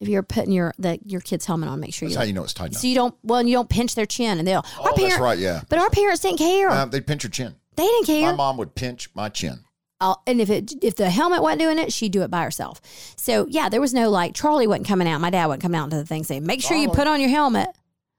If 0.00 0.08
you're 0.08 0.22
putting 0.24 0.52
your 0.52 0.74
the, 0.76 0.98
your 1.06 1.20
kid's 1.20 1.46
helmet 1.46 1.68
on, 1.68 1.80
make 1.80 1.94
sure 1.94 2.08
That's 2.08 2.14
you 2.16 2.18
how 2.18 2.24
you 2.24 2.32
know 2.34 2.42
it's 2.42 2.52
tight 2.52 2.72
up. 2.72 2.74
So 2.74 2.86
you 2.88 2.94
don't 2.94 3.14
well, 3.22 3.38
and 3.38 3.48
you 3.48 3.54
don't 3.54 3.70
pinch 3.70 3.94
their 3.94 4.04
chin 4.04 4.38
and 4.38 4.46
they'll 4.46 4.64
Oh, 4.78 4.92
that's 4.96 5.18
right, 5.18 5.38
yeah. 5.38 5.62
But 5.68 5.78
our 5.78 5.88
parents 5.88 6.20
didn't 6.20 6.38
care. 6.38 6.68
Um, 6.68 6.90
they'd 6.90 7.06
pinch 7.06 7.22
your 7.22 7.30
chin. 7.30 7.54
they 7.76 7.84
didn't 7.84 8.06
care. 8.06 8.30
My 8.32 8.36
mom 8.36 8.56
would 8.58 8.74
pinch 8.74 9.08
my 9.14 9.28
chin. 9.30 9.60
Uh, 10.00 10.16
and 10.26 10.40
if 10.40 10.50
it 10.50 10.74
if 10.84 10.96
the 10.96 11.08
helmet 11.08 11.40
wasn't 11.40 11.60
doing 11.60 11.78
it, 11.78 11.92
she'd 11.92 12.12
do 12.12 12.22
it 12.22 12.30
by 12.30 12.42
herself. 12.42 12.82
So 13.16 13.46
yeah, 13.48 13.68
there 13.70 13.80
was 13.80 13.94
no 13.94 14.10
like 14.10 14.34
Charlie 14.34 14.66
wasn't 14.66 14.88
coming 14.88 15.08
out. 15.08 15.20
My 15.22 15.30
dad 15.30 15.46
wasn't 15.46 15.62
coming 15.62 15.80
out 15.80 15.84
into 15.84 15.96
the 15.96 16.04
thing 16.04 16.24
saying, 16.24 16.44
"Make 16.44 16.60
sure 16.60 16.76
you 16.76 16.88
put 16.90 17.06
on 17.06 17.20
your 17.20 17.30
helmet." 17.30 17.68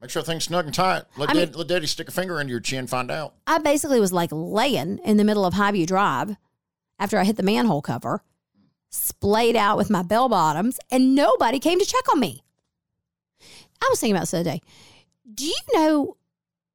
Make 0.01 0.09
sure 0.09 0.23
things 0.23 0.45
snug 0.45 0.65
and 0.65 0.73
tight. 0.73 1.03
Let, 1.17 1.29
I 1.29 1.33
dad, 1.33 1.49
mean- 1.49 1.57
let 1.59 1.67
daddy 1.67 1.87
stick 1.87 2.07
a 2.07 2.11
finger 2.11 2.39
into 2.39 2.51
your 2.51 2.59
chin, 2.61 2.87
find 2.87 3.11
out. 3.11 3.33
I 3.45 3.59
basically 3.59 3.99
was 3.99 4.13
like 4.13 4.29
laying 4.31 4.97
in 4.99 5.17
the 5.17 5.23
middle 5.23 5.45
of 5.45 5.53
Highview 5.53 5.85
Drive 5.85 6.35
after 6.99 7.17
I 7.17 7.23
hit 7.23 7.37
the 7.37 7.43
manhole 7.43 7.81
cover, 7.81 8.23
splayed 8.89 9.55
out 9.55 9.77
with 9.77 9.89
my 9.89 10.03
bell 10.03 10.29
bottoms, 10.29 10.79
and 10.89 11.15
nobody 11.15 11.59
came 11.59 11.79
to 11.79 11.85
check 11.85 12.11
on 12.11 12.19
me. 12.19 12.43
I 13.81 13.87
was 13.89 13.99
thinking 13.99 14.15
about 14.15 14.21
this 14.21 14.31
the 14.31 14.39
other 14.39 14.51
day. 14.51 14.61
Do 15.33 15.45
you 15.45 15.57
know 15.73 16.17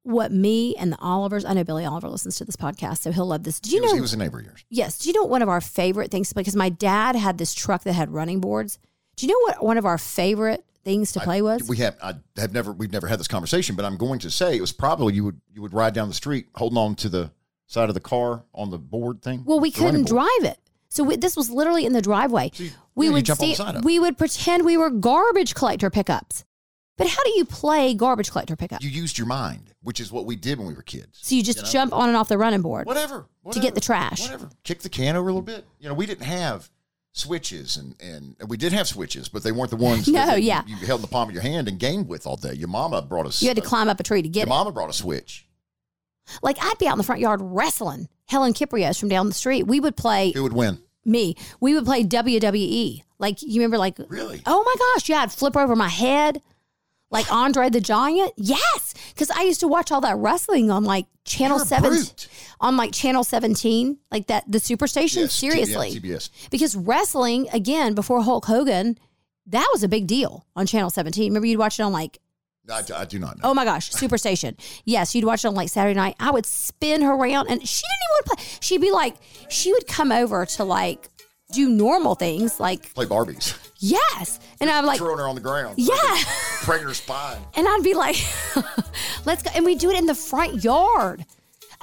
what 0.03 0.31
me 0.31 0.75
and 0.75 0.91
the 0.91 0.97
Olivers? 1.03 1.45
I 1.45 1.53
know 1.53 1.63
Billy 1.63 1.85
Oliver 1.85 2.09
listens 2.09 2.37
to 2.37 2.45
this 2.45 2.55
podcast, 2.55 2.99
so 2.99 3.11
he'll 3.11 3.25
love 3.25 3.43
this. 3.43 3.59
Do 3.59 3.71
you 3.71 3.77
he, 3.77 3.81
was, 3.81 3.91
know? 3.91 3.95
he 3.95 4.01
was 4.01 4.13
a 4.13 4.17
neighbor 4.17 4.39
of 4.39 4.45
yours. 4.45 4.65
Yes. 4.69 4.99
Do 4.99 5.09
you 5.09 5.13
know 5.13 5.25
one 5.25 5.41
of 5.41 5.49
our 5.49 5.61
favorite 5.61 6.11
things? 6.11 6.33
Because 6.33 6.55
my 6.55 6.69
dad 6.69 7.15
had 7.15 7.37
this 7.37 7.53
truck 7.53 7.83
that 7.83 7.93
had 7.93 8.11
running 8.11 8.39
boards. 8.39 8.79
Do 9.15 9.25
you 9.25 9.33
know 9.33 9.39
what 9.53 9.63
one 9.63 9.77
of 9.77 9.85
our 9.85 9.97
favorite 9.97 10.63
things 10.83 11.11
to 11.13 11.19
play 11.19 11.41
was? 11.41 11.67
We 11.67 11.77
have 11.77 11.97
I 12.01 12.15
have 12.37 12.53
never 12.53 12.71
we've 12.71 12.91
never 12.91 13.07
had 13.07 13.19
this 13.19 13.27
conversation, 13.27 13.75
but 13.75 13.85
I'm 13.85 13.97
going 13.97 14.19
to 14.19 14.31
say 14.31 14.55
it 14.55 14.61
was 14.61 14.71
probably 14.71 15.13
you 15.13 15.23
would 15.23 15.41
you 15.53 15.61
would 15.61 15.73
ride 15.73 15.93
down 15.93 16.07
the 16.07 16.13
street 16.13 16.47
holding 16.55 16.77
on 16.77 16.95
to 16.95 17.09
the 17.09 17.31
side 17.71 17.89
of 17.89 17.93
the 17.95 18.01
car 18.01 18.43
on 18.53 18.69
the 18.69 18.77
board 18.77 19.21
thing. 19.21 19.43
Well, 19.45 19.59
we 19.59 19.71
couldn't 19.71 20.03
board. 20.03 20.27
drive 20.27 20.51
it. 20.51 20.59
So 20.89 21.03
we, 21.05 21.15
this 21.15 21.37
was 21.37 21.49
literally 21.49 21.85
in 21.85 21.93
the 21.93 22.01
driveway. 22.01 22.51
we 22.95 23.07
yeah, 23.07 23.13
would 23.13 23.25
jump 23.25 23.41
on 23.41 23.47
the 23.47 23.53
sta- 23.53 23.63
side 23.65 23.75
of 23.75 23.85
we 23.85 23.97
would 23.97 24.17
pretend 24.17 24.65
we 24.65 24.75
were 24.75 24.89
garbage 24.89 25.55
collector 25.55 25.89
pickups. 25.89 26.43
But 26.97 27.07
how 27.07 27.23
do 27.23 27.31
you 27.37 27.45
play 27.45 27.93
garbage 27.93 28.29
collector 28.29 28.57
pickup? 28.57 28.83
You 28.83 28.89
used 28.89 29.17
your 29.17 29.25
mind, 29.25 29.73
which 29.81 30.01
is 30.01 30.11
what 30.11 30.25
we 30.25 30.35
did 30.35 30.59
when 30.59 30.67
we 30.67 30.73
were 30.73 30.81
kids. 30.81 31.17
so 31.21 31.33
you 31.33 31.41
just 31.43 31.63
know? 31.63 31.69
jump 31.69 31.93
on 31.93 32.09
and 32.09 32.17
off 32.17 32.27
the 32.27 32.37
running 32.37 32.61
board. 32.61 32.85
Whatever, 32.85 33.25
To 33.53 33.59
get 33.61 33.73
the 33.73 33.81
trash. 33.81 34.23
Whatever. 34.23 34.49
Kick 34.65 34.81
the 34.81 34.89
can 34.89 35.15
over 35.15 35.29
a 35.29 35.31
little 35.31 35.41
bit. 35.41 35.65
You 35.79 35.87
know, 35.87 35.95
we 35.95 36.05
didn't 36.05 36.25
have 36.25 36.69
switches 37.13 37.75
and, 37.77 37.95
and 38.01 38.35
and 38.39 38.49
we 38.49 38.57
did 38.57 38.71
have 38.73 38.87
switches, 38.87 39.29
but 39.29 39.43
they 39.43 39.51
weren't 39.51 39.69
the 39.69 39.75
ones 39.77 40.07
No, 40.09 40.25
that 40.25 40.43
yeah. 40.43 40.63
you, 40.67 40.75
you 40.75 40.85
held 40.85 40.99
in 40.99 41.03
the 41.03 41.07
palm 41.07 41.29
of 41.29 41.33
your 41.33 41.43
hand 41.43 41.67
and 41.69 41.79
gamed 41.79 42.07
with 42.09 42.27
all 42.27 42.35
day. 42.37 42.53
Your 42.53 42.67
mama 42.67 43.01
brought 43.01 43.25
us 43.25 43.41
You 43.41 43.47
had 43.47 43.57
to 43.57 43.63
climb 43.63 43.87
up 43.87 43.99
a 43.99 44.03
tree 44.03 44.21
to 44.21 44.27
your 44.27 44.33
get 44.33 44.41
it. 44.41 44.47
Your 44.47 44.55
mama 44.57 44.71
brought 44.73 44.89
a 44.89 44.93
switch. 44.93 45.47
Like 46.41 46.57
I'd 46.61 46.77
be 46.79 46.87
out 46.87 46.93
in 46.93 46.97
the 46.97 47.03
front 47.03 47.21
yard 47.21 47.39
wrestling 47.41 48.07
Helen 48.27 48.53
Kiprios 48.53 48.99
from 48.99 49.09
down 49.09 49.27
the 49.27 49.33
street. 49.33 49.67
We 49.67 49.79
would 49.79 49.95
play 49.95 50.31
Who 50.33 50.43
would 50.43 50.53
win? 50.53 50.79
me. 51.05 51.35
We 51.59 51.73
would 51.75 51.85
play 51.85 52.03
WWE. 52.03 53.01
Like 53.19 53.41
you 53.41 53.53
remember, 53.61 53.77
like 53.77 53.97
Really? 54.07 54.41
Oh 54.45 54.63
my 54.63 54.75
gosh, 54.95 55.09
yeah, 55.09 55.19
I'd 55.21 55.31
flip 55.31 55.55
over 55.57 55.75
my 55.75 55.89
head. 55.89 56.41
Like 57.09 57.29
Andre 57.29 57.69
the 57.69 57.81
Giant, 57.81 58.31
yes, 58.37 58.93
because 59.13 59.29
I 59.31 59.41
used 59.41 59.59
to 59.59 59.67
watch 59.67 59.91
all 59.91 59.99
that 59.99 60.15
wrestling 60.15 60.71
on 60.71 60.85
like 60.85 61.07
Channel 61.25 61.57
You're 61.57 61.65
a 61.65 61.67
Seven, 61.67 61.89
brute. 61.89 62.29
on 62.61 62.77
like 62.77 62.93
Channel 62.93 63.25
Seventeen, 63.25 63.97
like 64.11 64.27
that 64.27 64.49
the 64.49 64.59
Superstation. 64.59 65.17
Yes, 65.17 65.37
T- 65.37 65.47
yeah, 65.47 65.51
Seriously, 65.51 65.99
TBS. 65.99 66.29
because 66.51 66.73
wrestling 66.73 67.49
again 67.51 67.95
before 67.95 68.23
Hulk 68.23 68.45
Hogan, 68.45 68.97
that 69.47 69.67
was 69.73 69.83
a 69.83 69.89
big 69.89 70.07
deal 70.07 70.45
on 70.55 70.65
Channel 70.65 70.89
Seventeen. 70.89 71.31
Remember 71.31 71.47
you'd 71.47 71.59
watch 71.59 71.81
it 71.81 71.83
on 71.83 71.91
like 71.91 72.19
I, 72.69 72.83
I 72.95 73.05
do 73.05 73.19
not 73.19 73.37
know. 73.37 73.41
Oh 73.49 73.53
my 73.53 73.65
gosh, 73.65 73.91
Superstation. 73.91 74.55
Yes, 74.85 75.13
you'd 75.15 75.25
watch 75.25 75.43
it 75.43 75.47
on 75.47 75.55
like 75.55 75.69
Saturday 75.69 75.95
night. 75.95 76.15
I 76.19 76.31
would 76.31 76.45
spin 76.45 77.01
her 77.01 77.11
around 77.13 77.49
and 77.49 77.67
she 77.67 77.81
didn't 77.83 77.99
even 78.03 78.11
want 78.11 78.25
to 78.25 78.35
play. 78.35 78.57
She'd 78.61 78.81
be 78.81 78.91
like, 78.91 79.15
she 79.49 79.73
would 79.73 79.87
come 79.87 80.11
over 80.11 80.45
to 80.45 80.63
like 80.63 81.09
do 81.51 81.69
normal 81.69 82.15
things 82.15 82.59
like, 82.59 82.93
Play 82.93 83.05
Barbies. 83.05 83.57
yes. 83.79 84.39
And 84.61 84.69
I'm 84.69 84.85
like, 84.85 84.99
Throwing 84.99 85.17
her 85.17 85.27
on 85.27 85.35
the 85.35 85.41
ground. 85.41 85.75
yeah. 85.77 86.17
Breaking 86.65 86.87
her 86.87 86.93
spine. 86.93 87.39
And 87.55 87.67
I'd 87.67 87.81
be 87.83 87.93
like, 87.93 88.15
let's 89.25 89.41
go. 89.43 89.49
And 89.55 89.65
we 89.65 89.75
do 89.75 89.89
it 89.89 89.97
in 89.97 90.05
the 90.05 90.15
front 90.15 90.63
yard. 90.63 91.25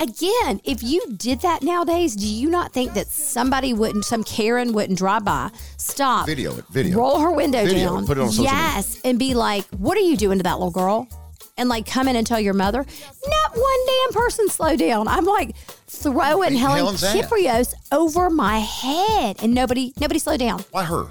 Again, 0.00 0.60
if 0.64 0.82
you 0.82 1.02
did 1.16 1.40
that 1.40 1.62
nowadays, 1.62 2.14
do 2.14 2.26
you 2.26 2.48
not 2.48 2.72
think 2.72 2.94
that 2.94 3.08
somebody 3.08 3.72
wouldn't, 3.72 4.04
some 4.04 4.22
Karen 4.22 4.72
wouldn't 4.72 4.96
drive 4.98 5.24
by, 5.24 5.50
stop, 5.76 6.26
Video 6.26 6.56
it. 6.56 6.64
Video. 6.70 6.96
roll 6.98 7.18
her 7.18 7.32
window 7.32 7.64
Video 7.64 7.94
down, 7.96 8.06
put 8.06 8.16
it 8.16 8.20
on 8.20 8.28
social 8.30 8.44
media. 8.44 8.58
yes, 8.58 9.00
and 9.04 9.18
be 9.18 9.34
like, 9.34 9.64
"What 9.70 9.96
are 9.96 10.02
you 10.02 10.16
doing 10.16 10.38
to 10.38 10.44
that 10.44 10.54
little 10.54 10.70
girl?" 10.70 11.08
And 11.56 11.68
like 11.68 11.84
come 11.86 12.06
in 12.06 12.14
and 12.14 12.24
tell 12.24 12.38
your 12.38 12.54
mother. 12.54 12.78
Not 13.26 13.56
one 13.56 13.86
damn 13.86 14.12
person 14.12 14.48
slow 14.48 14.76
down. 14.76 15.08
I'm 15.08 15.24
like 15.24 15.56
throwing 15.88 16.50
Beat 16.50 16.58
Helen. 16.58 16.94
Kiprios 16.94 17.74
over 17.90 18.30
my 18.30 18.58
head, 18.60 19.38
and 19.42 19.52
nobody 19.52 19.92
nobody 19.98 20.20
slowed 20.20 20.38
down. 20.38 20.60
Why 20.70 20.84
her? 20.84 21.08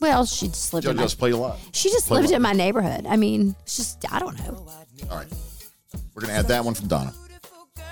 Well, 0.00 0.24
she 0.26 0.48
just 0.48 0.72
lived 0.72 0.86
in 0.86 0.96
Just, 0.98 1.18
my, 1.18 1.20
play 1.20 1.30
a 1.32 1.36
lot. 1.36 1.58
she 1.72 1.90
just 1.90 2.08
play 2.08 2.20
lived 2.20 2.32
in 2.32 2.40
my 2.42 2.52
neighborhood. 2.52 3.06
I 3.06 3.16
mean, 3.16 3.54
it's 3.62 3.76
just 3.76 4.04
I 4.10 4.18
don't 4.18 4.38
know. 4.38 4.66
All 5.10 5.18
right. 5.18 5.28
We're 6.14 6.22
going 6.22 6.32
to 6.32 6.38
add 6.38 6.48
that 6.48 6.64
one 6.64 6.74
from 6.74 6.88
Donna. 6.88 7.12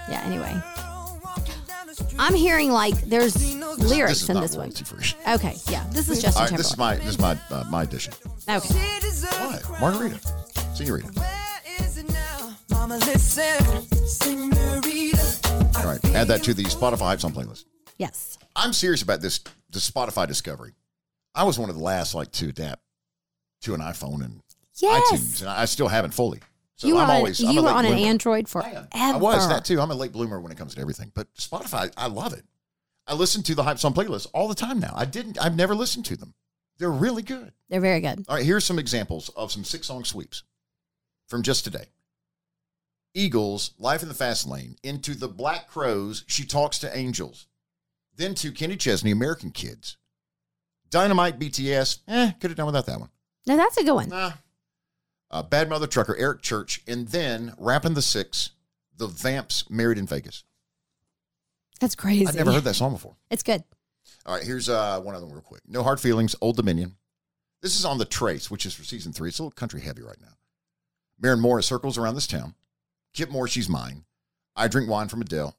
Yeah. 0.08 0.22
Anyway, 0.24 0.60
I'm 2.18 2.34
hearing 2.34 2.70
like 2.70 2.94
there's 3.02 3.54
lyrics 3.78 4.20
this 4.20 4.22
is 4.22 4.30
in 4.30 4.40
this 4.40 4.56
one. 4.56 4.70
free. 4.70 5.06
Okay. 5.28 5.54
Yeah. 5.68 5.84
This 5.90 6.08
is 6.08 6.22
Justin 6.22 6.42
All 6.42 6.48
right, 6.48 6.56
this 6.56 6.70
is 6.70 6.78
my 6.78 6.96
this 6.96 7.06
is 7.08 7.18
my 7.18 7.38
uh, 7.50 7.64
my 7.70 7.82
edition. 7.84 8.12
Okay. 8.48 8.74
What? 8.74 9.80
Margarita. 9.80 10.18
Senorita. 10.74 11.10
Mama, 12.70 12.98
listen, 12.98 13.64
senorita. 14.06 15.78
All 15.78 15.84
right. 15.86 16.04
Add 16.14 16.28
that 16.28 16.42
to 16.44 16.54
the 16.54 16.64
Spotify 16.64 17.00
Hype 17.00 17.20
Song 17.20 17.32
playlist. 17.32 17.64
Yes. 17.98 18.38
I'm 18.56 18.72
serious 18.72 19.02
about 19.02 19.20
this 19.20 19.40
the 19.70 19.78
Spotify 19.78 20.26
discovery. 20.26 20.72
I 21.34 21.44
was 21.44 21.58
one 21.58 21.70
of 21.70 21.76
the 21.76 21.82
last 21.82 22.14
like 22.14 22.32
to 22.32 22.48
adapt 22.48 22.82
to 23.62 23.74
an 23.74 23.80
iPhone 23.80 24.24
and 24.24 24.40
Yes. 24.80 25.12
iTunes, 25.12 25.40
and 25.42 25.50
I 25.50 25.64
still 25.66 25.88
haven't 25.88 26.12
fully. 26.12 26.40
So 26.82 26.88
you 26.88 26.96
were 26.96 27.02
I'm 27.02 27.10
on, 27.10 27.16
always 27.16 27.40
I'm 27.40 27.50
you 27.52 27.62
were 27.62 27.68
late 27.68 27.76
on 27.76 27.84
an 27.84 27.92
bloomer. 27.92 28.08
Android 28.08 28.48
forever. 28.48 28.88
I 28.92 29.16
was 29.16 29.48
that 29.48 29.64
too. 29.64 29.80
I'm 29.80 29.92
a 29.92 29.94
late 29.94 30.10
bloomer 30.10 30.40
when 30.40 30.50
it 30.50 30.58
comes 30.58 30.74
to 30.74 30.80
everything. 30.80 31.12
But 31.14 31.32
Spotify, 31.34 31.92
I 31.96 32.08
love 32.08 32.32
it. 32.32 32.42
I 33.06 33.14
listen 33.14 33.44
to 33.44 33.54
the 33.54 33.62
Hype 33.62 33.78
Song 33.78 33.94
playlist 33.94 34.26
all 34.34 34.48
the 34.48 34.56
time 34.56 34.80
now. 34.80 34.92
I 34.96 35.04
didn't. 35.04 35.38
I've 35.40 35.54
never 35.54 35.76
listened 35.76 36.06
to 36.06 36.16
them. 36.16 36.34
They're 36.78 36.90
really 36.90 37.22
good. 37.22 37.52
They're 37.68 37.80
very 37.80 38.00
good. 38.00 38.24
All 38.28 38.34
right, 38.34 38.44
here's 38.44 38.64
some 38.64 38.80
examples 38.80 39.28
of 39.36 39.52
some 39.52 39.62
six 39.62 39.86
song 39.86 40.02
sweeps 40.02 40.42
from 41.28 41.44
just 41.44 41.62
today. 41.62 41.84
Eagles, 43.14 43.74
Life 43.78 44.02
in 44.02 44.08
the 44.08 44.14
Fast 44.14 44.48
Lane, 44.48 44.74
into 44.82 45.14
the 45.14 45.28
Black 45.28 45.68
Crowes, 45.68 46.24
She 46.26 46.44
Talks 46.44 46.80
to 46.80 46.96
Angels. 46.98 47.46
Then 48.16 48.34
to 48.36 48.50
Kenny 48.50 48.74
Chesney, 48.74 49.12
American 49.12 49.52
Kids. 49.52 49.98
Dynamite 50.90 51.38
BTS, 51.38 52.00
eh, 52.08 52.32
could 52.40 52.50
have 52.50 52.56
done 52.56 52.66
without 52.66 52.86
that 52.86 52.98
one. 52.98 53.10
No, 53.46 53.56
that's 53.56 53.76
a 53.76 53.84
good 53.84 53.94
one. 53.94 54.08
Nah. 54.08 54.32
Uh, 55.32 55.42
Bad 55.42 55.68
Mother 55.68 55.86
Trucker, 55.86 56.14
Eric 56.16 56.42
Church, 56.42 56.82
and 56.86 57.08
then 57.08 57.54
Rapping 57.58 57.94
the 57.94 58.02
Six, 58.02 58.50
The 58.96 59.06
Vamps, 59.06 59.68
Married 59.70 59.96
in 59.98 60.06
Vegas. 60.06 60.44
That's 61.80 61.94
crazy. 61.94 62.26
I've 62.26 62.36
never 62.36 62.52
heard 62.52 62.64
that 62.64 62.74
song 62.74 62.92
before. 62.92 63.16
It's 63.30 63.42
good. 63.42 63.64
All 64.26 64.34
right, 64.34 64.44
here's 64.44 64.68
uh, 64.68 65.00
one 65.00 65.14
of 65.14 65.20
them 65.20 65.32
real 65.32 65.40
quick. 65.40 65.62
No 65.66 65.82
Hard 65.82 66.00
Feelings, 66.00 66.36
Old 66.40 66.56
Dominion. 66.56 66.96
This 67.62 67.78
is 67.78 67.84
on 67.84 67.98
The 67.98 68.04
Trace, 68.04 68.50
which 68.50 68.66
is 68.66 68.74
for 68.74 68.84
season 68.84 69.12
three. 69.12 69.30
It's 69.30 69.38
a 69.38 69.42
little 69.42 69.52
country 69.52 69.80
heavy 69.80 70.02
right 70.02 70.20
now. 70.20 70.34
Maren 71.20 71.40
Morris 71.40 71.66
circles 71.66 71.96
around 71.96 72.14
this 72.14 72.26
town. 72.26 72.54
Kip 73.14 73.30
Moore, 73.30 73.48
She's 73.48 73.68
Mine. 73.68 74.04
I 74.54 74.68
Drink 74.68 74.88
Wine 74.88 75.08
from 75.08 75.22
Adele. 75.22 75.56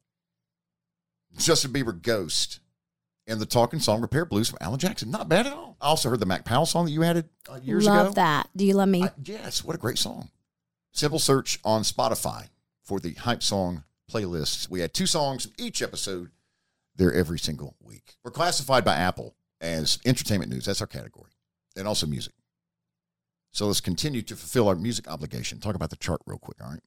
Justin 1.37 1.71
Bieber, 1.71 1.99
Ghost. 1.99 2.59
And 3.25 3.39
the 3.39 3.45
talking 3.45 3.79
song 3.79 4.01
Repair 4.01 4.25
Blues 4.25 4.49
from 4.49 4.57
Alan 4.59 4.79
Jackson. 4.79 5.09
Not 5.09 5.29
bad 5.29 5.47
at 5.47 5.53
all. 5.53 5.77
I 5.79 5.87
also 5.87 6.09
heard 6.09 6.19
the 6.19 6.25
Mac 6.25 6.43
Powell 6.43 6.65
song 6.65 6.85
that 6.85 6.91
you 6.91 7.03
added 7.03 7.29
uh, 7.49 7.59
years 7.63 7.85
Love 7.85 7.95
ago. 7.95 8.03
Love 8.05 8.15
that. 8.15 8.49
Do 8.55 8.65
you 8.65 8.73
love 8.73 8.89
me? 8.89 9.03
I- 9.03 9.11
yes, 9.23 9.63
what 9.63 9.75
a 9.75 9.79
great 9.79 9.97
song. 9.97 10.29
Simple 10.91 11.19
search 11.19 11.59
on 11.63 11.83
Spotify 11.83 12.49
for 12.83 12.99
the 12.99 13.13
Hype 13.13 13.41
Song 13.41 13.83
playlists. 14.11 14.69
We 14.69 14.81
had 14.81 14.93
two 14.93 15.05
songs 15.07 15.43
from 15.43 15.53
each 15.57 15.81
episode 15.81 16.31
there 16.95 17.13
every 17.13 17.39
single 17.39 17.75
week. 17.81 18.15
We're 18.23 18.31
classified 18.31 18.83
by 18.85 18.95
Apple 18.95 19.35
as 19.61 19.99
entertainment 20.05 20.51
news. 20.51 20.65
That's 20.65 20.81
our 20.81 20.87
category. 20.87 21.31
And 21.75 21.87
also 21.87 22.05
music. 22.05 22.33
So 23.51 23.67
let's 23.67 23.81
continue 23.81 24.21
to 24.23 24.35
fulfill 24.35 24.67
our 24.67 24.75
music 24.75 25.07
obligation. 25.07 25.59
Talk 25.59 25.75
about 25.75 25.89
the 25.91 25.95
chart 25.95 26.21
real 26.25 26.37
quick, 26.37 26.57
all 26.61 26.69
right? 26.71 26.81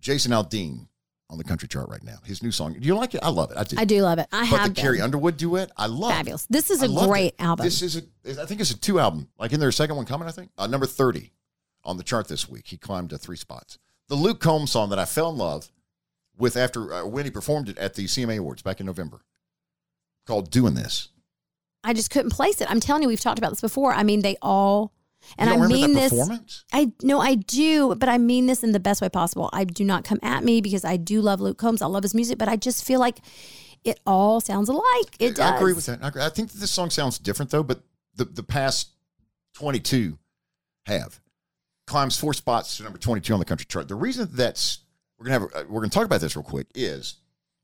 Jason 0.00 0.32
Aldean 0.32 0.88
on 1.34 1.38
the 1.38 1.44
country 1.44 1.68
chart 1.68 1.88
right 1.88 2.02
now. 2.02 2.16
His 2.24 2.42
new 2.42 2.52
song. 2.52 2.74
Do 2.74 2.86
you 2.86 2.94
like 2.94 3.14
it? 3.14 3.20
I 3.22 3.28
love 3.28 3.50
it. 3.50 3.58
I 3.58 3.64
do. 3.64 3.76
I 3.78 3.84
do 3.84 4.02
love 4.02 4.18
it. 4.18 4.28
I 4.32 4.48
but 4.48 4.60
have 4.60 4.74
the 4.74 4.80
Carrie 4.80 4.98
been. 4.98 5.04
Underwood 5.04 5.36
duet, 5.36 5.70
I 5.76 5.86
love. 5.86 6.12
It. 6.12 6.14
Fabulous. 6.14 6.46
This 6.48 6.70
is 6.70 6.82
I 6.82 6.86
a 6.86 7.06
great 7.06 7.34
it. 7.38 7.42
album. 7.42 7.64
This 7.64 7.82
is 7.82 7.96
a, 7.96 8.40
I 8.40 8.46
think 8.46 8.60
it's 8.60 8.70
a 8.70 8.78
two 8.78 9.00
album. 9.00 9.28
Like 9.38 9.52
in 9.52 9.60
their 9.60 9.72
second 9.72 9.96
one 9.96 10.06
coming, 10.06 10.28
I 10.28 10.30
think. 10.30 10.50
Uh, 10.56 10.66
number 10.66 10.86
30 10.86 11.32
on 11.84 11.96
the 11.96 12.02
chart 12.04 12.28
this 12.28 12.48
week. 12.48 12.68
He 12.68 12.76
climbed 12.76 13.10
to 13.10 13.18
three 13.18 13.36
spots. 13.36 13.78
The 14.08 14.14
Luke 14.14 14.40
Combs 14.40 14.70
song 14.70 14.90
that 14.90 14.98
I 14.98 15.04
fell 15.04 15.30
in 15.30 15.36
love 15.36 15.70
with 16.38 16.56
after 16.56 16.92
uh, 16.92 17.06
when 17.06 17.24
he 17.24 17.30
performed 17.30 17.68
it 17.68 17.78
at 17.78 17.94
the 17.94 18.04
CMA 18.04 18.38
Awards 18.38 18.62
back 18.62 18.80
in 18.80 18.86
November 18.86 19.22
called 20.26 20.50
Doing 20.50 20.74
This. 20.74 21.08
I 21.82 21.92
just 21.92 22.10
couldn't 22.10 22.30
place 22.30 22.60
it. 22.60 22.70
I'm 22.70 22.80
telling 22.80 23.02
you, 23.02 23.08
we've 23.08 23.20
talked 23.20 23.38
about 23.38 23.50
this 23.50 23.60
before. 23.60 23.92
I 23.92 24.04
mean, 24.04 24.22
they 24.22 24.36
all, 24.40 24.92
and 25.38 25.50
I 25.50 25.66
mean 25.66 25.94
this. 25.94 26.10
performance? 26.10 26.64
I 26.72 26.92
no, 27.02 27.20
I 27.20 27.34
do, 27.34 27.94
but 27.94 28.08
I 28.08 28.18
mean 28.18 28.46
this 28.46 28.62
in 28.62 28.72
the 28.72 28.80
best 28.80 29.00
way 29.00 29.08
possible. 29.08 29.50
I 29.52 29.64
do 29.64 29.84
not 29.84 30.04
come 30.04 30.18
at 30.22 30.44
me 30.44 30.60
because 30.60 30.84
I 30.84 30.96
do 30.96 31.20
love 31.20 31.40
Luke 31.40 31.58
Combs. 31.58 31.82
I 31.82 31.86
love 31.86 32.02
his 32.02 32.14
music, 32.14 32.38
but 32.38 32.48
I 32.48 32.56
just 32.56 32.84
feel 32.84 33.00
like 33.00 33.18
it 33.84 34.00
all 34.06 34.40
sounds 34.40 34.68
alike. 34.68 35.16
It 35.18 35.36
does. 35.36 35.52
I 35.52 35.56
agree 35.56 35.72
with 35.72 35.86
that. 35.86 36.02
I, 36.02 36.08
agree. 36.08 36.22
I 36.22 36.28
think 36.28 36.50
that 36.50 36.58
this 36.58 36.70
song 36.70 36.90
sounds 36.90 37.18
different 37.18 37.50
though, 37.50 37.62
but 37.62 37.82
the, 38.16 38.24
the 38.24 38.42
past 38.42 38.90
22 39.54 40.18
have 40.86 41.20
climbs 41.86 42.18
four 42.18 42.32
spots 42.34 42.76
to 42.76 42.82
number 42.82 42.98
22 42.98 43.32
on 43.32 43.38
the 43.38 43.44
country 43.44 43.66
chart. 43.68 43.88
The 43.88 43.94
reason 43.94 44.28
that's 44.32 44.78
we're 45.18 45.26
gonna 45.26 45.40
have 45.40 45.54
uh, 45.54 45.64
we're 45.68 45.80
gonna 45.80 45.90
talk 45.90 46.06
about 46.06 46.20
this 46.20 46.36
real 46.36 46.42
quick 46.42 46.66
is 46.74 47.16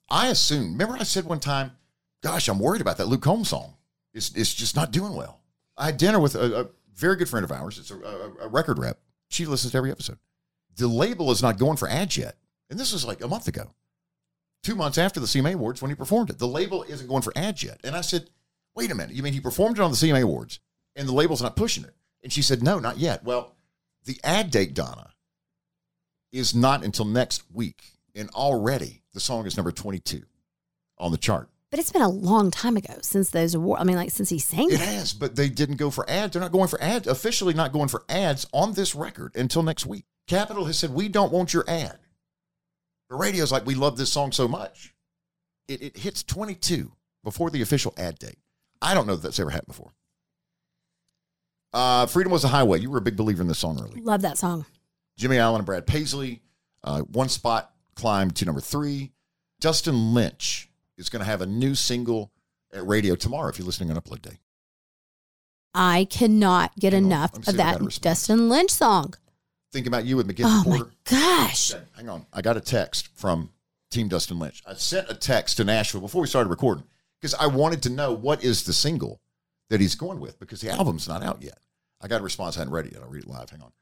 I 0.09 0.29
assume. 0.29 0.73
Remember, 0.73 0.97
I 0.99 1.05
said 1.05 1.25
one 1.25 1.41
time, 1.41 1.73
"Gosh, 2.23 2.49
I'm 2.49 2.59
worried 2.59 2.81
about 2.81 2.99
that 2.99 3.07
Luke 3.07 3.23
Combs 3.23 3.49
song. 3.49 3.75
It's 4.13 4.35
it's 4.35 4.53
just 4.53 4.77
not 4.77 4.91
doing 4.91 5.15
well." 5.15 5.41
I 5.77 5.87
had 5.87 5.97
dinner 5.97 6.21
with 6.21 6.35
a, 6.35 6.61
a 6.63 6.67
very 7.01 7.17
good 7.17 7.29
friend 7.29 7.45
of 7.45 7.53
ours. 7.53 7.79
It's 7.79 7.91
a, 7.91 7.97
a, 7.97 8.47
a 8.47 8.49
record 8.49 8.79
rep. 8.79 9.01
She 9.29 9.47
listens 9.47 9.73
to 9.73 9.79
every 9.79 9.91
episode. 9.91 10.19
The 10.77 10.89
label 10.89 11.31
is 11.31 11.43
not 11.43 11.59
going 11.59 11.77
for 11.77 11.89
ads 11.89 12.17
yet, 12.17 12.37
and 12.69 12.79
this 12.79 12.93
was 12.93 13.05
like 13.05 13.23
a 13.23 13.29
month 13.29 13.49
ago 13.49 13.75
two 14.63 14.75
months 14.75 14.99
after 14.99 15.21
the 15.21 15.27
CMA 15.27 15.55
Awards 15.55 15.81
when 15.81 15.91
he 15.91 15.95
performed 15.95 16.31
it. 16.31 16.39
The 16.39 16.47
label 16.47 16.83
isn't 16.85 17.09
going 17.09 17.23
for 17.23 17.33
ads 17.37 17.63
yet. 17.63 17.81
And 17.85 17.97
I 17.97 18.01
said, 18.01 18.31
wait 18.75 18.91
a 18.91 18.95
minute. 18.95 19.15
You 19.15 19.23
mean 19.23 19.33
he 19.33 19.41
performed 19.41 19.79
it 19.79 19.83
on 19.83 19.91
the 19.91 19.97
CMA 19.97 20.23
Awards 20.23 20.61
and 20.97 21.09
the 21.09 21.13
label's 21.13 21.43
not 21.43 21.57
pushing 21.57 21.85
it? 21.85 21.95
And 22.23 22.33
she 22.33 22.43
said, 22.43 22.63
no, 22.63 22.79
not 22.79 22.99
yet. 22.99 23.25
Well, 23.25 23.55
the 24.05 24.21
ad 24.23 24.51
date, 24.51 24.75
Donna, 24.75 25.11
is 26.33 26.55
not 26.55 26.85
until 26.85 27.05
next 27.05 27.45
week. 27.53 27.83
And 28.15 28.29
already 28.31 29.03
the 29.15 29.21
song 29.21 29.47
is 29.47 29.57
number 29.57 29.73
22 29.73 30.23
on 30.99 31.13
the 31.13 31.19
chart. 31.19 31.49
But 31.71 31.79
it's 31.79 31.93
been 31.93 32.03
a 32.03 32.09
long 32.09 32.51
time 32.51 32.77
ago 32.77 32.95
since 33.03 33.31
those 33.31 33.55
awards. 33.55 33.81
I 33.81 33.85
mean, 33.85 33.97
like 33.97 34.11
since 34.11 34.29
he 34.29 34.39
sang 34.41 34.67
It 34.73 34.79
that. 34.79 34.89
has, 34.89 35.13
but 35.13 35.37
they 35.37 35.49
didn't 35.49 35.77
go 35.77 35.91
for 35.91 36.09
ads. 36.11 36.33
They're 36.33 36.43
not 36.43 36.51
going 36.53 36.69
for 36.69 36.83
ads, 36.83 37.07
officially 37.07 37.55
not 37.55 37.73
going 37.73 37.89
for 37.89 38.03
ads 38.09 38.47
on 38.53 38.73
this 38.73 38.95
record 38.95 39.37
until 39.37 39.63
next 39.63 39.87
week. 39.87 40.05
Capitol 40.27 40.65
has 40.65 40.79
said, 40.79 40.91
we 40.93 41.09
don't 41.09 41.33
want 41.33 41.55
your 41.55 41.65
ad. 41.69 41.99
The 43.09 43.17
radio's 43.17 43.53
like, 43.53 43.67
we 43.67 43.75
love 43.75 43.97
this 43.97 44.13
song 44.13 44.33
so 44.33 44.49
much. 44.49 44.95
It, 45.69 45.83
it 45.83 45.97
hits 45.99 46.23
22 46.25 46.93
before 47.23 47.51
the 47.51 47.63
official 47.63 47.95
ad 47.97 48.19
date. 48.19 48.39
I 48.83 48.95
don't 48.95 49.07
know 49.07 49.15
that 49.15 49.23
that's 49.23 49.39
ever 49.41 49.51
happened 49.51 49.69
before. 49.69 49.93
Uh, 51.73 52.07
Freedom 52.07 52.33
was 52.33 52.43
a 52.43 52.49
highway. 52.49 52.81
You 52.81 52.91
were 52.91 52.99
a 52.99 53.03
big 53.03 53.17
believer 53.17 53.43
in 53.43 53.49
this 53.49 53.59
song 53.59 53.81
early. 53.81 54.01
Love 54.01 54.23
that 54.23 54.39
song. 54.39 54.67
Jimmie 55.17 55.39
Allen 55.39 55.61
and 55.61 55.67
Brad 55.67 55.87
Paisley, 55.87 56.43
uh, 56.83 57.03
one 57.03 57.29
spot 57.29 57.73
climbed 57.95 58.35
to 58.37 58.45
number 58.45 58.61
three. 58.61 59.13
Dustin 59.61 60.15
Lynch 60.15 60.70
is 61.01 61.09
going 61.09 61.21
to 61.21 61.27
have 61.27 61.41
a 61.41 61.47
new 61.47 61.75
single 61.75 62.31
at 62.73 62.87
radio 62.87 63.17
tomorrow 63.17 63.49
if 63.49 63.59
you're 63.59 63.67
listening 63.67 63.91
on 63.91 63.97
Upload 64.01 64.23
Day. 64.23 64.39
I 65.75 66.07
cannot 66.11 66.77
get 66.77 66.95
enough 66.95 67.37
me 67.37 67.43
see 67.45 67.51
of 67.53 67.57
that. 67.59 68.01
Dustin 68.01 68.49
Lynch 68.49 68.71
song. 68.71 69.15
Thinking 69.73 69.89
about 69.89 70.05
you 70.05 70.17
with 70.17 70.27
MacKenzie 70.29 70.45
Oh 70.47 70.65
my 70.69 70.77
Porter. 70.79 70.93
gosh. 71.09 71.73
Hang 71.97 72.09
on. 72.09 72.27
I 72.33 72.43
got 72.43 72.57
a 72.57 72.61
text 72.61 73.09
from 73.15 73.51
Team 73.91 74.09
Dustin 74.09 74.39
Lynch. 74.39 74.63
I 74.67 74.75
sent 74.75 75.09
a 75.09 75.15
text 75.15 75.57
to 75.59 75.65
Nashville 75.65 76.01
before 76.01 76.21
we 76.23 76.27
started 76.29 76.51
recording 76.51 76.85
because 77.21 77.35
I 77.35 77.47
wanted 77.47 77.83
to 77.85 77.91
know 77.91 78.13
what 78.13 78.43
is 78.43 78.65
the 78.65 78.73
single 78.73 79.21
that 79.69 79.81
he's 79.81 79.95
going 79.95 80.19
with 80.19 80.39
because 80.41 80.61
the 80.61 80.71
album's 80.71 81.09
not 81.09 81.23
out 81.23 81.43
yet. 81.43 81.59
I 82.01 82.09
got 82.09 82.21
a 82.21 82.25
response. 82.25 82.57
I 82.57 82.61
hadn't 82.61 82.73
read 82.73 82.87
it 82.87 82.93
yet. 82.95 83.03
I'll 83.03 83.09
read 83.09 83.23
it 83.25 83.29
live. 83.29 83.51
Hang 83.51 83.63
on. 83.63 83.73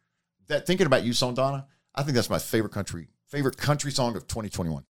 That 0.48 0.66
thinking 0.66 0.86
about 0.86 1.04
you 1.04 1.14
song, 1.14 1.34
Donna. 1.34 1.66
I 1.94 2.02
think 2.02 2.14
that's 2.14 2.30
my 2.30 2.38
favorite 2.38 2.72
country 2.72 3.08
favorite 3.26 3.56
country 3.56 3.90
song 3.90 4.16
of 4.16 4.26
2021. 4.26 4.84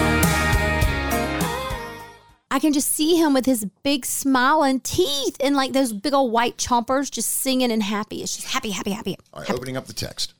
I 2.51 2.59
can 2.59 2.73
just 2.73 2.91
see 2.91 3.15
him 3.15 3.33
with 3.33 3.45
his 3.45 3.65
big 3.83 4.05
smiling 4.05 4.79
teeth 4.81 5.37
and 5.39 5.55
like 5.55 5.71
those 5.73 5.93
big 5.93 6.13
old 6.13 6.31
white 6.31 6.57
chompers 6.57 7.09
just 7.09 7.29
singing 7.29 7.71
and 7.71 7.81
happy. 7.81 8.21
It's 8.21 8.35
just 8.35 8.47
happy, 8.47 8.71
happy, 8.71 8.91
happy. 8.91 9.17
All 9.33 9.41
right, 9.41 9.51
opening 9.51 9.77
up 9.77 9.85
the 9.85 9.93
text. 9.93 10.33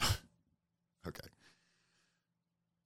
okay. 1.06 1.28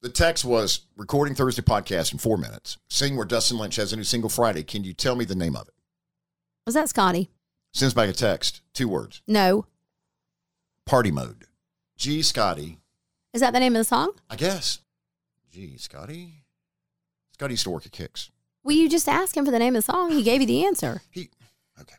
The 0.01 0.11
text 0.11 0.45
was 0.45 0.83
recording 0.97 1.35
Thursday 1.35 1.63
podcast 1.63 2.13
in 2.13 2.19
four 2.19 2.37
minutes. 2.37 2.79
Sing 2.89 3.17
where 3.17 3.27
Dustin 3.27 3.59
Lynch 3.59 3.75
has 3.77 3.93
a 3.93 3.97
new 3.97 4.05
single 4.05 4.31
Friday. 4.31 4.63
Can 4.63 4.85
you 4.85 4.95
tell 4.95 5.17
me 5.17 5.25
the 5.25 5.35
name 5.35 5.57
of 5.57 5.69
it? 5.69 5.75
Was 6.69 6.75
that 6.75 6.91
Scotty? 6.91 7.31
Sends 7.73 7.95
back 7.95 8.11
a 8.11 8.13
text, 8.13 8.61
two 8.75 8.89
words. 8.89 9.23
No. 9.27 9.65
Party 10.85 11.11
mode. 11.11 11.47
G 11.97 12.21
Scotty. 12.21 12.77
Is 13.33 13.41
that 13.41 13.55
the 13.55 13.59
name 13.59 13.75
of 13.75 13.81
the 13.81 13.85
song? 13.85 14.13
I 14.29 14.37
guess. 14.37 14.81
Gee, 15.51 15.79
Scotty. 15.79 16.45
Scotty 17.33 17.55
used 17.55 17.65
to 17.65 17.71
work 17.71 17.87
at 17.87 17.93
Kicks. 17.93 18.31
Well, 18.63 18.77
you 18.77 18.87
just 18.91 19.09
asked 19.09 19.35
him 19.35 19.47
for 19.47 19.51
the 19.51 19.59
name 19.59 19.77
of 19.77 19.79
the 19.87 19.91
song. 19.91 20.11
He 20.11 20.23
gave 20.23 20.43
you 20.43 20.47
the 20.47 20.67
answer. 20.67 21.01
He 21.11 21.31
okay. 21.81 21.97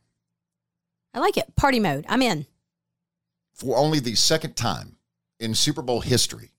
I 1.15 1.19
like 1.19 1.37
it. 1.37 1.55
Party 1.55 1.79
mode. 1.79 2.05
I'm 2.07 2.21
in. 2.21 2.45
For 3.55 3.75
only 3.75 3.99
the 3.99 4.13
second 4.13 4.55
time 4.55 4.97
in 5.39 5.55
Super 5.55 5.81
Bowl 5.81 6.01
history, 6.01 6.51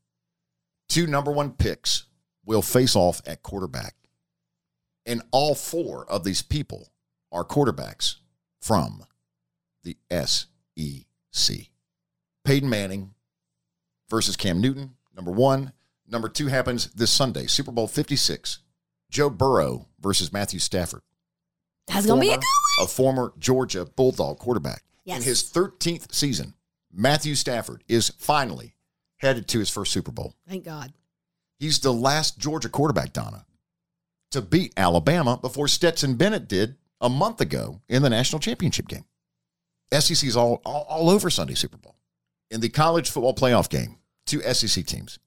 two 0.88 1.06
number 1.06 1.30
one 1.30 1.52
picks 1.52 2.06
will 2.44 2.60
face 2.60 2.96
off 2.96 3.22
at 3.24 3.44
quarterback. 3.44 3.94
And 5.06 5.22
all 5.30 5.54
four 5.54 6.10
of 6.10 6.24
these 6.24 6.42
people 6.42 6.89
are 7.32 7.44
quarterbacks 7.44 8.16
from 8.60 9.04
the 9.82 9.96
SEC. 10.10 11.56
Peyton 12.44 12.68
Manning 12.68 13.14
versus 14.08 14.36
Cam 14.36 14.60
Newton, 14.60 14.94
number 15.14 15.30
one. 15.30 15.72
Number 16.08 16.28
two 16.28 16.48
happens 16.48 16.86
this 16.90 17.10
Sunday, 17.10 17.46
Super 17.46 17.70
Bowl 17.70 17.86
56. 17.86 18.58
Joe 19.10 19.30
Burrow 19.30 19.88
versus 20.00 20.32
Matthew 20.32 20.58
Stafford. 20.58 21.02
That's 21.86 22.06
going 22.06 22.20
to 22.20 22.26
be 22.26 22.32
a 22.32 22.36
good 22.36 22.44
a 22.80 22.86
former 22.86 23.32
Georgia 23.38 23.84
Bulldog 23.84 24.38
quarterback. 24.38 24.82
Yes. 25.04 25.18
In 25.18 25.22
his 25.24 25.42
13th 25.42 26.12
season, 26.14 26.54
Matthew 26.92 27.34
Stafford 27.34 27.84
is 27.88 28.10
finally 28.18 28.74
headed 29.18 29.48
to 29.48 29.58
his 29.58 29.70
first 29.70 29.92
Super 29.92 30.12
Bowl. 30.12 30.34
Thank 30.48 30.64
God. 30.64 30.92
He's 31.58 31.78
the 31.80 31.92
last 31.92 32.38
Georgia 32.38 32.68
quarterback, 32.68 33.12
Donna, 33.12 33.44
to 34.30 34.40
beat 34.40 34.72
Alabama 34.76 35.36
before 35.36 35.68
Stetson 35.68 36.14
Bennett 36.14 36.48
did 36.48 36.76
a 37.00 37.08
month 37.08 37.40
ago 37.40 37.80
in 37.88 38.02
the 38.02 38.10
national 38.10 38.40
championship 38.40 38.88
game. 38.88 39.04
SEC's 39.92 40.36
all, 40.36 40.60
all, 40.64 40.86
all 40.88 41.10
over 41.10 41.30
Sunday 41.30 41.54
Super 41.54 41.76
Bowl. 41.76 41.96
In 42.50 42.60
the 42.60 42.68
college 42.68 43.10
football 43.10 43.34
playoff 43.34 43.68
game, 43.68 43.96
two 44.26 44.40
SEC 44.42 44.84
teams. 44.86 45.18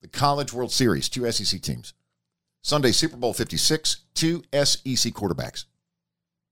The 0.00 0.08
College 0.08 0.52
World 0.52 0.72
Series, 0.72 1.08
two 1.08 1.30
SEC 1.30 1.60
teams. 1.60 1.94
Sunday 2.62 2.92
Super 2.92 3.16
Bowl 3.16 3.32
56, 3.32 4.02
two 4.14 4.42
SEC 4.52 5.12
quarterbacks. 5.12 5.64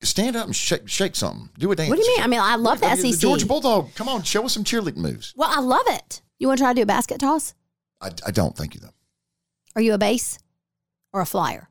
Stand 0.02 0.34
up 0.34 0.46
and 0.46 0.56
shake, 0.56 0.88
shake 0.88 1.14
something. 1.14 1.50
Do 1.58 1.70
a 1.72 1.76
dance. 1.76 1.90
What 1.90 1.96
do 1.96 2.02
you 2.02 2.16
mean? 2.16 2.22
I 2.22 2.26
mean, 2.26 2.40
I 2.40 2.56
love 2.56 2.80
the 2.80 2.94
SEC. 2.96 3.20
Georgia 3.20 3.46
Bulldog, 3.46 3.94
come 3.94 4.08
on, 4.08 4.22
show 4.22 4.44
us 4.44 4.54
some 4.54 4.64
cheerleading 4.64 4.96
moves. 4.96 5.34
Well, 5.36 5.50
I 5.52 5.60
love 5.60 5.84
it. 5.86 6.22
You 6.38 6.46
want 6.48 6.58
to 6.58 6.64
try 6.64 6.72
to 6.72 6.76
do 6.76 6.82
a 6.82 6.86
basket 6.86 7.20
toss? 7.20 7.54
I, 8.00 8.10
I 8.26 8.30
don't, 8.30 8.56
thank 8.56 8.74
you, 8.74 8.80
though. 8.80 8.94
Are 9.76 9.82
you 9.82 9.92
a 9.92 9.98
base 9.98 10.38
or 11.12 11.20
a 11.20 11.26
flyer? 11.26 11.68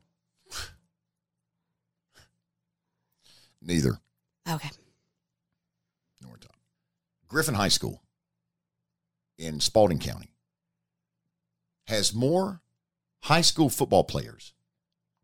Neither. 3.62 4.00
Okay. 4.48 4.70
Griffin 7.30 7.54
High 7.54 7.68
School 7.68 8.02
in 9.38 9.60
Spalding 9.60 10.00
County 10.00 10.34
has 11.86 12.12
more 12.12 12.60
high 13.22 13.40
school 13.40 13.70
football 13.70 14.02
players 14.02 14.52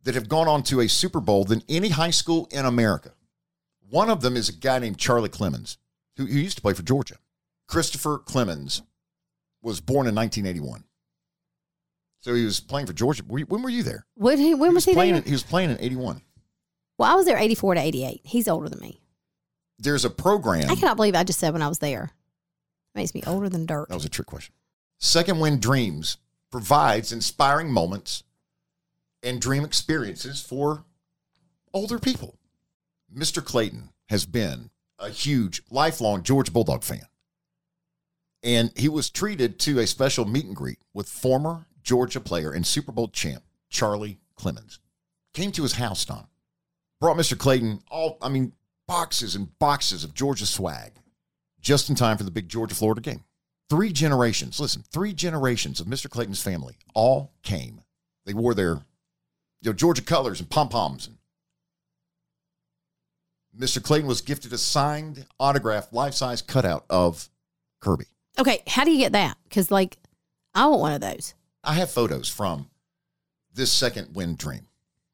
that 0.04 0.14
have 0.14 0.28
gone 0.28 0.46
on 0.46 0.62
to 0.62 0.80
a 0.80 0.88
Super 0.88 1.20
Bowl 1.20 1.44
than 1.44 1.62
any 1.68 1.88
high 1.88 2.10
school 2.10 2.48
in 2.52 2.64
America. 2.64 3.12
One 3.90 4.08
of 4.08 4.20
them 4.20 4.36
is 4.36 4.48
a 4.48 4.52
guy 4.52 4.78
named 4.78 4.98
Charlie 4.98 5.28
Clemons, 5.28 5.78
who, 6.16 6.26
who 6.26 6.38
used 6.38 6.56
to 6.56 6.62
play 6.62 6.74
for 6.74 6.82
Georgia. 6.82 7.16
Christopher 7.66 8.20
Clemons 8.20 8.82
was 9.60 9.80
born 9.80 10.06
in 10.06 10.14
1981. 10.14 10.84
So 12.20 12.34
he 12.34 12.44
was 12.44 12.60
playing 12.60 12.86
for 12.86 12.92
Georgia. 12.92 13.24
When 13.24 13.62
were 13.62 13.68
you 13.70 13.82
there? 13.82 14.06
When, 14.14 14.38
he, 14.38 14.54
when 14.54 14.74
was 14.74 14.84
he 14.84 14.94
playing 14.94 15.14
there? 15.14 15.22
he 15.22 15.32
was 15.32 15.42
playing 15.42 15.70
in 15.70 15.80
81. 15.80 16.22
Well, 16.98 17.10
I 17.10 17.14
was 17.14 17.26
there 17.26 17.38
84 17.38 17.74
to 17.74 17.80
88. 17.80 18.20
He's 18.24 18.48
older 18.48 18.68
than 18.68 18.80
me. 18.80 19.00
There's 19.78 20.04
a 20.04 20.10
program. 20.10 20.70
I 20.70 20.74
cannot 20.74 20.96
believe 20.96 21.14
I 21.14 21.24
just 21.24 21.38
said 21.38 21.52
when 21.52 21.62
I 21.62 21.68
was 21.68 21.78
there. 21.78 22.10
Makes 22.94 23.14
me 23.14 23.22
older 23.26 23.48
than 23.48 23.66
dirt. 23.66 23.88
That 23.88 23.94
was 23.94 24.06
a 24.06 24.10
trick 24.10 24.26
question. 24.26 24.54
Second 24.98 25.38
Wind 25.38 25.60
Dreams 25.60 26.16
provides 26.50 27.12
inspiring 27.12 27.70
moments 27.70 28.22
and 29.22 29.40
dream 29.40 29.64
experiences 29.64 30.40
for 30.40 30.84
older 31.74 31.98
people. 31.98 32.38
Mr. 33.14 33.44
Clayton 33.44 33.90
has 34.08 34.24
been 34.24 34.70
a 34.98 35.10
huge, 35.10 35.62
lifelong 35.70 36.22
Georgia 36.22 36.50
Bulldog 36.50 36.82
fan. 36.82 37.06
And 38.42 38.70
he 38.76 38.88
was 38.88 39.10
treated 39.10 39.58
to 39.60 39.80
a 39.80 39.86
special 39.86 40.24
meet 40.24 40.46
and 40.46 40.56
greet 40.56 40.78
with 40.94 41.08
former 41.08 41.66
Georgia 41.82 42.20
player 42.20 42.52
and 42.52 42.66
Super 42.66 42.92
Bowl 42.92 43.08
champ 43.08 43.42
Charlie 43.68 44.20
Clemons. 44.38 44.78
Came 45.34 45.52
to 45.52 45.62
his 45.62 45.74
house, 45.74 46.04
Don. 46.04 46.26
Brought 47.06 47.18
Mr. 47.18 47.38
Clayton 47.38 47.78
all, 47.88 48.18
I 48.20 48.28
mean, 48.28 48.52
boxes 48.88 49.36
and 49.36 49.56
boxes 49.60 50.02
of 50.02 50.12
Georgia 50.12 50.44
swag 50.44 50.94
just 51.60 51.88
in 51.88 51.94
time 51.94 52.18
for 52.18 52.24
the 52.24 52.32
big 52.32 52.48
Georgia 52.48 52.74
Florida 52.74 53.00
game. 53.00 53.22
Three 53.70 53.92
generations, 53.92 54.58
listen, 54.58 54.82
three 54.90 55.12
generations 55.12 55.78
of 55.78 55.86
Mr. 55.86 56.10
Clayton's 56.10 56.42
family 56.42 56.74
all 56.94 57.32
came. 57.44 57.80
They 58.24 58.34
wore 58.34 58.54
their 58.54 58.82
you 59.60 59.70
know, 59.70 59.72
Georgia 59.72 60.02
colors 60.02 60.40
and 60.40 60.50
pom 60.50 60.68
poms. 60.68 61.06
And 61.06 61.18
Mr. 63.56 63.80
Clayton 63.80 64.08
was 64.08 64.20
gifted 64.20 64.52
a 64.52 64.58
signed, 64.58 65.26
autographed, 65.38 65.92
life 65.92 66.14
size 66.14 66.42
cutout 66.42 66.86
of 66.90 67.28
Kirby. 67.80 68.06
Okay, 68.36 68.64
how 68.66 68.82
do 68.82 68.90
you 68.90 68.98
get 68.98 69.12
that? 69.12 69.36
Because, 69.44 69.70
like, 69.70 69.96
I 70.56 70.66
want 70.66 70.80
one 70.80 70.92
of 70.94 71.02
those. 71.02 71.34
I 71.62 71.74
have 71.74 71.88
photos 71.88 72.28
from 72.28 72.68
this 73.54 73.70
second 73.70 74.16
wind 74.16 74.38
dream. 74.38 74.66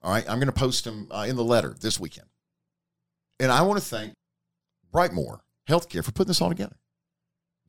All 0.02 0.12
right, 0.12 0.28
I'm 0.28 0.38
going 0.38 0.46
to 0.46 0.52
post 0.52 0.84
them 0.84 1.08
uh, 1.10 1.26
in 1.28 1.36
the 1.36 1.44
letter 1.44 1.74
this 1.80 2.00
weekend. 2.00 2.26
And 3.38 3.52
I 3.52 3.62
want 3.62 3.80
to 3.80 3.84
thank 3.84 4.14
Brightmore 4.92 5.40
Healthcare 5.68 6.04
for 6.04 6.12
putting 6.12 6.28
this 6.28 6.40
all 6.40 6.48
together. 6.48 6.76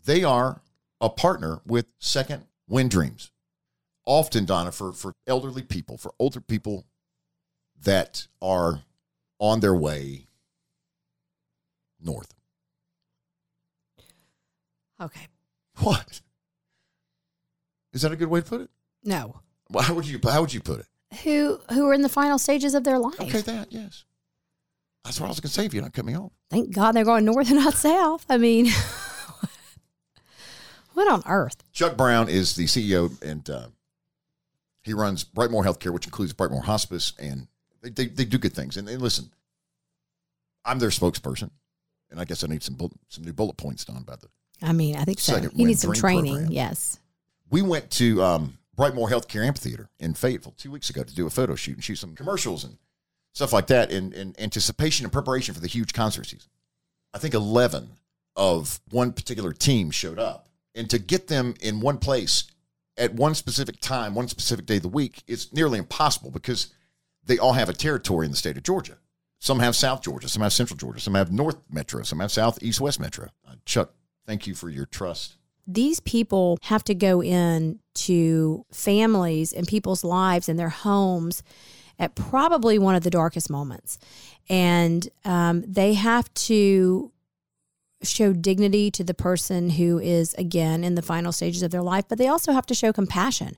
They 0.06 0.24
are 0.24 0.62
a 1.00 1.10
partner 1.10 1.62
with 1.66 1.86
Second 2.00 2.46
Wind 2.68 2.92
Dreams. 2.92 3.32
Often, 4.06 4.46
Donna, 4.46 4.72
for, 4.72 4.92
for 4.94 5.14
elderly 5.28 5.62
people, 5.62 5.98
for 5.98 6.14
older 6.20 6.42
people 6.42 6.86
that 7.84 8.28
are 8.42 8.82
on 9.40 9.60
their 9.60 9.76
way 9.76 10.28
north. 12.02 12.34
Okay. 15.00 15.28
What? 15.80 16.22
Is 17.94 18.02
that 18.02 18.12
a 18.12 18.16
good 18.16 18.30
way 18.30 18.42
to 18.42 18.46
put 18.46 18.62
it? 18.62 18.70
No. 19.04 19.42
Well, 19.70 19.84
how 19.84 19.94
would 19.94 20.08
you 20.08 20.20
how 20.24 20.42
would 20.42 20.54
you 20.54 20.62
put 20.62 20.80
it? 20.80 20.88
Who 21.24 21.60
who 21.72 21.88
are 21.88 21.94
in 21.94 22.02
the 22.02 22.10
final 22.10 22.38
stages 22.38 22.74
of 22.74 22.84
their 22.84 23.00
life? 23.00 23.22
Okay, 23.22 23.42
that 23.42 23.72
yes. 23.72 24.04
That's 25.04 25.20
what 25.20 25.28
I 25.28 25.30
was 25.30 25.40
going 25.40 25.50
to 25.50 25.54
say 25.54 25.66
if 25.66 25.74
you're 25.74 25.84
not 25.84 25.94
cut 25.94 26.06
me 26.06 26.16
off. 26.16 26.32
Thank 26.50 26.74
God 26.74 26.94
they're 26.94 27.04
going 27.04 27.26
north 27.26 27.50
and 27.50 27.60
not 27.60 27.74
south. 27.74 28.26
I 28.30 28.38
mean, 28.38 28.68
what 30.94 31.12
on 31.12 31.24
earth? 31.26 31.62
Chuck 31.74 31.98
Brown 31.98 32.30
is 32.30 32.56
the 32.56 32.66
CEO, 32.66 33.22
and 33.22 33.48
uh, 33.50 33.68
he 34.82 34.94
runs 34.94 35.26
Brightmore 35.26 35.66
Healthcare, 35.66 35.92
which 35.92 36.06
includes 36.06 36.34
Brightmore 36.34 36.64
Hospice, 36.64 37.14
and 37.20 37.48
they, 37.82 37.90
they, 37.90 38.06
they 38.06 38.26
do 38.26 38.38
good 38.38 38.54
things. 38.54 38.78
And, 38.78 38.88
and 38.88 39.02
listen, 39.02 39.30
I'm 40.64 40.80
their 40.80 40.90
spokesperson, 40.90 41.50
and 42.10 42.20
I 42.20 42.24
guess 42.24 42.44
I 42.44 42.48
need 42.48 42.64
some 42.64 42.76
bullet, 42.76 42.94
some 43.10 43.26
new 43.26 43.34
bullet 43.34 43.58
points 43.58 43.84
done 43.84 43.98
about 43.98 44.22
the. 44.22 44.28
I 44.62 44.72
mean, 44.72 44.96
I 44.96 45.04
think 45.04 45.20
so. 45.20 45.38
You 45.54 45.68
need 45.68 45.80
some 45.80 45.94
training. 45.94 46.34
program. 46.34 46.52
Yes. 46.52 46.98
We 47.50 47.62
went 47.62 47.92
to 47.92 48.24
um, 48.24 48.58
Brightmore 48.76 49.10
Healthcare 49.10 49.46
Amphitheater 49.46 49.90
in 50.00 50.14
Fayetteville 50.14 50.56
two 50.58 50.72
weeks 50.72 50.90
ago 50.90 51.04
to 51.04 51.16
do 51.16 51.28
a 51.28 51.30
photo 51.30 51.56
shoot 51.56 51.76
and 51.76 51.84
shoot 51.84 51.98
some 51.98 52.16
commercials 52.16 52.64
and 52.64 52.78
stuff 53.34 53.54
like 53.54 53.68
that 53.68 53.92
in, 53.92 54.14
in 54.14 54.34
anticipation 54.40 55.06
and 55.06 55.14
preparation 55.14 55.54
for 55.54 55.62
the 55.62 55.68
huge 55.68 55.94
concert 55.94 56.26
season. 56.26 56.50
I 57.14 57.20
think 57.20 57.34
11 57.34 57.90
of 58.36 58.80
one 58.90 59.14
particular 59.14 59.54
team 59.54 59.92
showed 59.92 60.20
up. 60.20 60.48
And 60.76 60.90
to 60.90 60.98
get 60.98 61.28
them 61.28 61.54
in 61.62 61.82
one 61.82 62.00
place 62.00 62.46
at 62.98 63.14
one 63.14 63.36
specific 63.36 63.80
time, 63.80 64.16
one 64.16 64.28
specific 64.28 64.66
day 64.66 64.78
of 64.78 64.84
the 64.84 64.88
week, 64.88 65.24
it's 65.28 65.54
nearly 65.54 65.78
impossible 65.78 66.32
because 66.32 66.74
they 67.26 67.38
all 67.38 67.54
have 67.54 67.70
a 67.70 67.74
territory 67.74 68.26
in 68.26 68.32
the 68.32 68.38
state 68.38 68.58
of 68.58 68.64
Georgia. 68.64 68.98
Some 69.40 69.60
have 69.60 69.76
South 69.76 70.02
Georgia, 70.02 70.30
some 70.30 70.42
have 70.42 70.54
Central 70.54 70.78
Georgia, 70.78 71.00
some 71.00 71.16
have 71.16 71.32
North 71.32 71.58
Metro, 71.70 72.02
some 72.04 72.22
have 72.22 72.32
South, 72.32 72.64
East, 72.64 72.80
West 72.80 73.00
Metro. 73.00 73.30
Uh, 73.48 73.56
Chuck, 73.66 73.92
thank 74.26 74.48
you 74.48 74.56
for 74.56 74.70
your 74.70 74.86
trust. 74.86 75.36
These 75.66 76.00
people 76.02 76.58
have 76.64 76.84
to 76.86 76.96
go 76.96 77.22
in 77.22 77.80
to 77.94 78.66
families 78.72 79.54
and 79.54 79.68
people's 79.68 80.04
lives 80.04 80.50
and 80.50 80.60
their 80.60 80.70
homes 80.70 81.44
at 82.00 82.16
probably 82.16 82.78
one 82.78 82.96
of 82.96 83.04
the 83.04 83.10
darkest 83.10 83.50
moments. 83.50 83.98
And 84.50 85.08
um, 85.24 85.64
they 85.66 85.94
have 85.94 86.34
to 86.34 87.12
show 88.02 88.34
dignity 88.34 88.92
to 88.92 89.04
the 89.04 89.14
person 89.14 89.70
who 89.72 89.98
is 89.98 90.34
again 90.34 90.84
in 90.84 90.96
the 90.96 91.02
final 91.02 91.32
stages 91.32 91.64
of 91.64 91.72
their 91.72 91.82
life 91.82 92.04
but 92.10 92.18
they 92.18 92.28
also 92.28 92.52
have 92.52 92.66
to 92.66 92.76
show 92.76 92.92
compassion. 92.92 93.56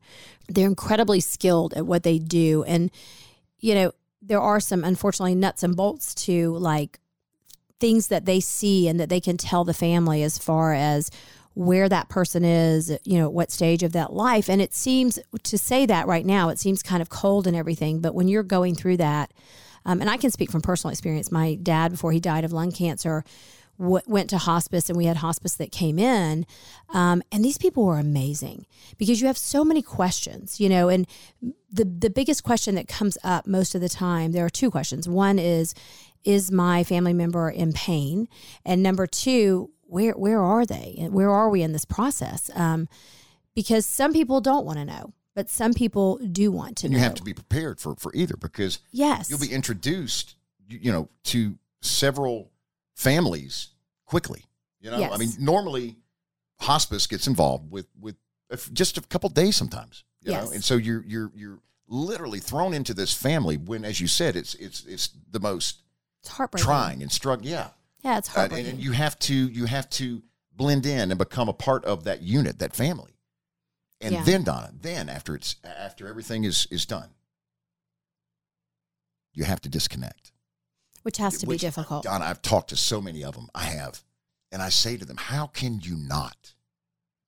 They're 0.47 0.67
incredibly 0.67 1.19
skilled 1.19 1.73
at 1.73 1.87
what 1.87 2.03
they 2.03 2.19
do. 2.19 2.63
And 2.65 2.91
you 3.59 3.73
know 3.73 3.91
there 4.21 4.41
are 4.41 4.59
some 4.59 4.83
unfortunately 4.83 5.33
nuts 5.33 5.63
and 5.63 5.75
bolts 5.75 6.13
to 6.13 6.55
like 6.57 6.99
things 7.79 8.07
that 8.07 8.25
they 8.25 8.39
see 8.39 8.87
and 8.87 8.99
that 8.99 9.09
they 9.09 9.19
can 9.19 9.37
tell 9.37 9.63
the 9.63 9.73
family 9.73 10.23
as 10.23 10.37
far 10.37 10.73
as 10.73 11.09
where 11.55 11.89
that 11.89 12.09
person 12.09 12.43
is, 12.45 12.97
you 13.03 13.17
know, 13.17 13.29
what 13.29 13.49
stage 13.49 13.81
of 13.81 13.93
that 13.93 14.13
life. 14.13 14.49
And 14.49 14.61
it 14.61 14.73
seems 14.73 15.17
to 15.43 15.57
say 15.57 15.85
that 15.85 16.05
right 16.05 16.25
now, 16.25 16.49
it 16.49 16.59
seems 16.59 16.83
kind 16.83 17.01
of 17.01 17.09
cold 17.09 17.47
and 17.47 17.55
everything. 17.55 18.01
But 18.01 18.13
when 18.13 18.27
you're 18.27 18.43
going 18.43 18.75
through 18.75 18.97
that, 18.97 19.33
um, 19.85 20.01
and 20.01 20.09
I 20.09 20.17
can 20.17 20.31
speak 20.31 20.51
from 20.51 20.61
personal 20.61 20.91
experience, 20.91 21.31
my 21.31 21.55
dad, 21.55 21.91
before 21.91 22.11
he 22.11 22.19
died 22.19 22.43
of 22.43 22.51
lung 22.51 22.71
cancer, 22.71 23.23
w- 23.79 24.03
went 24.05 24.29
to 24.31 24.37
hospice 24.37 24.89
and 24.89 24.97
we 24.97 25.05
had 25.05 25.17
hospice 25.17 25.55
that 25.55 25.71
came 25.71 25.97
in. 25.97 26.45
Um, 26.93 27.23
and 27.31 27.45
these 27.45 27.57
people 27.57 27.85
were 27.85 27.99
amazing 27.99 28.65
because 28.97 29.21
you 29.21 29.27
have 29.27 29.37
so 29.37 29.63
many 29.63 29.81
questions, 29.81 30.59
you 30.59 30.67
know, 30.67 30.89
and 30.89 31.07
the, 31.71 31.85
the 31.85 32.09
biggest 32.09 32.43
question 32.43 32.75
that 32.75 32.87
comes 32.87 33.17
up 33.23 33.47
most 33.47 33.75
of 33.75 33.81
the 33.81 33.89
time, 33.89 34.31
there 34.33 34.45
are 34.45 34.49
two 34.49 34.71
questions. 34.71 35.07
One 35.07 35.39
is, 35.39 35.73
is 36.23 36.51
my 36.51 36.83
family 36.83 37.13
member 37.13 37.49
in 37.49 37.71
pain? 37.71 38.27
And 38.65 38.81
number 38.81 39.05
two, 39.07 39.69
where 39.85 40.13
where 40.13 40.41
are 40.41 40.65
they? 40.65 40.95
And 40.99 41.13
Where 41.13 41.29
are 41.31 41.49
we 41.49 41.61
in 41.61 41.71
this 41.71 41.85
process? 41.85 42.49
Um, 42.55 42.87
because 43.55 43.85
some 43.85 44.11
people 44.13 44.41
don't 44.41 44.65
want 44.65 44.77
to 44.79 44.85
know, 44.85 45.13
but 45.33 45.49
some 45.49 45.73
people 45.73 46.17
do 46.17 46.51
want 46.51 46.77
to 46.77 46.87
And 46.87 46.93
know. 46.93 46.97
you 46.97 47.03
have 47.03 47.15
to 47.15 47.23
be 47.23 47.33
prepared 47.33 47.79
for, 47.79 47.95
for 47.95 48.11
either 48.13 48.35
because 48.35 48.79
Yes. 48.91 49.29
you'll 49.29 49.39
be 49.39 49.51
introduced, 49.53 50.35
you, 50.67 50.91
know, 50.91 51.09
to 51.25 51.57
several 51.81 52.51
families 52.95 53.69
quickly. 54.05 54.43
You 54.81 54.91
know, 54.91 55.11
I 55.11 55.17
mean, 55.17 55.29
normally 55.39 55.95
hospice 56.59 57.07
gets 57.07 57.27
involved 57.27 57.71
with 57.71 57.87
with 57.99 58.15
just 58.73 58.97
a 58.97 59.01
couple 59.01 59.29
days 59.29 59.55
sometimes. 59.55 60.03
You 60.21 60.31
Yes. 60.31 60.45
know, 60.45 60.51
and 60.51 60.63
so 60.63 60.75
you're 60.75 61.03
you're 61.07 61.31
you're 61.35 61.59
literally 61.87 62.39
thrown 62.39 62.73
into 62.73 62.93
this 62.93 63.13
family 63.13 63.57
when, 63.57 63.85
as 63.85 63.99
you 64.01 64.07
said, 64.07 64.35
it's 64.35 64.55
it's 64.55 64.83
it's 64.85 65.09
the 65.31 65.39
most 65.39 65.81
it's 66.21 66.29
heartbreaking. 66.29 66.65
trying 66.65 67.01
and 67.01 67.11
struggling. 67.11 67.49
Yeah, 67.51 67.69
Yeah, 68.05 68.19
it's 68.19 68.37
Uh, 68.37 68.41
and, 68.51 68.53
and 68.53 68.79
you 68.79 68.91
have 68.91 69.17
to 69.19 69.33
you 69.33 69.65
have 69.65 69.89
to 69.91 70.21
blend 70.53 70.85
in 70.85 71.09
and 71.11 71.17
become 71.17 71.49
a 71.49 71.53
part 71.53 71.83
of 71.85 72.03
that 72.03 72.21
unit, 72.21 72.59
that 72.59 72.75
family. 72.75 73.17
And 73.99 74.13
Yeah. 74.13 74.23
then 74.23 74.43
Donna, 74.43 74.71
then 74.79 75.09
after 75.09 75.35
it's 75.35 75.55
after 75.63 76.07
everything 76.07 76.43
is 76.43 76.67
is 76.69 76.85
done, 76.85 77.09
you 79.33 79.43
have 79.43 79.59
to 79.61 79.69
disconnect. 79.69 80.31
which 81.01 81.17
has 81.17 81.37
to 81.37 81.45
Which, 81.45 81.61
be 81.61 81.67
difficult. 81.67 82.03
Donna, 82.03 82.25
I've 82.25 82.41
talked 82.41 82.69
to 82.69 82.75
so 82.75 82.99
many 82.99 83.23
of 83.23 83.35
them. 83.35 83.47
I 83.53 83.65
have, 83.65 84.03
and 84.51 84.59
I 84.59 84.69
say 84.69 84.97
to 84.97 85.05
them, 85.05 85.17
"How 85.17 85.45
can 85.45 85.79
you 85.79 85.95
not? 85.95 86.53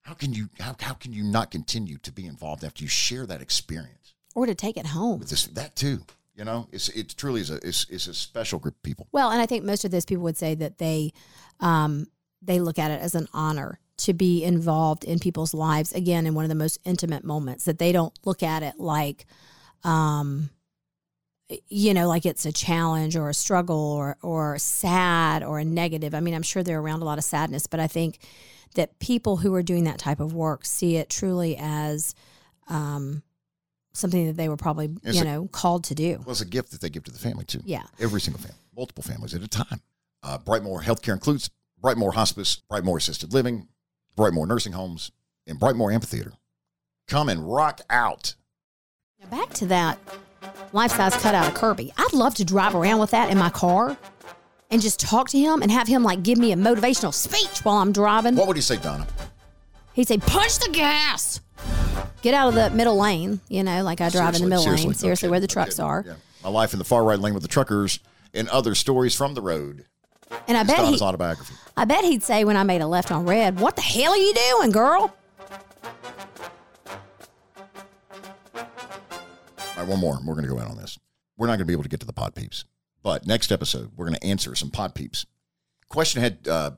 How 0.01 0.13
can 0.15 0.33
you 0.33 0.49
how, 0.59 0.75
how 0.79 0.93
can 0.93 1.13
you 1.13 1.23
not 1.23 1.51
continue 1.51 1.97
to 1.99 2.11
be 2.11 2.25
involved 2.25 2.63
after 2.63 2.83
you 2.83 2.87
share 2.87 3.25
that 3.27 3.39
experience 3.41 4.15
or 4.33 4.45
to 4.47 4.55
take 4.55 4.77
it 4.77 4.87
home. 4.87 5.19
with 5.19 5.29
this 5.29 5.45
that 5.47 5.75
too? 5.75 6.05
You 6.37 6.45
know, 6.45 6.67
it's 6.71 6.87
it 6.89 7.17
truly 7.17 7.41
is 7.41 7.49
a 7.49 7.55
it's, 7.67 7.87
it's 7.89 8.05
a 8.05 8.13
special 8.13 8.59
group 8.59 8.75
of 8.75 8.83
people. 8.83 9.07
Well, 9.11 9.31
and 9.31 9.41
I 9.41 9.47
think 9.47 9.65
most 9.65 9.83
of 9.85 9.89
those 9.91 10.05
people 10.05 10.23
would 10.23 10.37
say 10.37 10.53
that 10.53 10.77
they 10.77 11.11
um, 11.59 12.05
they 12.43 12.59
look 12.59 12.77
at 12.77 12.91
it 12.91 13.01
as 13.01 13.15
an 13.15 13.27
honor 13.33 13.79
to 13.97 14.13
be 14.13 14.43
involved 14.43 15.03
in 15.03 15.17
people's 15.17 15.55
lives 15.55 15.91
again 15.93 16.27
in 16.27 16.35
one 16.35 16.45
of 16.45 16.49
the 16.49 16.55
most 16.55 16.77
intimate 16.85 17.23
moments. 17.23 17.65
That 17.65 17.79
they 17.79 17.91
don't 17.91 18.13
look 18.23 18.43
at 18.43 18.61
it 18.61 18.75
like, 18.77 19.25
um, 19.83 20.51
you 21.67 21.95
know, 21.95 22.07
like 22.07 22.27
it's 22.27 22.45
a 22.45 22.51
challenge 22.51 23.15
or 23.15 23.29
a 23.29 23.33
struggle 23.33 23.93
or 23.93 24.17
or 24.21 24.59
sad 24.59 25.43
or 25.43 25.57
a 25.57 25.65
negative. 25.65 26.13
I 26.13 26.19
mean, 26.19 26.35
I'm 26.35 26.43
sure 26.43 26.61
they're 26.61 26.79
around 26.79 27.01
a 27.01 27.05
lot 27.05 27.17
of 27.17 27.23
sadness, 27.23 27.65
but 27.65 27.79
I 27.79 27.87
think 27.87 28.19
that 28.75 28.99
people 28.99 29.37
who 29.37 29.55
are 29.55 29.63
doing 29.63 29.85
that 29.85 29.97
type 29.97 30.19
of 30.19 30.35
work 30.35 30.65
see 30.65 30.97
it 30.97 31.09
truly 31.09 31.57
as 31.59 32.13
um, 32.69 33.23
something 33.99 34.27
that 34.27 34.37
they 34.37 34.49
were 34.49 34.57
probably 34.57 34.89
It's 35.03 35.15
you 35.17 35.21
a- 35.23 35.25
know 35.25 35.47
called 35.51 35.83
to 35.85 35.95
do. 35.95 36.17
Well, 36.19 36.31
it's 36.31 36.41
a 36.41 36.45
gift 36.45 36.71
that 36.71 36.81
they 36.81 36.89
give 36.89 37.03
to 37.05 37.11
the 37.11 37.19
family 37.19 37.45
too. 37.45 37.61
Yeah. 37.65 37.83
every 37.99 38.21
single 38.21 38.41
family, 38.41 38.57
multiple 38.75 39.03
families 39.03 39.33
at 39.33 39.41
a 39.41 39.47
time. 39.47 39.81
Uh, 40.23 40.37
Brightmore 40.37 40.81
Healthcare 40.81 41.13
includes 41.13 41.49
Brightmore 41.81 42.13
Hospice, 42.13 42.61
Brightmore 42.69 42.97
Assisted 42.97 43.33
Living, 43.33 43.67
Brightmore 44.15 44.47
Nursing 44.47 44.73
Homes, 44.73 45.11
and 45.45 45.59
Brightmore 45.59 45.91
Amphitheater. 45.93 46.33
Come 47.07 47.29
and 47.29 47.49
rock 47.51 47.81
out. 47.89 48.35
Now 49.19 49.27
back 49.27 49.49
to 49.55 49.65
that 49.67 49.97
life 50.73 50.91
size 50.91 51.15
cutout 51.15 51.47
of 51.47 51.53
Kirby. 51.53 51.93
I'd 51.97 52.13
love 52.13 52.35
to 52.35 52.45
drive 52.45 52.75
around 52.75 52.99
with 52.99 53.11
that 53.11 53.29
in 53.31 53.37
my 53.37 53.49
car 53.49 53.97
and 54.69 54.81
just 54.81 54.99
talk 54.99 55.29
to 55.29 55.39
him 55.39 55.61
and 55.61 55.71
have 55.71 55.87
him 55.87 56.03
like 56.03 56.23
give 56.23 56.37
me 56.37 56.51
a 56.51 56.55
motivational 56.55 57.13
speech 57.13 57.63
while 57.63 57.77
I'm 57.77 57.91
driving. 57.93 58.35
What 58.35 58.47
would 58.47 58.57
you 58.57 58.61
say, 58.61 58.77
Donna? 58.77 59.07
He'd 59.93 60.07
say, 60.07 60.17
punch 60.17 60.59
the 60.59 60.69
gas. 60.71 61.39
Get 62.21 62.33
out 62.33 62.49
of 62.49 62.55
the 62.55 62.69
middle 62.71 62.97
lane, 62.97 63.39
you 63.47 63.63
know, 63.63 63.83
like 63.83 64.01
I 64.01 64.09
drive 64.09 64.35
in 64.35 64.41
the 64.41 64.47
middle 64.47 64.65
lane. 64.65 64.93
Seriously, 64.93 65.27
no 65.27 65.31
where 65.31 65.39
the 65.39 65.47
trucks 65.47 65.77
no 65.77 65.85
are. 65.85 66.03
Yeah. 66.05 66.13
My 66.43 66.49
life 66.49 66.73
in 66.73 66.79
the 66.79 66.85
far 66.85 67.03
right 67.03 67.19
lane 67.19 67.33
with 67.33 67.43
the 67.43 67.49
truckers 67.49 67.99
and 68.33 68.47
other 68.49 68.75
stories 68.75 69.15
from 69.15 69.33
the 69.33 69.41
road. 69.41 69.85
And 70.47 70.57
I 70.57 70.61
It's 70.61 70.73
bet 70.73 70.85
he, 70.85 70.99
autobiography. 70.99 71.53
I 71.77 71.85
bet 71.85 72.03
he'd 72.03 72.23
say 72.23 72.43
when 72.43 72.57
I 72.57 72.63
made 72.63 72.81
a 72.81 72.87
left 72.87 73.11
on 73.11 73.25
red, 73.25 73.59
"What 73.59 73.75
the 73.75 73.81
hell 73.81 74.11
are 74.11 74.17
you 74.17 74.33
doing, 74.33 74.71
girl?" 74.71 75.15
All 78.55 79.83
right, 79.83 79.87
one 79.87 79.99
more. 79.99 80.19
We're 80.25 80.33
going 80.33 80.47
to 80.47 80.53
go 80.53 80.59
out 80.59 80.69
on 80.69 80.77
this. 80.77 80.97
We're 81.37 81.47
not 81.47 81.51
going 81.53 81.59
to 81.59 81.65
be 81.65 81.73
able 81.73 81.83
to 81.83 81.89
get 81.89 81.99
to 82.01 82.05
the 82.05 82.13
pod 82.13 82.35
peeps, 82.35 82.65
but 83.03 83.25
next 83.27 83.51
episode 83.51 83.91
we're 83.95 84.05
going 84.07 84.19
to 84.19 84.25
answer 84.25 84.55
some 84.55 84.71
pod 84.71 84.95
peeps. 84.95 85.25
Question 85.87 86.21
had 86.21 86.47
uh, 86.47 86.71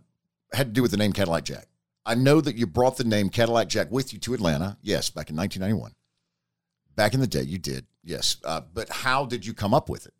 had 0.54 0.68
to 0.68 0.74
do 0.74 0.82
with 0.82 0.92
the 0.92 0.98
name 0.98 1.14
Cadillac 1.14 1.46
Jack. 1.46 1.66
I 2.10 2.16
know 2.16 2.42
that 2.42 2.56
you 2.56 2.66
brought 2.66 2.98
the 2.98 3.04
name 3.04 3.30
Cadillac 3.30 3.68
Jack 3.68 3.92
with 3.92 4.14
you 4.14 4.20
to 4.22 4.34
Atlanta. 4.34 4.80
Yes, 4.82 5.12
back 5.12 5.30
in 5.30 5.36
1991. 5.36 5.92
Back 6.96 7.14
in 7.14 7.20
the 7.20 7.28
day, 7.28 7.44
you 7.44 7.60
did. 7.60 7.86
Yes, 8.04 8.38
uh, 8.44 8.62
but 8.74 8.90
how 8.90 9.28
did 9.28 9.46
you 9.46 9.54
come 9.54 9.76
up 9.76 9.90
with 9.90 10.08
it? 10.08 10.16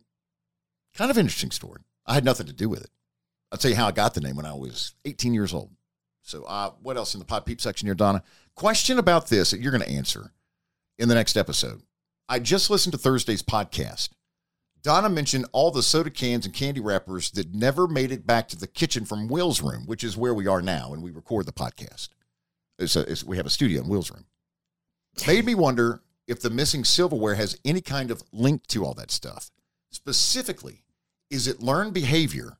Kind 0.96 1.10
of 1.10 1.18
interesting 1.18 1.50
story. 1.50 1.82
I 2.06 2.14
had 2.14 2.24
nothing 2.24 2.46
to 2.46 2.54
do 2.54 2.70
with 2.70 2.84
it. 2.84 2.92
I'll 3.52 3.58
tell 3.58 3.72
you 3.72 3.78
how 3.78 3.88
I 3.88 3.92
got 3.92 4.14
the 4.14 4.22
name 4.22 4.36
when 4.36 4.46
I 4.46 4.54
was 4.54 4.94
18 5.04 5.34
years 5.34 5.52
old. 5.52 5.72
So, 6.22 6.44
uh, 6.44 6.74
what 6.80 6.96
else 6.96 7.16
in 7.16 7.20
the 7.20 7.26
pod 7.26 7.48
peep 7.48 7.60
section 7.60 7.88
here, 7.88 7.96
Donna? 7.96 8.22
Question 8.56 9.00
about 9.00 9.30
this 9.30 9.50
that 9.50 9.60
you're 9.60 9.72
going 9.72 9.82
to 9.82 9.90
answer 9.90 10.32
in 11.00 11.10
the 11.10 11.16
next 11.16 11.38
episode. 11.38 11.82
I 12.28 12.38
just 12.38 12.70
listened 12.70 12.92
to 12.92 13.00
Thursday's 13.00 13.42
podcast. 13.42 14.10
Donna 14.82 15.10
mentioned 15.10 15.46
all 15.52 15.72
the 15.72 15.84
soda 15.84 16.10
cans 16.10 16.46
and 16.46 16.54
candy 16.54 16.80
wrappers 16.80 17.32
that 17.32 17.54
never 17.54 17.88
made 17.88 18.12
it 18.12 18.26
back 18.26 18.48
to 18.50 18.56
the 18.56 18.68
kitchen 18.68 19.06
from 19.06 19.28
Will's 19.28 19.62
room, 19.62 19.86
which 19.86 20.04
is 20.04 20.16
where 20.16 20.34
we 20.34 20.48
are 20.48 20.62
now 20.62 20.94
and 20.94 21.04
we 21.04 21.12
record 21.12 21.46
the 21.46 21.52
podcast. 21.52 22.10
It's 22.78 22.96
a, 22.96 23.02
it's, 23.02 23.24
we 23.24 23.38
have 23.38 23.46
a 23.46 23.50
studio 23.50 23.82
in 23.82 23.90
Will's 23.90 24.12
room. 24.12 24.26
Made 25.28 25.46
me 25.46 25.56
wonder 25.56 26.02
if 26.28 26.40
the 26.40 26.50
missing 26.50 26.86
silverware 26.86 27.36
has 27.36 27.60
any 27.66 27.82
kind 27.82 28.10
of 28.10 28.24
link 28.32 28.68
to 28.68 28.86
all 28.86 28.94
that 28.94 29.12
stuff. 29.12 29.52
Specifically, 29.92 30.84
is 31.30 31.48
it 31.48 31.62
learned 31.62 31.94
behavior? 31.94 32.58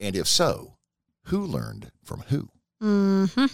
And 0.00 0.16
if 0.16 0.26
so, 0.26 0.76
who 1.24 1.44
learned 1.44 1.92
from 2.02 2.24
who? 2.28 2.48
Mm-hmm. 2.82 3.46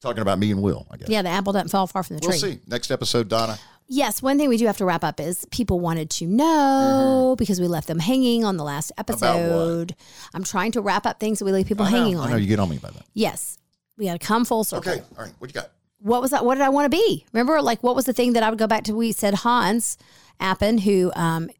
Talking 0.00 0.22
about 0.22 0.38
me 0.38 0.50
and 0.52 0.62
Will, 0.62 0.86
I 0.90 0.96
guess. 0.96 1.08
Yeah, 1.08 1.22
the 1.22 1.28
apple 1.28 1.52
doesn't 1.52 1.68
fall 1.70 1.86
far 1.86 2.02
from 2.02 2.16
the 2.16 2.20
tree. 2.20 2.28
We'll 2.30 2.38
see. 2.38 2.60
Next 2.66 2.90
episode, 2.90 3.28
Donna. 3.28 3.58
Yes, 3.88 4.22
one 4.22 4.36
thing 4.38 4.48
we 4.48 4.58
do 4.58 4.66
have 4.66 4.76
to 4.78 4.84
wrap 4.84 5.02
up 5.02 5.18
is 5.18 5.46
people 5.50 5.80
wanted 5.80 6.10
to 6.10 6.26
know 6.26 7.34
because 7.38 7.60
we 7.60 7.66
left 7.66 7.88
them 7.88 7.98
hanging 7.98 8.44
on 8.44 8.56
the 8.56 8.64
last 8.64 8.92
Mm-hmm. 8.98 9.12
About 9.14 9.36
episode. 9.40 9.94
I'm 10.34 10.44
trying 10.44 10.72
to 10.72 10.80
wrap 10.80 11.06
up 11.06 11.18
things 11.18 11.38
that 11.38 11.44
we 11.46 11.52
leave 11.52 11.66
people 11.66 11.86
I 11.86 11.90
hanging 11.90 12.18
I 12.18 12.24
on. 12.24 12.30
know 12.30 12.36
you 12.36 12.46
get 12.46 12.58
on 12.60 12.68
me 12.68 12.78
by 12.78 12.90
that. 12.90 13.04
Yes, 13.14 13.58
we 13.96 14.04
got 14.06 14.20
to 14.20 14.24
come 14.26 14.44
full 14.44 14.62
circle. 14.64 14.92
Okay. 14.92 15.02
All 15.16 15.24
right. 15.24 15.32
What 15.38 15.48
you 15.50 15.54
got? 15.54 15.70
What 16.00 16.20
was 16.20 16.30
that? 16.30 16.44
What 16.44 16.54
did 16.56 16.62
I 16.64 16.68
want 16.68 16.84
to 16.84 16.96
be? 16.96 17.24
Remember, 17.32 17.60
like, 17.60 17.82
what 17.82 17.96
was 17.96 18.04
the 18.04 18.12
thing 18.12 18.34
that 18.34 18.42
I 18.44 18.50
would 18.50 18.58
go 18.58 18.66
back 18.68 18.84
to? 18.84 18.94
We 18.94 19.10
said 19.10 19.34
Hans 19.34 19.98
Appen, 20.38 20.78
who 20.78 21.10
um, 21.16 21.50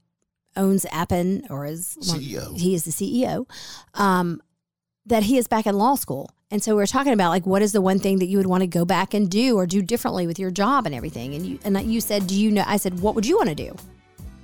owns 0.55 0.87
Appen 0.93 1.45
or 1.51 1.65
is 1.67 1.97
CEO. 2.01 2.57
he 2.57 2.75
is 2.75 2.85
the 2.85 2.91
CEO. 2.93 3.47
Um, 3.95 4.41
that 5.07 5.25
he 5.25 5.39
is 5.39 5.49
back 5.49 5.67
in 5.67 5.77
law 5.77 5.95
school, 5.97 6.31
and 6.51 6.63
so 6.63 6.73
we 6.73 6.77
were 6.77 6.87
talking 6.87 7.13
about 7.13 7.31
like, 7.31 7.47
what 7.47 7.63
is 7.63 7.73
the 7.73 7.81
one 7.81 7.99
thing 7.99 8.19
that 8.21 8.27
you 8.27 8.39
would 8.39 8.47
want 8.47 8.63
to 8.63 8.67
go 8.67 8.85
back 8.85 9.15
and 9.15 9.31
do 9.31 9.57
or 9.57 9.67
do 9.67 9.83
differently 9.83 10.27
with 10.27 10.39
your 10.39 10.51
job 10.51 10.87
and 10.87 10.95
everything? 10.95 11.35
And 11.35 11.47
you 11.47 11.59
and 11.65 11.81
you 11.93 12.01
said, 12.01 12.27
do 12.27 12.39
you 12.39 12.51
know? 12.51 12.65
I 12.67 12.77
said, 12.77 13.01
what 13.01 13.15
would 13.15 13.27
you 13.27 13.37
want 13.37 13.51
to 13.51 13.55
do? 13.55 13.75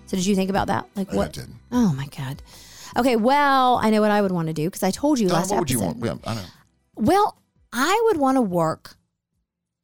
So 0.07 0.17
did 0.17 0.27
you 0.27 0.35
think 0.35 0.51
about 0.51 0.67
that? 0.67 0.87
Like 0.95 1.13
what? 1.13 1.39
Oh 1.73 1.93
my 1.95 2.07
god. 2.17 2.43
Okay, 2.97 3.17
well, 3.17 3.81
I 3.83 3.91
know 3.91 4.01
what 4.01 4.11
I 4.11 4.23
would 4.23 4.33
want 4.33 4.49
to 4.49 4.55
do 4.55 4.67
because 4.67 4.83
I 4.83 4.91
told 4.91 5.19
you 5.19 5.29
last 5.29 5.51
what 5.51 5.61
would 5.61 5.71
you 5.71 5.81
want? 5.81 6.05
Yeah, 6.05 6.17
I 6.25 6.35
know. 6.35 6.45
Well, 6.95 7.39
I 7.73 8.03
would 8.07 8.19
want 8.19 8.37
to 8.37 8.43
work 8.43 8.97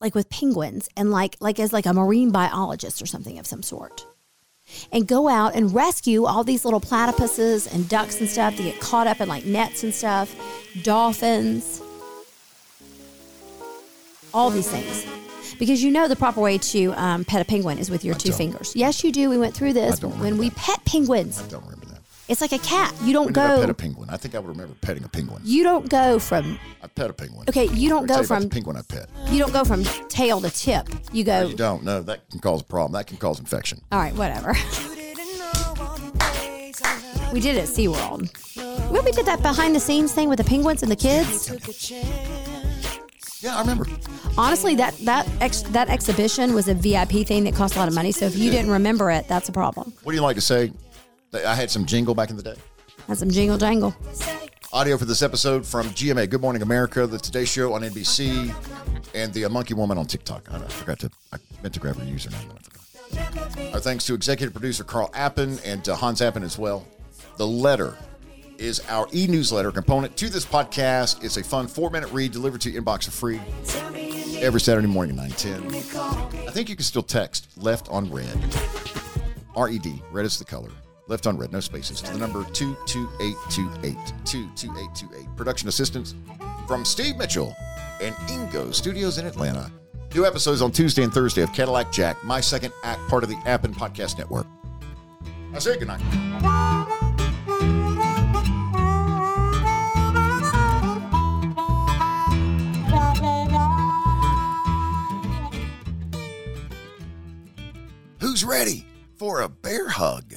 like 0.00 0.14
with 0.14 0.28
penguins 0.30 0.88
and 0.96 1.10
like 1.10 1.36
like 1.40 1.58
as 1.58 1.72
like 1.72 1.86
a 1.86 1.92
marine 1.92 2.30
biologist 2.30 3.02
or 3.02 3.06
something 3.06 3.38
of 3.38 3.46
some 3.46 3.62
sort 3.62 4.06
and 4.92 5.06
go 5.06 5.28
out 5.28 5.54
and 5.54 5.74
rescue 5.74 6.24
all 6.24 6.44
these 6.44 6.64
little 6.64 6.80
platypuses 6.80 7.72
and 7.74 7.88
ducks 7.88 8.20
and 8.20 8.28
stuff 8.28 8.56
that 8.56 8.62
get 8.62 8.80
caught 8.80 9.06
up 9.06 9.20
in 9.20 9.28
like 9.28 9.44
nets 9.44 9.82
and 9.82 9.92
stuff 9.92 10.34
dolphins 10.82 11.82
all 14.34 14.50
these 14.50 14.68
things 14.68 15.06
because 15.58 15.82
you 15.82 15.90
know 15.90 16.08
the 16.08 16.16
proper 16.16 16.40
way 16.40 16.56
to 16.58 16.92
um, 16.92 17.24
pet 17.24 17.40
a 17.42 17.44
penguin 17.44 17.78
is 17.78 17.90
with 17.90 18.04
your 18.04 18.14
two 18.14 18.32
fingers 18.32 18.72
yes 18.74 19.02
you 19.04 19.12
do 19.12 19.28
we 19.28 19.36
went 19.38 19.54
through 19.54 19.72
this 19.72 20.02
when 20.02 20.38
we 20.38 20.50
pet 20.50 20.82
penguins 20.84 21.42
I 21.42 21.46
don't 21.48 21.64
remember 21.64 21.86
that. 21.86 22.00
it's 22.28 22.40
like 22.40 22.52
a 22.52 22.58
cat 22.58 22.94
you 23.02 23.12
don't 23.12 23.26
When 23.26 23.34
did 23.34 23.40
I 23.42 23.48
go 23.56 23.60
pet 23.62 23.70
a 23.70 23.74
penguin? 23.74 24.10
I 24.10 24.16
think 24.16 24.34
I 24.34 24.38
would 24.38 24.48
remember 24.48 24.74
petting 24.80 25.04
a 25.04 25.08
penguin. 25.08 25.42
you 25.44 25.62
don't 25.64 25.88
go 25.88 26.18
from 26.18 26.58
I 26.82 26.86
pet 26.86 27.10
a 27.10 27.12
penguin. 27.12 27.44
Okay, 27.48 27.66
you 27.66 27.88
don't 27.88 28.06
go 28.06 28.22
from- 28.22 28.44
the 28.44 28.48
penguin 28.48 28.76
I 28.76 28.82
pet. 28.82 29.08
you 29.28 29.38
don't 29.38 29.52
go 29.52 29.64
from 29.64 29.84
tail 30.08 30.40
to 30.40 30.50
tip 30.50 30.88
you 31.12 31.24
go 31.24 31.46
You 31.48 31.56
don't. 31.56 31.82
No, 31.84 32.00
that 32.02 32.28
can 32.30 32.40
cause 32.40 32.62
a 32.62 32.64
problem. 32.64 32.92
That 32.92 33.06
can 33.06 33.16
cause 33.18 33.38
infection. 33.40 33.80
All 33.92 33.98
right, 33.98 34.14
whatever. 34.14 34.54
we 37.32 37.40
did 37.40 37.56
it 37.56 37.60
at 37.60 37.68
SeaWorld. 37.68 38.90
When 38.90 39.04
we 39.04 39.12
did 39.12 39.26
that 39.26 39.42
behind 39.42 39.74
the 39.76 39.80
scenes 39.80 40.12
thing 40.12 40.28
with 40.28 40.38
the 40.38 40.44
penguins 40.44 40.82
and 40.82 40.90
the 40.90 40.96
kids. 40.96 41.48
Yeah, 43.41 43.57
I 43.57 43.61
remember. 43.61 43.86
Honestly, 44.36 44.74
that 44.76 44.97
that 44.99 45.28
ex, 45.41 45.62
that 45.62 45.88
exhibition 45.88 46.55
was 46.55 46.68
a 46.68 46.74
VIP 46.74 47.26
thing 47.26 47.45
that 47.45 47.55
cost 47.55 47.76
a 47.76 47.78
lot 47.78 47.88
of 47.88 47.95
money. 47.95 48.12
So 48.12 48.26
if 48.26 48.36
you 48.36 48.51
didn't 48.51 48.70
remember 48.70 49.11
it, 49.11 49.26
that's 49.28 49.49
a 49.49 49.53
problem. 49.53 49.93
What 50.03 50.12
do 50.12 50.16
you 50.16 50.22
like 50.22 50.36
to 50.36 50.43
say? 50.43 50.72
I 51.32 51.55
had 51.55 51.70
some 51.70 51.86
jingle 51.86 52.14
back 52.14 52.30
in 52.30 52.36
the 52.36 52.43
day. 52.43 52.57
Had 53.07 53.18
some 53.18 53.30
jingle 53.30 53.57
jangle. 53.57 53.95
Audio 54.72 54.97
for 54.97 55.05
this 55.05 55.22
episode 55.22 55.66
from 55.66 55.88
GMA, 55.88 56.30
Good 56.30 56.41
Morning 56.41 56.62
America, 56.62 57.07
the 57.07 57.18
Today 57.18 57.45
Show 57.45 57.72
on 57.72 57.82
NBC, 57.82 58.55
and 59.14 59.32
the 59.32 59.49
Monkey 59.49 59.74
Woman 59.74 59.99
on 59.99 60.07
TikTok. 60.07 60.53
I, 60.53 60.57
I 60.57 60.68
forgot 60.68 61.01
to, 61.01 61.11
I 61.32 61.38
meant 61.62 61.74
to 61.74 61.80
grab 61.80 61.97
her 61.97 62.05
username. 62.05 62.43
and 62.51 62.53
I 62.53 62.62
forgot. 62.62 63.74
Our 63.74 63.80
thanks 63.80 64.05
to 64.07 64.14
executive 64.14 64.53
producer 64.53 64.84
Carl 64.84 65.11
Appen 65.14 65.59
and 65.64 65.88
uh, 65.88 65.97
Hans 65.97 66.22
Appen 66.22 66.43
as 66.45 66.57
well. 66.59 66.86
The 67.36 67.47
letter 67.47 67.97
is 68.61 68.80
our 68.88 69.08
e 69.12 69.26
newsletter 69.26 69.72
component 69.72 70.16
to 70.18 70.28
this 70.28 70.44
podcast. 70.44 71.24
It's 71.24 71.36
a 71.36 71.42
fun 71.42 71.66
four 71.66 71.90
minute 71.90 72.12
read 72.12 72.32
delivered 72.32 72.61
to 72.62 72.70
your 72.70 72.82
inbox 72.82 73.04
for 73.04 73.11
free 73.11 73.40
every 74.40 74.61
Saturday 74.61 74.86
morning 74.86 75.18
at 75.18 75.40
910. 75.40 76.46
I 76.46 76.50
think 76.50 76.68
you 76.68 76.76
can 76.76 76.84
still 76.84 77.02
text 77.02 77.48
left 77.56 77.88
on 77.88 78.11
red. 78.12 78.38
R 79.56 79.68
E 79.68 79.78
D, 79.78 80.02
red 80.12 80.26
is 80.26 80.38
the 80.38 80.44
color. 80.44 80.70
Left 81.08 81.26
on 81.26 81.36
red, 81.36 81.50
no 81.50 81.58
spaces, 81.58 82.00
to 82.02 82.12
the 82.12 82.18
number 82.18 82.44
22828. 82.52 83.96
22828. 84.24 85.36
Production 85.36 85.68
assistance 85.68 86.14
from 86.68 86.84
Steve 86.84 87.16
Mitchell 87.16 87.56
and 88.00 88.14
Ingo 88.28 88.72
Studios 88.72 89.18
in 89.18 89.26
Atlanta. 89.26 89.72
New 90.14 90.24
episodes 90.24 90.62
on 90.62 90.70
Tuesday 90.70 91.02
and 91.02 91.12
Thursday 91.12 91.42
of 91.42 91.52
Cadillac 91.52 91.90
Jack, 91.90 92.22
my 92.24 92.40
second 92.40 92.72
act, 92.84 93.00
part 93.08 93.24
of 93.24 93.28
the 93.28 93.40
Appen 93.44 93.74
Podcast 93.74 94.18
Network. 94.18 94.46
I 95.52 95.58
say 95.58 95.76
goodnight. 95.78 96.00
For 109.30 109.42
a 109.42 109.48
bear 109.48 109.88
hug? 109.88 110.34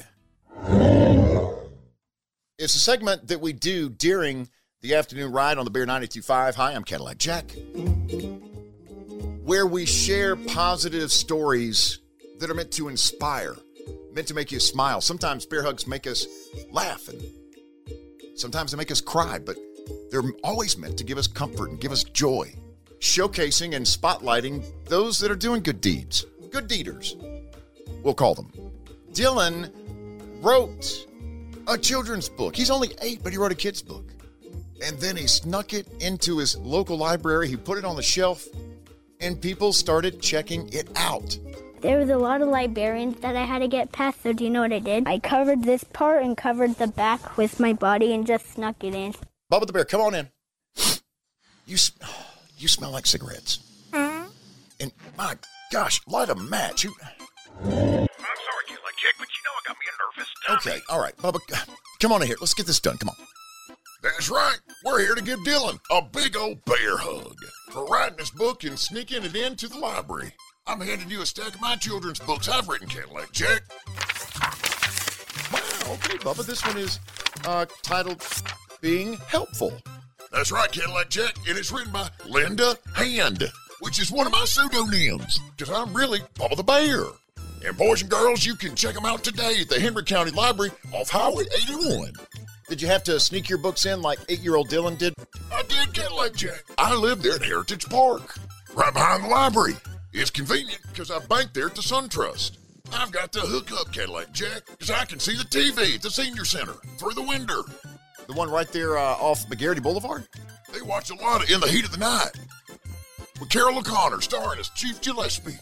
It's 2.60 2.76
a 2.76 2.78
segment 2.78 3.26
that 3.26 3.40
we 3.40 3.52
do 3.52 3.88
during 3.88 4.48
the 4.82 4.94
afternoon 4.94 5.32
ride 5.32 5.58
on 5.58 5.64
the 5.64 5.70
Bear 5.72 5.84
925. 5.84 6.54
Hi, 6.54 6.74
I'm 6.74 6.84
Cadillac 6.84 7.18
Jack, 7.18 7.50
where 9.42 9.66
we 9.66 9.84
share 9.84 10.36
positive 10.36 11.10
stories 11.10 11.98
that 12.38 12.48
are 12.48 12.54
meant 12.54 12.70
to 12.74 12.86
inspire, 12.86 13.56
meant 14.12 14.28
to 14.28 14.34
make 14.34 14.52
you 14.52 14.60
smile. 14.60 15.00
Sometimes 15.00 15.44
bear 15.44 15.64
hugs 15.64 15.88
make 15.88 16.06
us 16.06 16.28
laugh, 16.70 17.08
and 17.08 17.20
sometimes 18.36 18.70
they 18.70 18.76
make 18.76 18.92
us 18.92 19.00
cry, 19.00 19.40
but 19.40 19.56
they're 20.12 20.22
always 20.44 20.78
meant 20.78 20.96
to 20.98 21.04
give 21.04 21.18
us 21.18 21.26
comfort 21.26 21.70
and 21.70 21.80
give 21.80 21.90
us 21.90 22.04
joy, 22.04 22.54
showcasing 23.00 23.74
and 23.74 23.84
spotlighting 23.84 24.64
those 24.84 25.18
that 25.18 25.32
are 25.32 25.36
doing 25.36 25.64
good 25.64 25.80
deeds, 25.80 26.26
good 26.52 26.68
deeders, 26.68 27.16
we'll 28.04 28.14
call 28.14 28.36
them. 28.36 28.52
Dylan 29.14 29.70
wrote 30.42 31.06
a 31.68 31.78
children's 31.78 32.28
book. 32.28 32.56
He's 32.56 32.70
only 32.70 32.90
eight, 33.00 33.20
but 33.22 33.32
he 33.32 33.38
wrote 33.38 33.52
a 33.52 33.56
kid's 33.56 33.80
book. 33.80 34.10
And 34.84 34.98
then 34.98 35.16
he 35.16 35.28
snuck 35.28 35.72
it 35.72 35.86
into 36.00 36.38
his 36.38 36.56
local 36.56 36.98
library. 36.98 37.48
He 37.48 37.56
put 37.56 37.78
it 37.78 37.84
on 37.84 37.94
the 37.94 38.02
shelf, 38.02 38.46
and 39.20 39.40
people 39.40 39.72
started 39.72 40.20
checking 40.20 40.68
it 40.72 40.88
out. 40.96 41.38
There 41.80 41.98
was 41.98 42.10
a 42.10 42.16
lot 42.16 42.40
of 42.40 42.48
librarians 42.48 43.20
that 43.20 43.36
I 43.36 43.44
had 43.44 43.60
to 43.60 43.68
get 43.68 43.92
past, 43.92 44.22
so 44.22 44.32
do 44.32 44.42
you 44.42 44.50
know 44.50 44.62
what 44.62 44.72
I 44.72 44.80
did? 44.80 45.06
I 45.06 45.20
covered 45.20 45.62
this 45.62 45.84
part 45.84 46.22
and 46.24 46.36
covered 46.36 46.76
the 46.76 46.88
back 46.88 47.36
with 47.36 47.60
my 47.60 47.72
body 47.72 48.12
and 48.12 48.26
just 48.26 48.54
snuck 48.54 48.82
it 48.82 48.94
in. 48.94 49.14
Bubba 49.52 49.66
the 49.66 49.72
Bear, 49.72 49.84
come 49.84 50.00
on 50.00 50.14
in. 50.14 50.28
You, 51.66 51.76
you 52.58 52.68
smell 52.68 52.90
like 52.90 53.06
cigarettes. 53.06 53.60
Uh-huh. 53.92 54.26
And 54.80 54.92
my 55.16 55.36
gosh, 55.70 56.00
light 56.08 56.30
a 56.30 56.34
match. 56.34 56.84
You, 56.84 56.94
I'm 57.62 57.68
sorry, 57.68 58.64
Cadillac 58.96 59.18
but 59.18 59.28
you 59.28 59.42
know 59.44 59.54
I 59.54 59.62
got 59.66 59.76
me 59.78 59.86
a 59.86 59.94
nervous 60.00 60.30
okay, 60.50 60.80
all 60.88 61.00
right, 61.00 61.16
Bubba, 61.16 61.40
come 62.00 62.12
on 62.12 62.22
in 62.22 62.28
here. 62.28 62.36
Let's 62.40 62.54
get 62.54 62.66
this 62.66 62.80
done. 62.80 62.98
Come 62.98 63.10
on. 63.10 63.16
That's 64.02 64.28
right. 64.28 64.58
We're 64.84 65.00
here 65.00 65.14
to 65.14 65.22
give 65.22 65.38
Dylan 65.40 65.80
a 65.90 66.02
big 66.02 66.36
old 66.36 66.62
bear 66.66 66.98
hug 66.98 67.36
for 67.70 67.86
writing 67.86 68.18
his 68.18 68.30
book 68.30 68.62
and 68.64 68.78
sneaking 68.78 69.24
it 69.24 69.34
into 69.34 69.66
the 69.66 69.78
library. 69.78 70.34
I'm 70.66 70.80
handing 70.80 71.10
you 71.10 71.22
a 71.22 71.26
stack 71.26 71.54
of 71.54 71.60
my 71.60 71.76
children's 71.76 72.18
books 72.18 72.48
I've 72.48 72.68
written, 72.68 72.88
Cadillac 72.88 73.32
Jack. 73.32 73.62
Wow, 75.52 75.94
okay, 75.94 76.18
Bubba, 76.18 76.44
this 76.44 76.64
one 76.66 76.76
is 76.76 76.98
uh, 77.46 77.64
titled 77.82 78.22
Being 78.80 79.14
Helpful. 79.26 79.72
That's 80.30 80.52
right, 80.52 80.70
Cadillac 80.70 81.08
Jack, 81.08 81.36
and 81.48 81.56
it's 81.56 81.72
written 81.72 81.92
by 81.92 82.08
Linda 82.26 82.76
Hand, 82.94 83.50
which 83.80 84.00
is 84.00 84.12
one 84.12 84.26
of 84.26 84.32
my 84.32 84.44
pseudonyms, 84.44 85.40
because 85.56 85.74
I'm 85.74 85.94
really 85.94 86.20
Bubba 86.38 86.56
the 86.56 86.62
Bear. 86.62 87.04
And 87.64 87.76
boys 87.78 88.02
and 88.02 88.10
girls, 88.10 88.44
you 88.44 88.56
can 88.56 88.74
check 88.74 88.94
them 88.94 89.06
out 89.06 89.24
today 89.24 89.60
at 89.62 89.70
the 89.70 89.80
Henry 89.80 90.04
County 90.04 90.30
Library 90.32 90.70
off 90.92 91.08
Highway 91.08 91.44
81. 91.62 92.12
Did 92.68 92.82
you 92.82 92.88
have 92.88 93.02
to 93.04 93.18
sneak 93.18 93.48
your 93.48 93.58
books 93.58 93.86
in 93.86 94.02
like 94.02 94.18
eight 94.28 94.40
year 94.40 94.56
old 94.56 94.68
Dylan 94.68 94.98
did? 94.98 95.14
I 95.50 95.62
did, 95.62 95.94
Cadillac 95.94 96.34
Jack. 96.34 96.62
I 96.76 96.94
live 96.94 97.22
there 97.22 97.36
at 97.36 97.42
Heritage 97.42 97.86
Park, 97.88 98.36
right 98.74 98.92
behind 98.92 99.24
the 99.24 99.28
library. 99.28 99.74
It's 100.12 100.30
convenient 100.30 100.80
because 100.88 101.10
I 101.10 101.20
bank 101.20 101.54
there 101.54 101.66
at 101.66 101.74
the 101.74 101.80
SunTrust. 101.80 102.58
I've 102.92 103.10
got 103.10 103.32
the 103.32 103.40
hookup, 103.40 103.92
Cadillac 103.92 104.32
Jack, 104.32 104.62
because 104.66 104.90
I 104.90 105.06
can 105.06 105.18
see 105.18 105.34
the 105.34 105.44
TV 105.44 105.94
at 105.94 106.02
the 106.02 106.10
senior 106.10 106.44
center 106.44 106.74
through 106.98 107.14
the 107.14 107.22
window. 107.22 107.62
The 108.26 108.34
one 108.34 108.50
right 108.50 108.70
there 108.72 108.98
uh, 108.98 109.14
off 109.14 109.48
McGarity 109.48 109.82
Boulevard? 109.82 110.28
They 110.72 110.82
watch 110.82 111.10
a 111.10 111.14
lot 111.14 111.42
of 111.42 111.50
In 111.50 111.60
the 111.60 111.68
Heat 111.68 111.84
of 111.84 111.92
the 111.92 111.98
Night 111.98 112.32
with 113.40 113.48
Carroll 113.48 113.78
O'Connor 113.78 114.20
starring 114.20 114.60
as 114.60 114.68
Chief 114.70 115.00
Gillespie. 115.00 115.58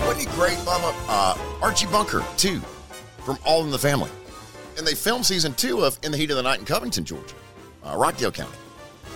Wasn't 0.00 0.20
he 0.20 0.26
great, 0.36 0.58
Bubba? 0.58 0.94
Uh, 1.08 1.38
Archie 1.62 1.86
Bunker, 1.86 2.24
too, 2.36 2.60
from 3.24 3.38
All 3.44 3.64
in 3.64 3.70
the 3.70 3.78
Family. 3.78 4.10
And 4.76 4.86
they 4.86 4.94
filmed 4.94 5.24
season 5.24 5.54
two 5.54 5.84
of 5.84 5.98
In 6.02 6.12
the 6.12 6.18
Heat 6.18 6.30
of 6.30 6.36
the 6.36 6.42
Night 6.42 6.58
in 6.58 6.64
Covington, 6.64 7.04
Georgia, 7.04 7.34
uh, 7.84 7.96
Rockdale 7.96 8.32
County. 8.32 8.56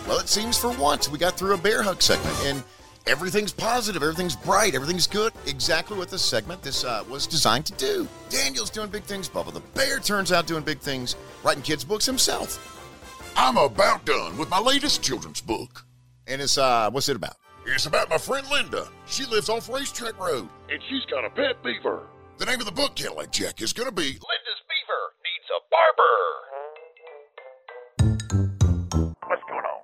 Well, 0.07 0.18
it 0.18 0.29
seems 0.29 0.57
for 0.57 0.70
once 0.72 1.09
we 1.09 1.18
got 1.18 1.37
through 1.37 1.55
a 1.55 1.59
bear 1.59 1.83
hug 1.83 2.01
segment, 2.01 2.37
and 2.45 2.62
everything's 3.07 3.53
positive, 3.53 4.03
everything's 4.03 4.37
bright, 4.37 4.74
everything's 4.74 5.07
good. 5.07 5.33
Exactly 5.47 5.99
what 5.99 6.09
this 6.09 6.22
segment 6.22 6.62
this 6.62 6.85
uh, 6.85 7.05
was 7.11 7.26
designed 7.26 7.66
to 7.66 7.72
do. 7.74 8.09
Daniel's 8.31 8.70
doing 8.70 8.89
big 8.89 9.03
things, 9.03 9.29
Bubba. 9.29 9.53
The 9.53 9.61
bear 9.61 9.99
turns 9.99 10.33
out 10.33 10.47
doing 10.47 10.62
big 10.62 10.79
things, 10.79 11.16
writing 11.43 11.62
kids' 11.62 11.85
books 11.85 12.07
himself. 12.07 12.74
I'm 13.37 13.57
about 13.57 14.05
done 14.05 14.39
with 14.39 14.49
my 14.51 14.61
latest 14.61 15.03
children's 15.03 15.41
book. 15.41 15.85
And 16.26 16.41
it's, 16.43 16.59
uh, 16.59 16.91
what's 16.91 17.09
it 17.09 17.16
about? 17.16 17.37
It's 17.71 17.87
about 17.87 18.11
my 18.11 18.19
friend 18.19 18.47
Linda. 18.51 18.89
She 19.07 19.25
lives 19.27 19.49
off 19.49 19.69
Racetrack 19.69 20.19
Road, 20.19 20.49
and 20.69 20.81
she's 20.89 21.05
got 21.11 21.25
a 21.25 21.31
pet 21.31 21.62
beaver. 21.62 22.07
The 22.39 22.47
name 22.47 22.59
of 22.61 22.66
the 22.66 22.73
book, 22.73 22.97
Cadillac 22.97 23.31
Jack, 23.31 23.61
is 23.62 23.73
going 23.73 23.89
to 23.89 23.95
be 23.95 24.03
Linda's 24.03 24.62
beaver 24.69 25.12
needs 25.23 25.49
a 25.55 25.61
barber. 25.71 26.14
What's 29.27 29.43
going 29.49 29.64
on? 29.64 29.81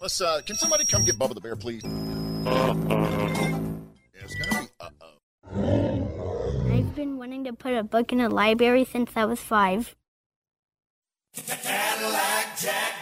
Let's, 0.00 0.20
uh, 0.20 0.40
can 0.46 0.56
somebody 0.56 0.84
come 0.84 1.04
get 1.04 1.18
Bubba 1.18 1.34
the 1.34 1.40
Bear, 1.40 1.56
please? 1.56 1.82
It's 4.14 4.34
gonna 4.34 4.62
be, 4.62 4.68
uh-oh. 4.80 5.18
I've 6.72 6.94
been 6.94 7.18
wanting 7.18 7.44
to 7.44 7.52
put 7.52 7.74
a 7.74 7.82
book 7.82 8.12
in 8.12 8.20
a 8.20 8.28
library 8.28 8.84
since 8.84 9.10
I 9.16 9.24
was 9.24 9.40
five. 9.40 9.94
Cadillac 11.34 12.58
Jack 12.58 13.01